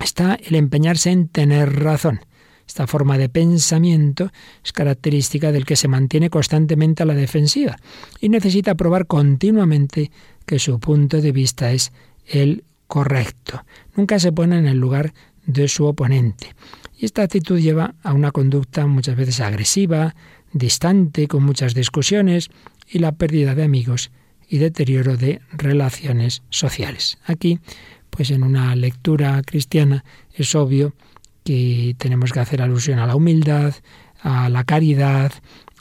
está 0.00 0.38
el 0.44 0.54
empeñarse 0.54 1.10
en 1.10 1.28
tener 1.28 1.82
razón. 1.82 2.20
Esta 2.68 2.86
forma 2.86 3.16
de 3.16 3.30
pensamiento 3.30 4.30
es 4.62 4.72
característica 4.72 5.50
del 5.50 5.64
que 5.64 5.74
se 5.74 5.88
mantiene 5.88 6.28
constantemente 6.28 7.02
a 7.02 7.06
la 7.06 7.14
defensiva 7.14 7.76
y 8.20 8.28
necesita 8.28 8.74
probar 8.74 9.06
continuamente 9.06 10.12
que 10.44 10.58
su 10.58 10.78
punto 10.78 11.20
de 11.22 11.32
vista 11.32 11.72
es 11.72 11.92
el 12.26 12.64
correcto. 12.86 13.64
Nunca 13.96 14.18
se 14.18 14.32
pone 14.32 14.58
en 14.58 14.66
el 14.66 14.78
lugar 14.78 15.14
de 15.46 15.66
su 15.66 15.86
oponente. 15.86 16.54
Y 16.98 17.06
esta 17.06 17.22
actitud 17.22 17.58
lleva 17.58 17.94
a 18.02 18.12
una 18.12 18.32
conducta 18.32 18.86
muchas 18.86 19.16
veces 19.16 19.40
agresiva, 19.40 20.14
distante, 20.52 21.26
con 21.26 21.44
muchas 21.44 21.74
discusiones 21.74 22.50
y 22.86 22.98
la 22.98 23.12
pérdida 23.12 23.54
de 23.54 23.64
amigos 23.64 24.10
y 24.46 24.58
deterioro 24.58 25.16
de 25.16 25.40
relaciones 25.52 26.42
sociales. 26.50 27.18
Aquí, 27.24 27.60
pues 28.10 28.30
en 28.30 28.42
una 28.42 28.76
lectura 28.76 29.40
cristiana, 29.42 30.04
es 30.34 30.54
obvio 30.54 30.92
que 31.48 31.96
tenemos 31.96 32.30
que 32.30 32.40
hacer 32.40 32.60
alusión 32.60 32.98
a 32.98 33.06
la 33.06 33.16
humildad, 33.16 33.72
a 34.20 34.50
la 34.50 34.64
caridad, 34.64 35.32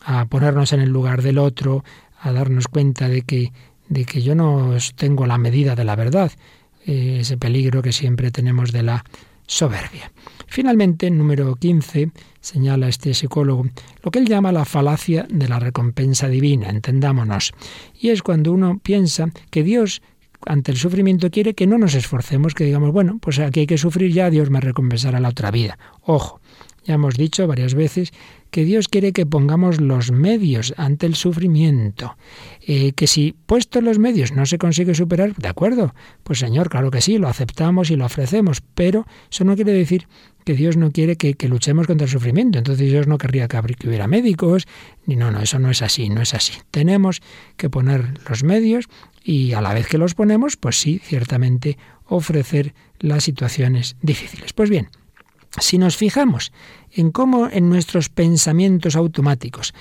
a 0.01 0.23
ponernos 0.23 0.71
en 0.71 0.79
el 0.79 0.91
lugar 0.91 1.21
del 1.21 1.37
otro, 1.37 1.83
a 2.21 2.31
darnos 2.31 2.69
cuenta 2.69 3.09
de 3.09 3.23
que, 3.23 3.51
de 3.89 4.05
que 4.05 4.21
yo 4.21 4.33
no 4.33 4.77
tengo 4.95 5.25
la 5.25 5.37
medida 5.37 5.75
de 5.75 5.83
la 5.83 5.97
verdad, 5.97 6.31
eh, 6.85 7.17
ese 7.19 7.37
peligro 7.37 7.81
que 7.81 7.91
siempre 7.91 8.31
tenemos 8.31 8.71
de 8.71 8.83
la 8.83 9.03
soberbia. 9.45 10.09
Finalmente, 10.47 11.11
número 11.11 11.53
15, 11.55 12.11
señala 12.39 12.87
este 12.87 13.13
psicólogo, 13.13 13.65
lo 14.03 14.09
que 14.09 14.19
él 14.19 14.25
llama 14.29 14.53
la 14.53 14.63
falacia 14.63 15.27
de 15.29 15.49
la 15.49 15.59
recompensa 15.59 16.29
divina, 16.29 16.69
entendámonos. 16.69 17.51
Y 17.99 18.11
es 18.11 18.23
cuando 18.23 18.53
uno 18.53 18.79
piensa 18.81 19.31
que 19.49 19.63
Dios 19.63 20.01
ante 20.45 20.71
el 20.71 20.77
sufrimiento 20.77 21.29
quiere 21.29 21.53
que 21.53 21.67
no 21.67 21.77
nos 21.77 21.95
esforcemos, 21.95 22.53
que 22.53 22.63
digamos, 22.63 22.91
bueno, 22.91 23.17
pues 23.21 23.39
aquí 23.39 23.61
hay 23.61 23.67
que 23.67 23.77
sufrir 23.77 24.13
ya, 24.13 24.29
Dios 24.29 24.49
me 24.49 24.61
recompensará 24.61 25.19
la 25.19 25.29
otra 25.29 25.51
vida. 25.51 25.77
Ojo, 26.01 26.39
ya 26.85 26.95
hemos 26.95 27.15
dicho 27.15 27.47
varias 27.47 27.73
veces 27.73 28.13
que 28.51 28.65
Dios 28.65 28.87
quiere 28.87 29.13
que 29.13 29.25
pongamos 29.25 29.81
los 29.81 30.11
medios 30.11 30.73
ante 30.77 31.05
el 31.05 31.15
sufrimiento. 31.15 32.17
Eh, 32.61 32.93
que 32.93 33.07
si 33.07 33.35
puestos 33.45 33.83
los 33.83 33.99
medios 33.99 34.31
no 34.31 34.45
se 34.45 34.57
consigue 34.57 34.95
superar, 34.95 35.35
de 35.35 35.47
acuerdo, 35.47 35.93
pues 36.23 36.39
Señor, 36.39 36.69
claro 36.69 36.91
que 36.91 37.01
sí, 37.01 37.17
lo 37.17 37.27
aceptamos 37.27 37.91
y 37.91 37.95
lo 37.95 38.05
ofrecemos, 38.05 38.61
pero 38.73 39.05
eso 39.31 39.43
no 39.43 39.55
quiere 39.55 39.73
decir 39.73 40.07
que 40.47 40.53
Dios 40.53 40.77
no 40.77 40.91
quiere 40.91 41.17
que, 41.17 41.35
luchemos 41.49 41.87
contra 41.87 42.05
el 42.05 42.11
sufrimiento. 42.11 42.57
Entonces 42.57 42.89
Dios 42.89 43.05
no 43.05 43.17
querría 43.17 43.49
que, 43.49 43.61
que 43.77 43.89
hubiera 43.89 44.07
médicos, 44.07 44.65
ni 45.05 45.17
no, 45.17 45.29
no, 45.29 45.41
eso 45.41 45.59
no 45.59 45.69
es 45.69 45.81
así, 45.81 46.09
no 46.09 46.21
es 46.21 46.33
así. 46.33 46.53
Tenemos 46.71 47.21
que 47.57 47.69
poner 47.69 48.13
los 48.29 48.43
medios 48.45 48.85
y 49.25 49.51
a 49.51 49.59
la 49.59 49.73
vez 49.73 49.87
que 49.87 49.97
los 49.97 50.15
ponemos, 50.15 50.55
pues 50.55 50.79
sí, 50.79 51.01
ciertamente 51.03 51.77
ofrecer 52.05 52.73
las 52.99 53.25
situaciones 53.25 53.97
difíciles. 54.01 54.53
Pues 54.53 54.69
bien, 54.69 54.87
si 55.59 55.77
nos 55.77 55.97
fijamos 55.97 56.51
en 56.91 57.11
cómo 57.11 57.49
en 57.49 57.69
nuestros 57.69 58.09
pensamientos 58.09 58.95
automáticos, 58.95 59.73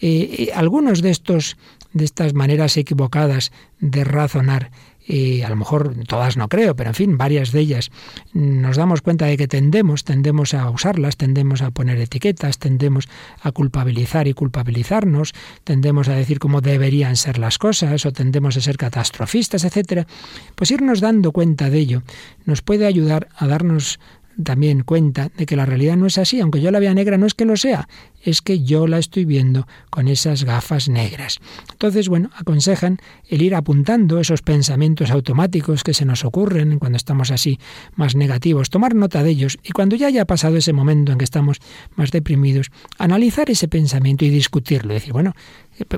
eh, 0.00 0.48
eh, 0.48 0.50
algunos 0.54 1.02
de 1.02 1.10
estos 1.10 1.56
de 1.92 2.04
estas 2.04 2.34
maneras 2.34 2.76
equivocadas 2.76 3.52
de 3.78 4.02
razonar 4.02 4.70
y 5.06 5.42
a 5.42 5.50
lo 5.50 5.56
mejor 5.56 5.94
todas 6.08 6.36
no 6.36 6.48
creo, 6.48 6.74
pero 6.74 6.90
en 6.90 6.94
fin, 6.94 7.18
varias 7.18 7.52
de 7.52 7.60
ellas 7.60 7.90
nos 8.32 8.76
damos 8.76 9.02
cuenta 9.02 9.26
de 9.26 9.36
que 9.36 9.46
tendemos, 9.46 10.02
tendemos 10.02 10.54
a 10.54 10.70
usarlas, 10.70 11.16
tendemos 11.16 11.60
a 11.60 11.70
poner 11.70 11.98
etiquetas, 11.98 12.58
tendemos 12.58 13.08
a 13.42 13.52
culpabilizar 13.52 14.26
y 14.28 14.34
culpabilizarnos, 14.34 15.34
tendemos 15.62 16.08
a 16.08 16.14
decir 16.14 16.38
cómo 16.38 16.62
deberían 16.62 17.16
ser 17.16 17.38
las 17.38 17.58
cosas 17.58 18.06
o 18.06 18.12
tendemos 18.12 18.56
a 18.56 18.62
ser 18.62 18.78
catastrofistas, 18.78 19.64
etcétera. 19.64 20.06
Pues 20.54 20.70
irnos 20.70 21.00
dando 21.00 21.32
cuenta 21.32 21.68
de 21.68 21.78
ello 21.78 22.02
nos 22.46 22.62
puede 22.62 22.86
ayudar 22.86 23.28
a 23.36 23.46
darnos 23.46 24.00
también 24.42 24.82
cuenta 24.82 25.30
de 25.36 25.46
que 25.46 25.56
la 25.56 25.66
realidad 25.66 25.96
no 25.96 26.06
es 26.06 26.18
así, 26.18 26.40
aunque 26.40 26.60
yo 26.60 26.70
la 26.70 26.80
vea 26.80 26.94
negra, 26.94 27.18
no 27.18 27.26
es 27.26 27.34
que 27.34 27.44
lo 27.44 27.56
sea, 27.56 27.88
es 28.24 28.42
que 28.42 28.62
yo 28.64 28.86
la 28.86 28.98
estoy 28.98 29.24
viendo 29.24 29.66
con 29.90 30.08
esas 30.08 30.44
gafas 30.44 30.88
negras. 30.88 31.38
Entonces, 31.70 32.08
bueno, 32.08 32.30
aconsejan 32.34 32.98
el 33.28 33.42
ir 33.42 33.54
apuntando 33.54 34.18
esos 34.18 34.42
pensamientos 34.42 35.10
automáticos 35.10 35.84
que 35.84 35.94
se 35.94 36.04
nos 36.04 36.24
ocurren 36.24 36.78
cuando 36.78 36.96
estamos 36.96 37.30
así 37.30 37.58
más 37.94 38.16
negativos, 38.16 38.70
tomar 38.70 38.94
nota 38.94 39.22
de 39.22 39.30
ellos 39.30 39.58
y 39.62 39.72
cuando 39.72 39.94
ya 39.94 40.06
haya 40.08 40.24
pasado 40.24 40.56
ese 40.56 40.72
momento 40.72 41.12
en 41.12 41.18
que 41.18 41.24
estamos 41.24 41.58
más 41.96 42.10
deprimidos, 42.10 42.70
analizar 42.98 43.50
ese 43.50 43.68
pensamiento 43.68 44.24
y 44.24 44.30
discutirlo, 44.30 44.94
decir, 44.94 45.12
bueno, 45.12 45.34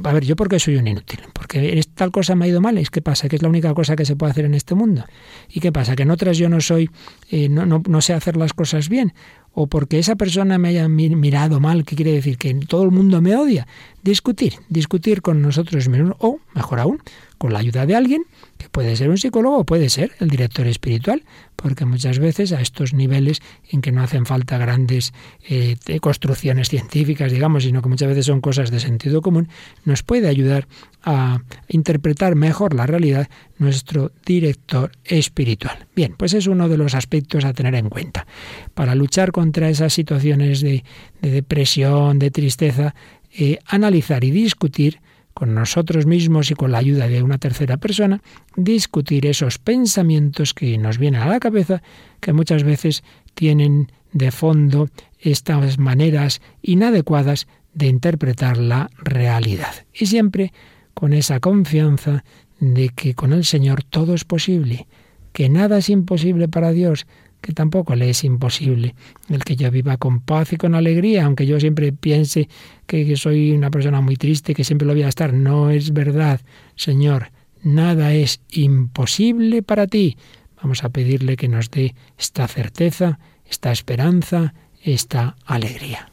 a 0.03 0.12
ver, 0.12 0.24
¿yo 0.24 0.37
por 0.37 0.49
qué 0.49 0.59
soy 0.59 0.77
un 0.77 0.87
inútil? 0.87 1.20
Porque 1.33 1.83
tal 1.95 2.11
cosa 2.11 2.35
me 2.35 2.47
ha 2.47 2.49
ido 2.49 2.61
mal. 2.62 2.79
¿Es 2.79 2.91
qué 2.91 3.03
pasa? 3.03 3.29
Que 3.29 3.37
es 3.37 3.43
la 3.43 3.49
única 3.49 3.74
cosa 3.74 3.95
que 3.95 4.07
se 4.07 4.16
puede 4.16 4.31
hacer 4.33 4.47
en 4.47 4.55
este 4.55 4.74
mundo. 4.74 5.05
¿Y 5.51 5.61
qué 5.61 5.70
pasa? 5.70 5.95
Que 5.95 6.05
en 6.05 6.11
otras 6.11 6.39
yo 6.39 6.49
no 6.49 6.61
soy, 6.61 6.91
eh, 7.31 7.49
no, 7.51 7.66
no 7.66 8.01
sé 8.01 8.14
hacer 8.14 8.37
las 8.37 8.55
cosas 8.55 8.89
bien 8.89 9.12
o 9.59 9.66
porque 9.68 9.98
esa 9.98 10.16
persona 10.16 10.59
me 10.59 10.68
haya 10.68 10.86
mirado 10.86 11.61
mal, 11.61 11.86
¿qué 11.86 11.96
quiere 11.96 12.12
decir? 12.12 12.36
Que 12.36 12.52
todo 12.52 12.82
el 12.84 12.90
mundo 12.90 13.22
me 13.22 13.34
odia. 13.36 13.66
Discutir, 14.02 14.52
discutir 14.68 15.22
con 15.22 15.40
nosotros 15.40 15.88
mismos, 15.88 16.14
o 16.18 16.40
mejor 16.54 16.78
aún, 16.78 17.00
con 17.38 17.54
la 17.54 17.61
ayuda 17.61 17.86
de 17.86 17.96
alguien, 17.96 18.24
que 18.59 18.68
puede 18.68 18.96
ser 18.96 19.11
un 19.11 19.18
psicólogo 19.18 19.59
o 19.59 19.64
puede 19.64 19.88
ser 19.90 20.12
el 20.20 20.28
director 20.28 20.66
espiritual, 20.66 21.24
porque 21.57 21.84
muchas 21.84 22.18
veces 22.18 22.52
a 22.52 22.61
estos 22.61 22.92
niveles 22.92 23.40
en 23.70 23.80
que 23.80 23.92
no 23.92 24.02
hacen 24.02 24.26
falta 24.26 24.59
grandes 24.59 25.12
eh, 25.48 25.76
construcciones 26.00 26.68
científicas, 26.68 27.32
digamos, 27.32 27.64
sino 27.64 27.82
que 27.82 27.88
muchas 27.88 28.09
veces 28.09 28.26
son 28.26 28.40
cosas 28.40 28.70
de 28.70 28.80
sentido 28.80 29.22
común, 29.22 29.48
nos 29.84 30.02
puede 30.02 30.28
ayudar 30.28 30.68
a 31.02 31.42
interpretar 31.68 32.34
mejor 32.34 32.74
la 32.74 32.86
realidad 32.86 33.28
nuestro 33.59 34.12
director 34.24 34.92
espiritual. 35.04 35.86
Bien, 35.94 36.14
pues 36.16 36.34
es 36.34 36.46
uno 36.46 36.68
de 36.68 36.76
los 36.76 36.94
aspectos 36.94 37.44
a 37.44 37.52
tener 37.52 37.74
en 37.74 37.88
cuenta. 37.88 38.26
Para 38.74 38.94
luchar 38.94 39.32
contra 39.32 39.68
esas 39.70 39.92
situaciones 39.92 40.61
de, 40.61 40.84
depresión, 41.20 42.18
de 42.18 42.30
tristeza, 42.30 42.94
eh, 43.32 43.59
analizar 43.66 44.24
y 44.24 44.30
discutir 44.30 45.00
con 45.37 45.55
nosotros 45.55 46.07
mismos 46.07 46.51
y 46.51 46.55
con 46.55 46.72
la 46.72 46.78
ayuda 46.78 47.09
de 47.09 47.22
una 47.22 47.37
tercera 47.37 47.76
persona, 47.76 48.22
discutir 48.57 49.26
esos 49.26 49.59
pensamientos 49.59 50.55
que 50.55 50.78
nos 50.78 50.97
vienen 50.97 51.20
a 51.20 51.28
la 51.28 51.41
cabeza, 51.41 51.82
que 52.20 52.32
muchas 52.32 52.64
veces 52.64 53.05
tienen 53.34 53.93
de 54.14 54.30
fondo 54.30 54.89
estas 55.20 55.78
maneras 55.78 56.41
inadecuadas 56.62 57.49
de 57.74 57.89
interpretar 57.89 58.57
la 58.57 58.89
realidad. 58.97 59.84
Y 59.93 60.07
siempre 60.07 60.55
con 60.95 61.12
esa 61.12 61.39
confianza 61.39 62.24
de 62.59 62.89
que 62.89 63.12
con 63.12 63.34
el 63.34 63.45
Señor 63.45 63.84
todo 63.84 64.14
es 64.14 64.24
posible, 64.24 64.89
que 65.34 65.51
nada 65.51 65.76
es 65.76 65.91
imposible 65.91 66.49
para 66.49 66.72
Dios, 66.72 67.07
que 67.47 67.53
tampoco 67.53 67.94
le 67.94 68.11
es 68.11 68.24
imposible 68.24 68.97
el 69.28 69.44
que 69.44 69.55
yo 69.55 69.70
viva 69.70 69.99
con 69.99 70.18
paz 70.18 70.53
y 70.53 70.57
con 70.57 70.74
alegría, 70.74 71.26
aunque 71.26 71.47
yo 71.47 71.61
siempre 71.61 71.92
piense 71.92 72.49
que 72.86 73.16
soy 73.16 73.53
una 73.53 73.70
persona 73.70 74.01
muy 74.01 74.16
triste, 74.16 74.53
que 74.53 74.64
siempre 74.64 74.84
lo 74.84 74.94
voy 74.94 75.05
a 75.05 75.09
estar. 75.09 75.32
No 75.32 75.70
es 75.70 75.92
verdad, 75.92 76.40
Señor, 76.74 77.30
nada 77.62 78.12
es 78.14 78.40
imposible 78.51 79.62
para 79.62 79.86
ti. 79.86 80.16
Vamos 80.61 80.82
a 80.82 80.88
pedirle 80.88 81.36
que 81.36 81.47
nos 81.47 81.70
dé 81.70 81.94
esta 82.18 82.49
certeza, 82.49 83.20
esta 83.49 83.70
esperanza, 83.70 84.53
esta 84.82 85.36
alegría. 85.44 86.11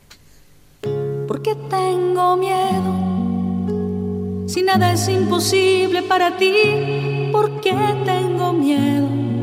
¿Por 1.28 1.42
qué 1.42 1.56
tengo 1.68 2.38
miedo? 2.38 2.94
Si 4.48 4.62
nada 4.62 4.94
es 4.94 5.10
imposible 5.10 6.04
para 6.04 6.38
ti, 6.38 6.54
¿por 7.32 7.60
qué 7.60 7.74
tengo 8.06 8.54
miedo? 8.54 9.43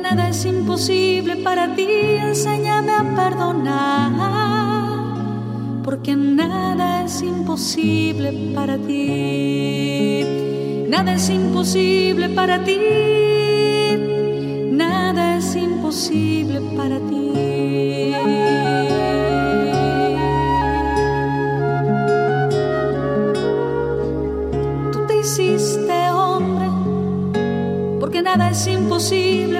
nada 0.00 0.28
es 0.28 0.44
imposible 0.44 1.36
para 1.36 1.74
ti. 1.74 1.86
Enséñame 1.88 2.92
a 2.92 3.02
perdonar, 3.14 4.12
porque 5.82 6.14
nada 6.16 7.04
es 7.04 7.22
imposible 7.22 8.52
para 8.54 8.78
ti. 8.78 10.24
Nada 10.88 11.14
es 11.14 11.28
imposible 11.30 12.28
para 12.30 12.62
ti. 12.64 12.78
Nada 14.72 15.38
es 15.38 15.56
imposible 15.56 16.60
para 16.76 16.98
ti. 16.98 17.32
Tú 24.92 25.06
te 25.06 25.18
hiciste 25.18 26.06
porque 28.06 28.22
nada 28.22 28.50
es 28.50 28.66
imposible 28.68 29.45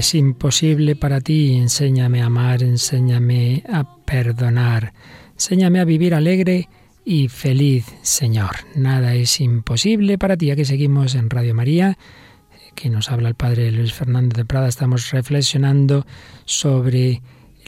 Es 0.00 0.14
imposible 0.14 0.96
para 0.96 1.20
ti. 1.20 1.56
Enséñame 1.56 2.22
a 2.22 2.26
amar, 2.26 2.62
enséñame 2.62 3.62
a 3.70 3.84
perdonar. 4.06 4.94
Enséñame 5.34 5.78
a 5.78 5.84
vivir 5.84 6.14
alegre 6.14 6.70
y 7.04 7.28
feliz, 7.28 7.84
Señor. 8.00 8.52
Nada 8.74 9.14
es 9.14 9.42
imposible 9.42 10.16
para 10.16 10.38
ti. 10.38 10.50
Aquí 10.50 10.64
seguimos 10.64 11.14
en 11.14 11.28
Radio 11.28 11.54
María, 11.54 11.98
que 12.74 12.88
nos 12.88 13.10
habla 13.10 13.28
el 13.28 13.34
Padre 13.34 13.70
Luis 13.72 13.92
Fernando 13.92 14.34
de 14.34 14.46
Prada. 14.46 14.68
Estamos 14.68 15.10
reflexionando 15.10 16.06
sobre 16.46 17.20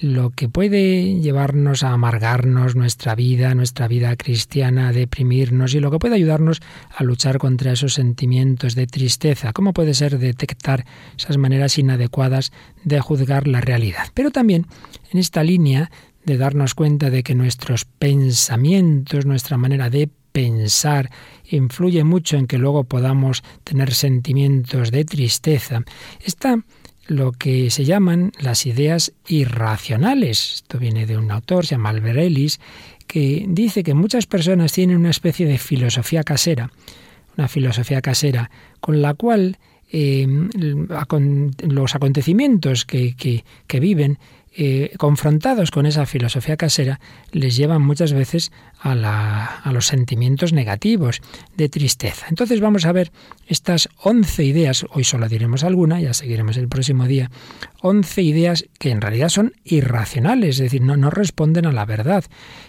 lo 0.02 0.30
que 0.30 0.48
puede 0.48 1.20
llevarnos 1.20 1.84
a 1.84 1.92
amargarnos 1.92 2.74
nuestra 2.74 3.14
vida, 3.14 3.54
nuestra 3.54 3.86
vida 3.86 4.16
cristiana, 4.16 4.88
a 4.88 4.92
deprimirnos 4.92 5.74
y 5.74 5.80
lo 5.80 5.92
que 5.92 6.00
puede 6.00 6.16
ayudarnos 6.16 6.60
a 6.94 7.04
luchar 7.04 7.38
contra 7.38 7.72
esos 7.72 7.94
sentimientos 7.94 8.74
de 8.74 8.88
tristeza. 8.88 9.52
¿Cómo 9.52 9.72
puede 9.72 9.94
ser 9.94 10.18
detectar 10.18 10.84
esas 11.16 11.38
maneras 11.38 11.78
inadecuadas 11.78 12.50
de 12.82 13.00
juzgar 13.00 13.46
la 13.46 13.60
realidad? 13.60 14.08
Pero 14.12 14.32
también 14.32 14.66
en 15.12 15.20
esta 15.20 15.44
línea 15.44 15.88
de 16.24 16.36
darnos 16.36 16.74
cuenta 16.74 17.08
de 17.08 17.22
que 17.22 17.36
nuestros 17.36 17.84
pensamientos, 17.84 19.24
nuestra 19.24 19.56
manera 19.56 19.88
de 19.88 20.10
pensar 20.32 21.10
influye 21.48 22.02
mucho 22.02 22.36
en 22.36 22.48
que 22.48 22.58
luego 22.58 22.84
podamos 22.84 23.44
tener 23.62 23.94
sentimientos 23.94 24.90
de 24.90 25.04
tristeza. 25.04 25.84
Está 26.20 26.58
lo 27.06 27.32
que 27.32 27.70
se 27.70 27.84
llaman 27.84 28.32
las 28.38 28.66
ideas 28.66 29.12
irracionales. 29.26 30.54
Esto 30.54 30.78
viene 30.78 31.06
de 31.06 31.16
un 31.16 31.30
autor, 31.30 31.66
se 31.66 31.74
llama 31.74 31.90
Albert 31.90 32.18
Ellis, 32.18 32.60
que 33.06 33.44
dice 33.48 33.82
que 33.82 33.94
muchas 33.94 34.26
personas 34.26 34.72
tienen 34.72 34.96
una 34.96 35.10
especie 35.10 35.46
de 35.46 35.58
filosofía 35.58 36.22
casera, 36.22 36.70
una 37.36 37.48
filosofía 37.48 38.00
casera, 38.00 38.50
con 38.80 39.02
la 39.02 39.14
cual 39.14 39.58
eh, 39.94 40.26
los 41.68 41.94
acontecimientos 41.94 42.86
que, 42.86 43.14
que, 43.14 43.80
viven 43.80 44.18
eh, 44.54 44.92
confrontados 44.98 45.70
con 45.70 45.86
esa 45.86 46.06
filosofía 46.06 46.56
casera, 46.56 47.00
les 47.30 47.56
llevan 47.56 47.82
muchas 47.82 48.12
veces 48.12 48.52
a, 48.80 49.60
a, 49.62 49.72
los 49.72 49.86
sentimientos 49.86 50.52
negativos 50.52 51.22
de 51.56 51.68
tristeza. 51.68 52.26
Entonces 52.28 52.60
vamos 52.60 52.84
a 52.84 52.92
ver 52.92 53.12
estas 53.46 53.88
once 54.02 54.44
ideas, 54.44 54.84
hoy 54.90 55.04
solo 55.04 55.28
diremos 55.28 55.64
alguna, 55.64 56.00
ya 56.00 56.12
seguiremos 56.12 56.56
el 56.56 56.68
próximo 56.68 57.06
día, 57.06 57.30
once 57.80 58.22
ideas 58.22 58.66
que 58.78 58.90
en 58.90 59.00
realidad 59.00 59.30
son 59.30 59.54
irracionales, 59.64 60.56
es 60.56 60.58
decir, 60.58 60.82
no, 60.82 60.96
no 60.96 61.10
responden 61.10 61.66
a 61.66 61.72
la 61.72 61.86
verdad. 61.86 62.24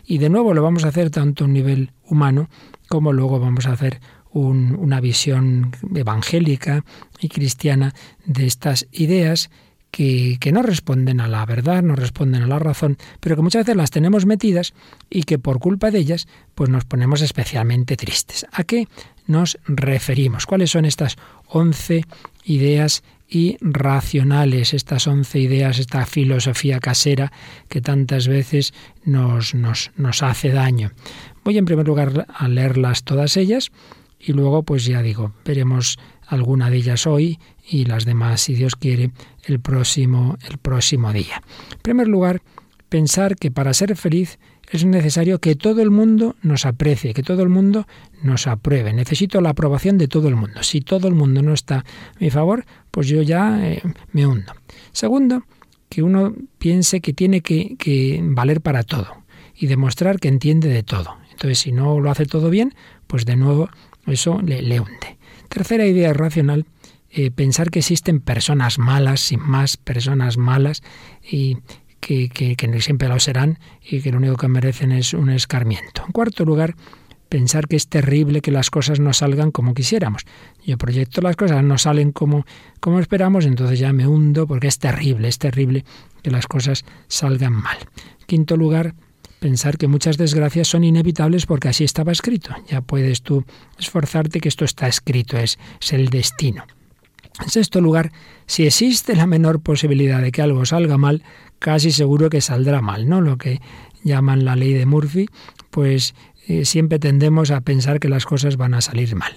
Y 0.05 0.19
de 0.19 0.29
nuevo 0.29 0.53
lo 0.53 0.63
vamos 0.63 0.85
a 0.85 0.89
hacer 0.89 1.09
tanto 1.09 1.43
a 1.43 1.47
un 1.47 1.53
nivel 1.53 1.91
humano 2.05 2.49
como 2.87 3.11
luego 3.11 3.39
vamos 3.39 3.65
a 3.65 3.73
hacer 3.73 3.99
una 4.33 4.99
visión 4.99 5.71
evangélica 5.95 6.83
y 7.19 7.29
cristiana 7.29 7.93
de 8.25 8.47
estas 8.47 8.87
ideas 8.91 9.51
que, 9.93 10.51
no 10.51 10.63
responden 10.63 11.19
a 11.19 11.27
la 11.27 11.45
verdad, 11.45 11.83
no 11.83 11.95
responden 11.95 12.41
a 12.41 12.47
la 12.47 12.57
razón, 12.57 12.97
pero 13.19 13.35
que 13.35 13.43
muchas 13.43 13.63
veces 13.63 13.77
las 13.77 13.91
tenemos 13.91 14.25
metidas 14.25 14.73
y 15.07 15.21
que 15.21 15.37
por 15.37 15.59
culpa 15.59 15.91
de 15.91 15.99
ellas 15.99 16.27
pues 16.55 16.71
nos 16.71 16.83
ponemos 16.83 17.21
especialmente 17.21 17.95
tristes. 17.95 18.47
¿A 18.51 18.63
qué 18.63 18.87
nos 19.27 19.59
referimos? 19.67 20.47
¿Cuáles 20.47 20.71
son 20.71 20.85
estas 20.85 21.17
once 21.47 22.05
ideas 22.43 23.03
irracionales, 23.29 24.73
estas 24.73 25.05
once 25.05 25.39
ideas, 25.39 25.77
esta 25.77 26.07
filosofía 26.07 26.79
casera 26.79 27.31
que 27.69 27.79
tantas 27.79 28.27
veces 28.27 28.73
nos, 29.05 29.53
nos, 29.53 29.91
nos 29.95 30.23
hace 30.23 30.49
daño? 30.49 30.91
Voy 31.43 31.59
en 31.59 31.65
primer 31.65 31.85
lugar 31.85 32.25
a 32.33 32.47
leerlas 32.47 33.03
todas 33.03 33.37
ellas 33.37 33.71
y 34.19 34.33
luego 34.33 34.63
pues 34.63 34.85
ya 34.85 35.03
digo, 35.03 35.33
veremos 35.45 35.99
alguna 36.27 36.69
de 36.69 36.77
ellas 36.77 37.07
hoy 37.07 37.39
y 37.67 37.85
las 37.85 38.05
demás, 38.05 38.41
si 38.41 38.55
Dios 38.55 38.75
quiere, 38.75 39.11
el 39.45 39.59
próximo, 39.59 40.37
el 40.49 40.57
próximo 40.57 41.13
día. 41.13 41.41
En 41.71 41.79
primer 41.81 42.07
lugar, 42.07 42.41
pensar 42.89 43.35
que 43.35 43.51
para 43.51 43.73
ser 43.73 43.95
feliz 43.95 44.39
es 44.71 44.85
necesario 44.85 45.39
que 45.39 45.55
todo 45.55 45.81
el 45.81 45.91
mundo 45.91 46.35
nos 46.41 46.65
aprecie, 46.65 47.13
que 47.13 47.23
todo 47.23 47.43
el 47.43 47.49
mundo 47.49 47.85
nos 48.21 48.47
apruebe. 48.47 48.93
Necesito 48.93 49.41
la 49.41 49.49
aprobación 49.49 49.97
de 49.97 50.07
todo 50.07 50.27
el 50.27 50.35
mundo. 50.35 50.63
Si 50.63 50.81
todo 50.81 51.07
el 51.07 51.13
mundo 51.13 51.41
no 51.41 51.53
está 51.53 51.79
a 51.79 51.83
mi 52.19 52.29
favor, 52.29 52.65
pues 52.89 53.07
yo 53.07 53.21
ya 53.21 53.59
eh, 53.67 53.81
me 54.11 54.25
hundo. 54.25 54.53
Segundo, 54.91 55.43
que 55.89 56.01
uno 56.01 56.33
piense 56.57 57.01
que 57.01 57.13
tiene 57.13 57.41
que, 57.41 57.75
que 57.77 58.19
valer 58.23 58.61
para 58.61 58.83
todo 58.83 59.23
y 59.55 59.67
demostrar 59.67 60.19
que 60.19 60.27
entiende 60.27 60.69
de 60.69 60.83
todo. 60.83 61.17
Entonces, 61.31 61.59
si 61.59 61.71
no 61.71 61.99
lo 61.99 62.09
hace 62.09 62.25
todo 62.25 62.49
bien, 62.49 62.73
pues 63.07 63.25
de 63.25 63.35
nuevo 63.35 63.69
eso 64.07 64.41
le, 64.41 64.79
hunde. 64.79 65.17
Tercera 65.53 65.85
idea 65.85 66.13
racional, 66.13 66.65
eh, 67.11 67.29
pensar 67.29 67.69
que 67.69 67.77
existen 67.77 68.21
personas 68.21 68.79
malas, 68.79 69.19
sin 69.19 69.39
más, 69.39 69.77
personas 69.77 70.35
malas, 70.35 70.81
y 71.21 71.59
que, 71.99 72.55
siempre 72.79 73.07
lo 73.07 73.19
serán 73.19 73.59
y 73.87 74.01
que 74.01 74.11
lo 74.11 74.17
único 74.17 74.35
que 74.35 74.47
merecen 74.47 74.91
es 74.91 75.13
un 75.13 75.29
escarmiento. 75.29 76.01
En 76.07 76.11
cuarto 76.11 76.43
lugar, 76.43 76.73
pensar 77.29 77.67
que 77.67 77.75
es 77.75 77.87
terrible 77.87 78.41
que 78.41 78.49
las 78.49 78.71
cosas 78.71 78.99
no 78.99 79.13
salgan 79.13 79.51
como 79.51 79.75
quisiéramos. 79.75 80.23
Yo 80.65 80.79
proyecto 80.79 81.21
las 81.21 81.35
cosas, 81.35 81.63
no 81.63 81.77
salen 81.77 82.13
como, 82.13 82.47
como 82.79 82.99
esperamos, 82.99 83.45
entonces 83.45 83.77
ya 83.77 83.93
me 83.93 84.07
hundo 84.07 84.47
porque 84.47 84.65
es 84.65 84.79
terrible, 84.79 85.27
es 85.27 85.37
terrible 85.37 85.85
que 86.23 86.31
las 86.31 86.47
cosas 86.47 86.83
salgan 87.07 87.53
mal. 87.53 87.77
Quinto 88.25 88.57
lugar, 88.57 88.95
pensar 89.43 89.77
que 89.77 89.89
muchas 89.89 90.17
desgracias 90.17 90.69
son 90.69 90.85
inevitables 90.85 91.45
porque 91.45 91.67
así 91.67 91.83
estaba 91.83 92.13
escrito. 92.13 92.55
Ya 92.69 92.79
puedes 92.79 93.23
tú 93.23 93.43
esforzarte 93.77 94.39
que 94.39 94.47
esto 94.47 94.63
está 94.63 94.87
escrito, 94.87 95.37
es, 95.37 95.59
es 95.81 95.91
el 95.91 96.07
destino. 96.07 96.63
En 97.41 97.49
sexto 97.49 97.81
lugar, 97.81 98.13
si 98.45 98.65
existe 98.65 99.17
la 99.17 99.27
menor 99.27 99.59
posibilidad 99.59 100.21
de 100.21 100.31
que 100.31 100.41
algo 100.41 100.65
salga 100.65 100.97
mal, 100.97 101.23
casi 101.59 101.91
seguro 101.91 102.29
que 102.29 102.39
saldrá 102.39 102.79
mal, 102.81 103.09
¿no? 103.09 103.19
Lo 103.19 103.37
que 103.37 103.59
llaman 104.05 104.45
la 104.45 104.55
ley 104.55 104.71
de 104.71 104.85
Murphy, 104.85 105.27
pues 105.71 106.15
eh, 106.47 106.63
siempre 106.63 106.97
tendemos 106.97 107.51
a 107.51 107.59
pensar 107.59 107.99
que 107.99 108.07
las 108.07 108.25
cosas 108.25 108.55
van 108.55 108.73
a 108.73 108.79
salir 108.79 109.13
mal. 109.13 109.33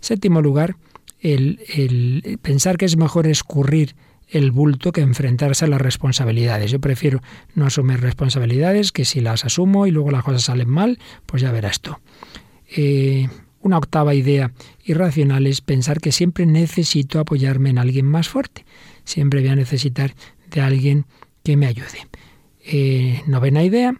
Séptimo 0.00 0.40
lugar, 0.40 0.76
el, 1.20 1.60
el 1.68 2.38
pensar 2.40 2.78
que 2.78 2.86
es 2.86 2.96
mejor 2.96 3.26
escurrir 3.26 3.96
el 4.32 4.50
bulto 4.50 4.92
que 4.92 5.02
enfrentarse 5.02 5.66
a 5.66 5.68
las 5.68 5.80
responsabilidades. 5.80 6.70
Yo 6.70 6.80
prefiero 6.80 7.20
no 7.54 7.66
asumir 7.66 8.00
responsabilidades 8.00 8.90
que 8.90 9.04
si 9.04 9.20
las 9.20 9.44
asumo 9.44 9.86
y 9.86 9.90
luego 9.90 10.10
las 10.10 10.24
cosas 10.24 10.44
salen 10.44 10.68
mal, 10.68 10.98
pues 11.26 11.42
ya 11.42 11.52
verás 11.52 11.80
tú. 11.80 11.94
Eh, 12.74 13.28
una 13.60 13.78
octava 13.78 14.14
idea 14.14 14.52
irracional 14.84 15.46
es 15.46 15.60
pensar 15.60 16.00
que 16.00 16.12
siempre 16.12 16.46
necesito 16.46 17.20
apoyarme 17.20 17.70
en 17.70 17.78
alguien 17.78 18.06
más 18.06 18.28
fuerte. 18.28 18.64
Siempre 19.04 19.40
voy 19.40 19.50
a 19.50 19.56
necesitar 19.56 20.14
de 20.50 20.60
alguien 20.62 21.06
que 21.44 21.56
me 21.56 21.66
ayude. 21.66 22.08
Eh, 22.64 23.22
novena 23.26 23.62
idea, 23.62 23.94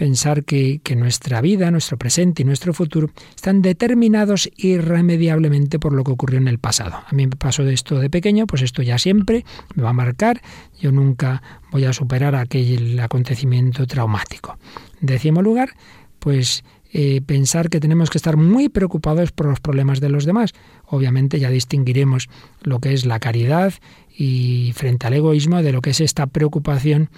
pensar 0.00 0.44
que, 0.44 0.80
nuestra 0.96 1.42
vida, 1.42 1.70
nuestro 1.70 1.98
presente 1.98 2.40
y 2.40 2.46
nuestro 2.46 2.72
futuro 2.72 3.10
están 3.36 3.60
determinados 3.60 4.48
irremediablemente 4.56 5.78
por 5.78 5.92
lo 5.92 6.04
que 6.04 6.12
ocurrió 6.12 6.38
en 6.38 6.48
el 6.48 6.58
pasado. 6.58 7.02
A 7.06 7.14
mí 7.14 7.26
me 7.26 7.36
pasó 7.36 7.64
de 7.64 7.74
esto 7.74 7.98
de 7.98 8.08
pequeño, 8.08 8.46
pues 8.46 8.62
esto 8.62 8.80
ya 8.80 8.96
siempre 8.96 9.44
me 9.74 9.82
va 9.82 9.90
a 9.90 9.92
marcar, 9.92 10.40
yo 10.80 10.90
nunca 10.90 11.42
voy 11.70 11.84
a 11.84 11.92
superar 11.92 12.34
aquel 12.34 12.98
acontecimiento 12.98 13.86
traumático. 13.86 14.56
Décimo 15.02 15.42
lugar, 15.42 15.74
pues 16.18 16.64
eh, 16.92 17.20
pensar 17.24 17.70
que 17.70 17.80
tenemos 17.80 18.10
que 18.10 18.18
estar 18.18 18.36
muy 18.36 18.68
preocupados 18.68 19.32
por 19.32 19.46
los 19.46 19.60
problemas 19.60 20.00
de 20.00 20.08
los 20.08 20.24
demás. 20.24 20.52
Obviamente 20.86 21.38
ya 21.38 21.50
distinguiremos 21.50 22.28
lo 22.62 22.80
que 22.80 22.92
es 22.92 23.06
la 23.06 23.20
caridad 23.20 23.74
y 24.16 24.72
frente 24.74 25.06
al 25.06 25.14
egoísmo 25.14 25.62
de 25.62 25.72
lo 25.72 25.82
que 25.82 25.90
es 25.90 26.00
esta 26.00 26.26
preocupación 26.26 27.10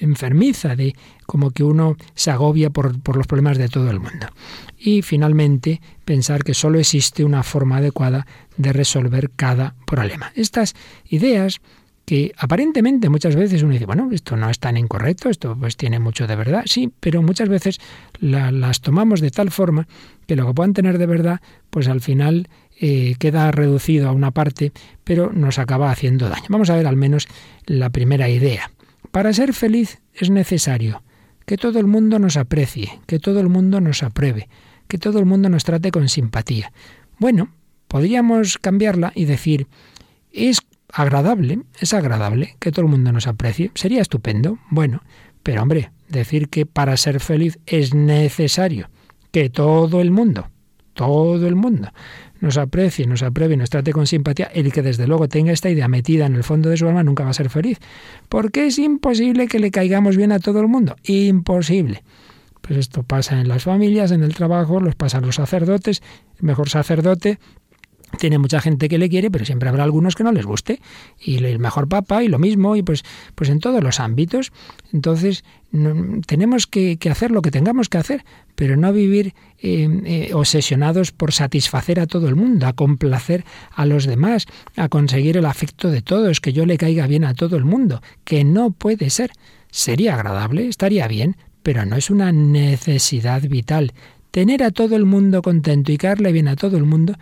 enfermiza, 0.00 0.76
de 0.76 0.94
como 1.26 1.50
que 1.50 1.62
uno 1.62 1.96
se 2.14 2.30
agobia 2.30 2.70
por, 2.70 3.00
por, 3.00 3.16
los 3.16 3.26
problemas 3.26 3.58
de 3.58 3.68
todo 3.68 3.90
el 3.90 4.00
mundo. 4.00 4.28
Y 4.78 5.02
finalmente, 5.02 5.80
pensar 6.04 6.42
que 6.42 6.54
solo 6.54 6.78
existe 6.78 7.24
una 7.24 7.42
forma 7.42 7.76
adecuada 7.76 8.26
de 8.56 8.72
resolver 8.72 9.30
cada 9.36 9.74
problema. 9.86 10.32
Estas 10.34 10.74
ideas 11.08 11.60
que 12.12 12.34
aparentemente 12.36 13.08
muchas 13.08 13.36
veces 13.36 13.62
uno 13.62 13.72
dice, 13.72 13.86
bueno, 13.86 14.10
esto 14.12 14.36
no 14.36 14.50
es 14.50 14.58
tan 14.58 14.76
incorrecto, 14.76 15.30
esto 15.30 15.56
pues 15.58 15.78
tiene 15.78 15.98
mucho 15.98 16.26
de 16.26 16.36
verdad, 16.36 16.62
sí, 16.66 16.92
pero 17.00 17.22
muchas 17.22 17.48
veces 17.48 17.80
las 18.20 18.82
tomamos 18.82 19.22
de 19.22 19.30
tal 19.30 19.50
forma 19.50 19.88
que 20.26 20.36
lo 20.36 20.46
que 20.46 20.52
puedan 20.52 20.74
tener 20.74 20.98
de 20.98 21.06
verdad, 21.06 21.40
pues 21.70 21.88
al 21.88 22.02
final 22.02 22.50
eh, 22.78 23.14
queda 23.18 23.50
reducido 23.50 24.10
a 24.10 24.12
una 24.12 24.30
parte, 24.30 24.72
pero 25.04 25.32
nos 25.32 25.58
acaba 25.58 25.90
haciendo 25.90 26.28
daño. 26.28 26.44
Vamos 26.50 26.68
a 26.68 26.76
ver 26.76 26.86
al 26.86 26.96
menos 26.96 27.28
la 27.64 27.88
primera 27.88 28.28
idea. 28.28 28.70
Para 29.10 29.32
ser 29.32 29.54
feliz 29.54 30.02
es 30.12 30.28
necesario 30.28 31.02
que 31.46 31.56
todo 31.56 31.78
el 31.78 31.86
mundo 31.86 32.18
nos 32.18 32.36
aprecie, 32.36 33.00
que 33.06 33.20
todo 33.20 33.40
el 33.40 33.48
mundo 33.48 33.80
nos 33.80 34.02
apruebe, 34.02 34.50
que 34.86 34.98
todo 34.98 35.18
el 35.18 35.24
mundo 35.24 35.48
nos 35.48 35.64
trate 35.64 35.90
con 35.90 36.10
simpatía. 36.10 36.74
Bueno, 37.18 37.54
podríamos 37.88 38.58
cambiarla 38.58 39.12
y 39.14 39.24
decir, 39.24 39.66
es 40.30 40.60
agradable, 40.92 41.60
es 41.80 41.94
agradable 41.94 42.56
que 42.60 42.70
todo 42.70 42.84
el 42.84 42.90
mundo 42.90 43.12
nos 43.12 43.26
aprecie, 43.26 43.70
sería 43.74 44.02
estupendo, 44.02 44.58
bueno, 44.70 45.02
pero 45.42 45.62
hombre, 45.62 45.90
decir 46.08 46.48
que 46.48 46.66
para 46.66 46.96
ser 46.96 47.20
feliz 47.20 47.58
es 47.66 47.94
necesario 47.94 48.90
que 49.32 49.50
todo 49.50 50.00
el 50.00 50.10
mundo, 50.10 50.50
todo 50.92 51.46
el 51.48 51.56
mundo 51.56 51.90
nos 52.42 52.58
aprecie, 52.58 53.06
nos 53.06 53.22
apruebe, 53.22 53.56
nos 53.56 53.70
trate 53.70 53.92
con 53.92 54.06
simpatía, 54.06 54.46
el 54.52 54.72
que 54.72 54.82
desde 54.82 55.06
luego 55.06 55.28
tenga 55.28 55.52
esta 55.52 55.70
idea 55.70 55.86
metida 55.86 56.26
en 56.26 56.34
el 56.34 56.42
fondo 56.42 56.68
de 56.68 56.76
su 56.76 56.88
alma 56.88 57.04
nunca 57.04 57.22
va 57.22 57.30
a 57.30 57.34
ser 57.34 57.48
feliz. 57.48 57.78
Porque 58.28 58.66
es 58.66 58.80
imposible 58.80 59.46
que 59.46 59.60
le 59.60 59.70
caigamos 59.70 60.16
bien 60.16 60.32
a 60.32 60.40
todo 60.40 60.60
el 60.60 60.66
mundo. 60.66 60.96
Imposible. 61.04 62.02
Pues 62.60 62.78
esto 62.78 63.04
pasa 63.04 63.40
en 63.40 63.46
las 63.46 63.62
familias, 63.62 64.10
en 64.10 64.24
el 64.24 64.34
trabajo, 64.34 64.80
los 64.80 64.96
pasa 64.96 65.18
a 65.18 65.20
los 65.20 65.36
sacerdotes. 65.36 66.02
El 66.40 66.46
mejor 66.46 66.68
sacerdote 66.68 67.38
tiene 68.18 68.38
mucha 68.38 68.60
gente 68.60 68.88
que 68.88 68.98
le 68.98 69.08
quiere, 69.08 69.30
pero 69.30 69.44
siempre 69.44 69.68
habrá 69.68 69.84
algunos 69.84 70.14
que 70.14 70.24
no 70.24 70.32
les 70.32 70.46
guste. 70.46 70.80
Y 71.20 71.44
el 71.44 71.58
mejor 71.58 71.88
papa 71.88 72.22
y 72.22 72.28
lo 72.28 72.38
mismo, 72.38 72.76
y 72.76 72.82
pues, 72.82 73.04
pues 73.34 73.50
en 73.50 73.60
todos 73.60 73.82
los 73.82 74.00
ámbitos. 74.00 74.52
Entonces, 74.92 75.44
tenemos 76.26 76.66
que, 76.66 76.98
hacer 77.10 77.30
lo 77.30 77.40
que 77.40 77.50
tengamos 77.50 77.88
que 77.88 77.98
hacer, 77.98 78.24
pero 78.54 78.76
no 78.76 78.92
vivir 78.92 79.34
eh, 79.58 79.88
eh, 80.04 80.30
obsesionados 80.34 81.12
por 81.12 81.32
satisfacer 81.32 81.98
a 81.98 82.06
todo 82.06 82.28
el 82.28 82.36
mundo, 82.36 82.66
a 82.66 82.74
complacer 82.74 83.44
a 83.74 83.86
los 83.86 84.04
demás, 84.04 84.46
a 84.76 84.88
conseguir 84.88 85.38
el 85.38 85.46
afecto 85.46 85.90
de 85.90 86.02
todos, 86.02 86.40
que 86.40 86.52
yo 86.52 86.66
le 86.66 86.76
caiga 86.76 87.06
bien 87.06 87.24
a 87.24 87.34
todo 87.34 87.56
el 87.56 87.64
mundo, 87.64 88.02
que 88.24 88.44
no 88.44 88.70
puede 88.70 89.08
ser. 89.08 89.32
Sería 89.70 90.14
agradable, 90.14 90.68
estaría 90.68 91.08
bien, 91.08 91.36
pero 91.62 91.86
no 91.86 91.96
es 91.96 92.10
una 92.10 92.32
necesidad 92.32 93.42
vital. 93.42 93.92
Tener 94.30 94.62
a 94.62 94.70
todo 94.70 94.96
el 94.96 95.06
mundo 95.06 95.40
contento 95.40 95.92
y 95.92 95.96
caerle 95.96 96.32
bien 96.32 96.48
a 96.48 96.56
todo 96.56 96.76
el 96.76 96.84
mundo 96.84 97.14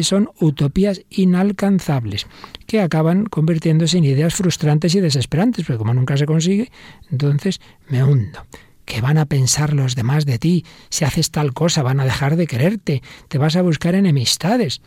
son 0.00 0.30
utopías 0.40 1.02
inalcanzables 1.10 2.26
que 2.66 2.80
acaban 2.80 3.26
convirtiéndose 3.26 3.98
en 3.98 4.04
ideas 4.04 4.34
frustrantes 4.34 4.94
y 4.94 5.00
desesperantes, 5.00 5.66
porque 5.66 5.78
como 5.78 5.94
nunca 5.94 6.16
se 6.16 6.26
consigue, 6.26 6.70
entonces 7.10 7.60
me 7.88 8.02
hundo. 8.02 8.46
¿Qué 8.84 9.00
van 9.00 9.18
a 9.18 9.26
pensar 9.26 9.74
los 9.74 9.94
demás 9.94 10.26
de 10.26 10.38
ti? 10.38 10.64
Si 10.88 11.04
haces 11.04 11.30
tal 11.30 11.52
cosa, 11.52 11.82
van 11.82 12.00
a 12.00 12.04
dejar 12.04 12.36
de 12.36 12.46
quererte, 12.46 13.02
te 13.28 13.38
vas 13.38 13.56
a 13.56 13.62
buscar 13.62 13.94
enemistades. 13.94 14.80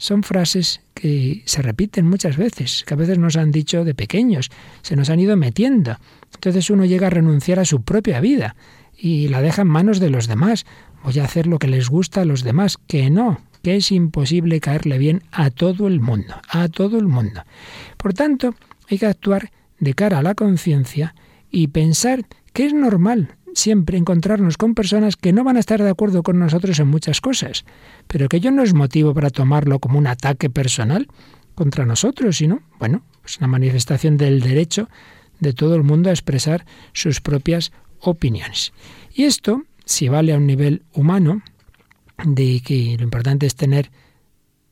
son 0.00 0.22
frases 0.22 0.80
que 0.94 1.42
se 1.44 1.60
repiten 1.60 2.06
muchas 2.06 2.36
veces, 2.36 2.84
que 2.86 2.94
a 2.94 2.96
veces 2.96 3.18
nos 3.18 3.36
han 3.36 3.50
dicho 3.50 3.84
de 3.84 3.94
pequeños, 3.94 4.48
se 4.82 4.94
nos 4.94 5.10
han 5.10 5.18
ido 5.18 5.36
metiendo. 5.36 5.98
Entonces 6.34 6.70
uno 6.70 6.84
llega 6.84 7.08
a 7.08 7.10
renunciar 7.10 7.58
a 7.58 7.64
su 7.64 7.82
propia 7.82 8.20
vida 8.20 8.54
y 8.96 9.28
la 9.28 9.42
deja 9.42 9.62
en 9.62 9.68
manos 9.68 9.98
de 9.98 10.10
los 10.10 10.28
demás. 10.28 10.66
Voy 11.02 11.18
a 11.18 11.24
hacer 11.24 11.46
lo 11.46 11.58
que 11.58 11.68
les 11.68 11.88
gusta 11.88 12.22
a 12.22 12.24
los 12.24 12.42
demás, 12.44 12.78
que 12.86 13.10
no, 13.10 13.40
que 13.62 13.76
es 13.76 13.92
imposible 13.92 14.60
caerle 14.60 14.98
bien 14.98 15.22
a 15.30 15.50
todo 15.50 15.86
el 15.86 16.00
mundo, 16.00 16.34
a 16.48 16.68
todo 16.68 16.98
el 16.98 17.06
mundo. 17.06 17.42
Por 17.96 18.14
tanto, 18.14 18.54
hay 18.88 18.98
que 18.98 19.06
actuar 19.06 19.50
de 19.78 19.94
cara 19.94 20.18
a 20.18 20.22
la 20.22 20.34
conciencia 20.34 21.14
y 21.50 21.68
pensar 21.68 22.26
que 22.52 22.66
es 22.66 22.74
normal 22.74 23.36
siempre 23.54 23.98
encontrarnos 23.98 24.56
con 24.56 24.74
personas 24.74 25.16
que 25.16 25.32
no 25.32 25.44
van 25.44 25.56
a 25.56 25.60
estar 25.60 25.82
de 25.82 25.90
acuerdo 25.90 26.22
con 26.22 26.38
nosotros 26.38 26.78
en 26.78 26.88
muchas 26.88 27.20
cosas, 27.20 27.64
pero 28.06 28.28
que 28.28 28.36
ello 28.36 28.50
no 28.50 28.62
es 28.62 28.74
motivo 28.74 29.14
para 29.14 29.30
tomarlo 29.30 29.78
como 29.80 29.98
un 29.98 30.06
ataque 30.06 30.48
personal 30.48 31.08
contra 31.54 31.84
nosotros, 31.84 32.36
sino, 32.36 32.62
bueno, 32.78 33.02
es 33.24 33.38
una 33.38 33.48
manifestación 33.48 34.16
del 34.16 34.40
derecho 34.40 34.88
de 35.40 35.52
todo 35.52 35.74
el 35.74 35.82
mundo 35.82 36.08
a 36.08 36.12
expresar 36.12 36.64
sus 36.92 37.20
propias 37.20 37.72
opiniones. 38.00 38.72
Y 39.12 39.24
esto, 39.24 39.64
si 39.84 40.08
vale 40.08 40.32
a 40.32 40.36
un 40.36 40.46
nivel 40.46 40.82
humano, 40.92 41.42
de 42.24 42.60
que 42.60 42.96
lo 42.98 43.04
importante 43.04 43.46
es 43.46 43.54
tener 43.54 43.90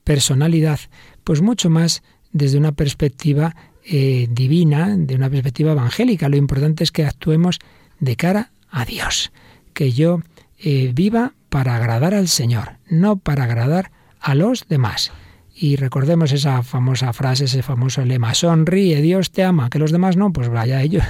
personalidad, 0.04 0.80
pues 1.24 1.42
mucho 1.42 1.70
más 1.70 2.02
desde 2.32 2.58
una 2.58 2.72
perspectiva 2.72 3.54
eh, 3.84 4.28
divina, 4.30 4.96
de 4.96 5.14
una 5.14 5.30
perspectiva 5.30 5.72
evangélica. 5.72 6.28
Lo 6.28 6.36
importante 6.36 6.84
es 6.84 6.92
que 6.92 7.04
actuemos 7.04 7.58
de 8.00 8.16
cara 8.16 8.50
a 8.70 8.84
Dios, 8.84 9.32
que 9.72 9.92
yo 9.92 10.20
eh, 10.58 10.90
viva 10.94 11.34
para 11.48 11.76
agradar 11.76 12.14
al 12.14 12.28
Señor, 12.28 12.78
no 12.88 13.16
para 13.16 13.44
agradar 13.44 13.90
a 14.20 14.34
los 14.34 14.68
demás. 14.68 15.12
Y 15.58 15.76
recordemos 15.76 16.32
esa 16.32 16.62
famosa 16.62 17.14
frase, 17.14 17.46
ese 17.46 17.62
famoso 17.62 18.04
lema, 18.04 18.34
sonríe, 18.34 19.00
Dios 19.00 19.30
te 19.30 19.42
ama, 19.42 19.70
que 19.70 19.78
los 19.78 19.90
demás 19.90 20.14
no, 20.14 20.30
pues 20.30 20.50
vaya, 20.50 20.82
ellos, 20.82 21.02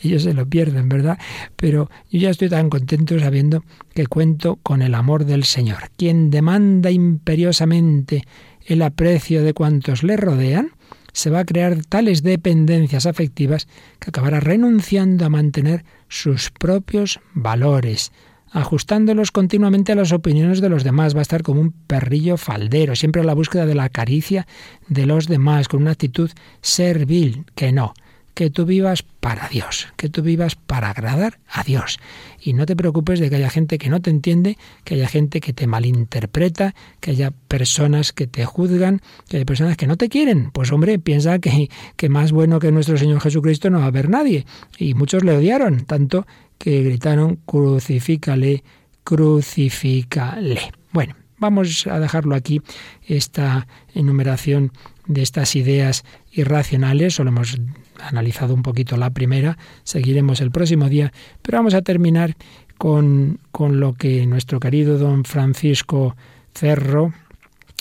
ellos 0.00 0.22
se 0.22 0.32
lo 0.32 0.46
pierden, 0.46 0.88
¿verdad? 0.88 1.18
Pero 1.56 1.90
yo 2.08 2.20
ya 2.20 2.30
estoy 2.30 2.48
tan 2.48 2.70
contento 2.70 3.18
sabiendo 3.18 3.64
que 3.92 4.06
cuento 4.06 4.60
con 4.62 4.82
el 4.82 4.94
amor 4.94 5.24
del 5.24 5.42
Señor, 5.42 5.90
quien 5.96 6.30
demanda 6.30 6.92
imperiosamente 6.92 8.22
el 8.64 8.82
aprecio 8.82 9.42
de 9.42 9.54
cuantos 9.54 10.04
le 10.04 10.16
rodean, 10.16 10.70
se 11.12 11.30
va 11.30 11.40
a 11.40 11.44
crear 11.44 11.84
tales 11.84 12.22
dependencias 12.22 13.06
afectivas 13.06 13.66
que 13.98 14.10
acabará 14.10 14.38
renunciando 14.38 15.26
a 15.26 15.30
mantener 15.30 15.84
sus 16.08 16.52
propios 16.52 17.18
valores, 17.34 18.12
ajustándolos 18.50 19.30
continuamente 19.30 19.92
a 19.92 19.96
las 19.96 20.12
opiniones 20.12 20.60
de 20.60 20.68
los 20.68 20.84
demás. 20.84 21.14
Va 21.14 21.20
a 21.20 21.22
estar 21.22 21.42
como 21.42 21.60
un 21.60 21.72
perrillo 21.72 22.36
faldero, 22.36 22.96
siempre 22.96 23.22
a 23.22 23.24
la 23.24 23.34
búsqueda 23.34 23.66
de 23.66 23.74
la 23.74 23.88
caricia 23.88 24.46
de 24.88 25.06
los 25.06 25.28
demás, 25.28 25.68
con 25.68 25.82
una 25.82 25.92
actitud 25.92 26.30
servil, 26.60 27.44
que 27.54 27.72
no, 27.72 27.94
que 28.34 28.50
tú 28.50 28.64
vivas 28.64 29.02
para 29.02 29.48
Dios, 29.48 29.88
que 29.96 30.08
tú 30.08 30.22
vivas 30.22 30.54
para 30.54 30.90
agradar 30.90 31.40
a 31.48 31.62
Dios. 31.62 31.98
Y 32.40 32.54
no 32.54 32.66
te 32.66 32.76
preocupes 32.76 33.20
de 33.20 33.28
que 33.28 33.36
haya 33.36 33.50
gente 33.50 33.78
que 33.78 33.90
no 33.90 34.00
te 34.00 34.10
entiende, 34.10 34.56
que 34.84 34.94
haya 34.94 35.08
gente 35.08 35.40
que 35.40 35.52
te 35.52 35.66
malinterpreta, 35.66 36.74
que 37.00 37.10
haya 37.10 37.32
personas 37.48 38.12
que 38.12 38.26
te 38.26 38.44
juzgan, 38.44 39.00
que 39.28 39.36
haya 39.36 39.46
personas 39.46 39.76
que 39.76 39.86
no 39.86 39.96
te 39.96 40.08
quieren. 40.08 40.50
Pues 40.52 40.72
hombre, 40.72 40.98
piensa 40.98 41.38
que, 41.38 41.68
que 41.96 42.08
más 42.08 42.32
bueno 42.32 42.58
que 42.60 42.72
nuestro 42.72 42.96
Señor 42.96 43.20
Jesucristo 43.20 43.70
no 43.70 43.78
va 43.78 43.84
a 43.84 43.88
haber 43.88 44.08
nadie. 44.08 44.46
Y 44.78 44.94
muchos 44.94 45.24
le 45.24 45.36
odiaron, 45.36 45.84
tanto 45.84 46.26
que 46.58 46.82
gritaron, 46.82 47.36
crucifícale, 47.46 48.62
crucifícale. 49.04 50.60
Bueno, 50.92 51.14
vamos 51.40 51.86
a 51.86 51.98
dejarlo 51.98 52.36
aquí, 52.36 52.62
esta 53.06 53.66
enumeración 53.94 54.72
de 55.06 55.22
estas 55.22 55.56
ideas 55.56 56.04
irracionales, 56.32 57.14
solo 57.14 57.30
hemos 57.30 57.58
analizado 57.98 58.54
un 58.54 58.62
poquito 58.62 58.96
la 58.96 59.10
primera, 59.10 59.58
seguiremos 59.82 60.40
el 60.40 60.52
próximo 60.52 60.88
día, 60.88 61.12
pero 61.42 61.58
vamos 61.58 61.74
a 61.74 61.82
terminar 61.82 62.36
con, 62.78 63.40
con 63.50 63.80
lo 63.80 63.94
que 63.94 64.26
nuestro 64.26 64.60
querido 64.60 64.98
don 64.98 65.24
Francisco 65.24 66.16
Cerro, 66.54 67.12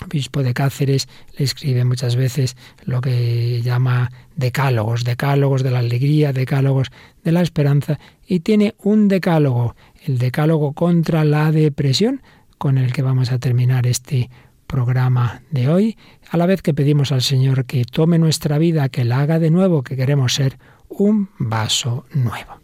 obispo 0.05 0.43
de 0.43 0.53
Cáceres, 0.53 1.07
le 1.37 1.45
escribe 1.45 1.83
muchas 1.85 2.15
veces 2.15 2.55
lo 2.85 3.01
que 3.01 3.61
llama 3.61 4.11
decálogos, 4.35 5.03
decálogos 5.03 5.63
de 5.63 5.71
la 5.71 5.79
alegría, 5.79 6.33
decálogos 6.33 6.89
de 7.23 7.31
la 7.31 7.41
esperanza, 7.41 7.99
y 8.25 8.39
tiene 8.39 8.75
un 8.79 9.07
decálogo, 9.07 9.75
el 10.05 10.17
decálogo 10.17 10.73
contra 10.73 11.25
la 11.25 11.51
depresión, 11.51 12.21
con 12.59 12.77
el 12.77 12.93
que 12.93 13.01
vamos 13.01 13.31
a 13.31 13.39
terminar 13.39 13.87
este 13.87 14.29
programa 14.67 15.41
de 15.49 15.69
hoy, 15.69 15.97
a 16.29 16.37
la 16.37 16.45
vez 16.45 16.61
que 16.61 16.75
pedimos 16.75 17.11
al 17.11 17.23
Señor 17.23 17.65
que 17.65 17.85
tome 17.85 18.19
nuestra 18.19 18.59
vida, 18.59 18.89
que 18.89 19.05
la 19.05 19.21
haga 19.21 19.39
de 19.39 19.49
nuevo, 19.49 19.81
que 19.81 19.95
queremos 19.95 20.35
ser 20.35 20.59
un 20.89 21.29
vaso 21.39 22.05
nuevo. 22.13 22.59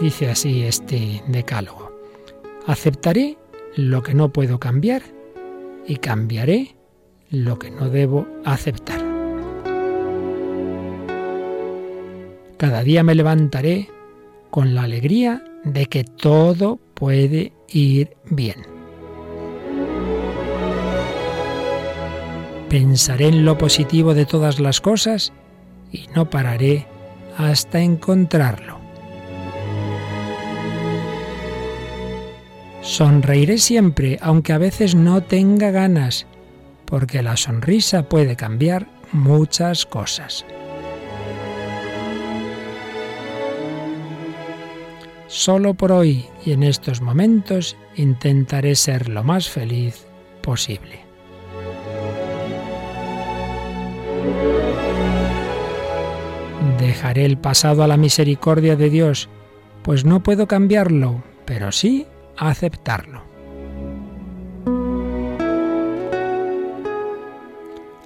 Dice 0.00 0.30
así 0.30 0.62
este 0.62 1.22
decálogo. 1.28 1.92
Aceptaré 2.66 3.38
lo 3.76 4.02
que 4.02 4.14
no 4.14 4.30
puedo 4.30 4.58
cambiar 4.58 5.02
y 5.86 5.96
cambiaré 5.96 6.74
lo 7.30 7.58
que 7.58 7.70
no 7.70 7.90
debo 7.90 8.26
aceptar. 8.44 9.00
Cada 12.56 12.82
día 12.82 13.02
me 13.02 13.14
levantaré 13.14 13.90
con 14.54 14.72
la 14.72 14.84
alegría 14.84 15.42
de 15.64 15.86
que 15.86 16.04
todo 16.04 16.78
puede 16.94 17.52
ir 17.66 18.16
bien. 18.26 18.62
Pensaré 22.68 23.26
en 23.26 23.44
lo 23.44 23.58
positivo 23.58 24.14
de 24.14 24.26
todas 24.26 24.60
las 24.60 24.80
cosas 24.80 25.32
y 25.90 26.06
no 26.14 26.30
pararé 26.30 26.86
hasta 27.36 27.80
encontrarlo. 27.80 28.78
Sonreiré 32.80 33.58
siempre, 33.58 34.20
aunque 34.22 34.52
a 34.52 34.58
veces 34.58 34.94
no 34.94 35.20
tenga 35.20 35.72
ganas, 35.72 36.28
porque 36.84 37.24
la 37.24 37.36
sonrisa 37.36 38.08
puede 38.08 38.36
cambiar 38.36 38.86
muchas 39.10 39.84
cosas. 39.84 40.46
Solo 45.36 45.74
por 45.74 45.90
hoy 45.90 46.26
y 46.46 46.52
en 46.52 46.62
estos 46.62 47.00
momentos 47.00 47.76
intentaré 47.96 48.76
ser 48.76 49.08
lo 49.08 49.24
más 49.24 49.50
feliz 49.50 50.06
posible. 50.40 51.00
Dejaré 56.78 57.24
el 57.24 57.36
pasado 57.36 57.82
a 57.82 57.88
la 57.88 57.96
misericordia 57.96 58.76
de 58.76 58.88
Dios, 58.90 59.28
pues 59.82 60.04
no 60.04 60.22
puedo 60.22 60.46
cambiarlo, 60.46 61.24
pero 61.44 61.72
sí 61.72 62.06
aceptarlo. 62.36 63.24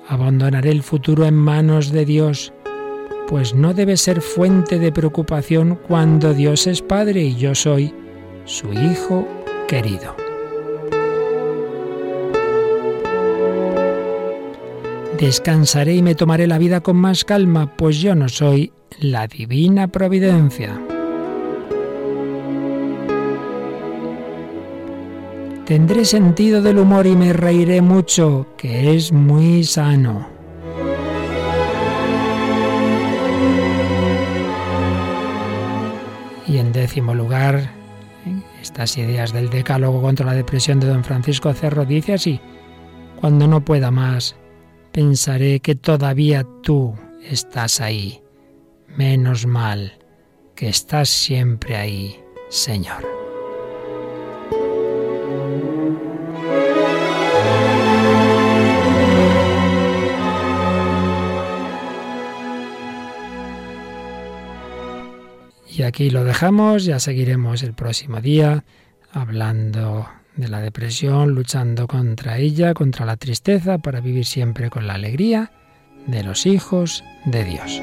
Abandonaré 0.08 0.70
el 0.70 0.82
futuro 0.82 1.26
en 1.26 1.34
manos 1.34 1.92
de 1.92 2.06
Dios, 2.06 2.54
pues 3.28 3.54
no 3.54 3.74
debe 3.74 3.98
ser 3.98 4.22
fuente 4.22 4.78
de 4.78 4.90
preocupación 4.90 5.78
cuando 5.86 6.32
Dios 6.32 6.66
es 6.66 6.80
Padre 6.80 7.24
y 7.24 7.36
yo 7.36 7.54
soy 7.54 7.94
su 8.46 8.72
Hijo 8.72 9.28
querido. 9.68 10.16
Descansaré 15.18 15.96
y 15.96 16.02
me 16.02 16.14
tomaré 16.14 16.46
la 16.46 16.56
vida 16.56 16.80
con 16.80 16.96
más 16.96 17.24
calma, 17.24 17.76
pues 17.76 17.98
yo 17.98 18.14
no 18.14 18.30
soy 18.30 18.72
la 18.98 19.26
divina 19.26 19.88
providencia. 19.88 20.80
Tendré 25.66 26.06
sentido 26.06 26.62
del 26.62 26.78
humor 26.78 27.06
y 27.06 27.14
me 27.14 27.34
reiré 27.34 27.82
mucho, 27.82 28.46
que 28.56 28.94
es 28.94 29.12
muy 29.12 29.64
sano. 29.64 30.37
Y 36.48 36.56
en 36.56 36.72
décimo 36.72 37.14
lugar, 37.14 37.70
estas 38.62 38.96
ideas 38.96 39.32
del 39.32 39.50
decálogo 39.50 40.00
contra 40.00 40.24
la 40.24 40.32
depresión 40.32 40.80
de 40.80 40.86
don 40.86 41.04
Francisco 41.04 41.52
Cerro 41.52 41.84
dice 41.84 42.14
así, 42.14 42.40
cuando 43.20 43.46
no 43.46 43.64
pueda 43.64 43.90
más, 43.90 44.34
pensaré 44.90 45.60
que 45.60 45.74
todavía 45.74 46.46
tú 46.62 46.94
estás 47.22 47.80
ahí. 47.80 48.22
Menos 48.96 49.46
mal 49.46 49.98
que 50.54 50.68
estás 50.70 51.10
siempre 51.10 51.76
ahí, 51.76 52.18
Señor. 52.48 53.17
Aquí 65.88 66.10
lo 66.10 66.24
dejamos, 66.24 66.84
ya 66.84 67.00
seguiremos 67.00 67.62
el 67.62 67.72
próximo 67.72 68.20
día 68.20 68.64
hablando 69.10 70.08
de 70.36 70.48
la 70.48 70.60
depresión, 70.60 71.34
luchando 71.34 71.86
contra 71.88 72.38
ella, 72.38 72.74
contra 72.74 73.04
la 73.04 73.16
tristeza, 73.16 73.78
para 73.78 74.00
vivir 74.00 74.24
siempre 74.24 74.70
con 74.70 74.86
la 74.86 74.94
alegría 74.94 75.50
de 76.06 76.22
los 76.22 76.46
hijos 76.46 77.02
de 77.24 77.44
Dios. 77.44 77.82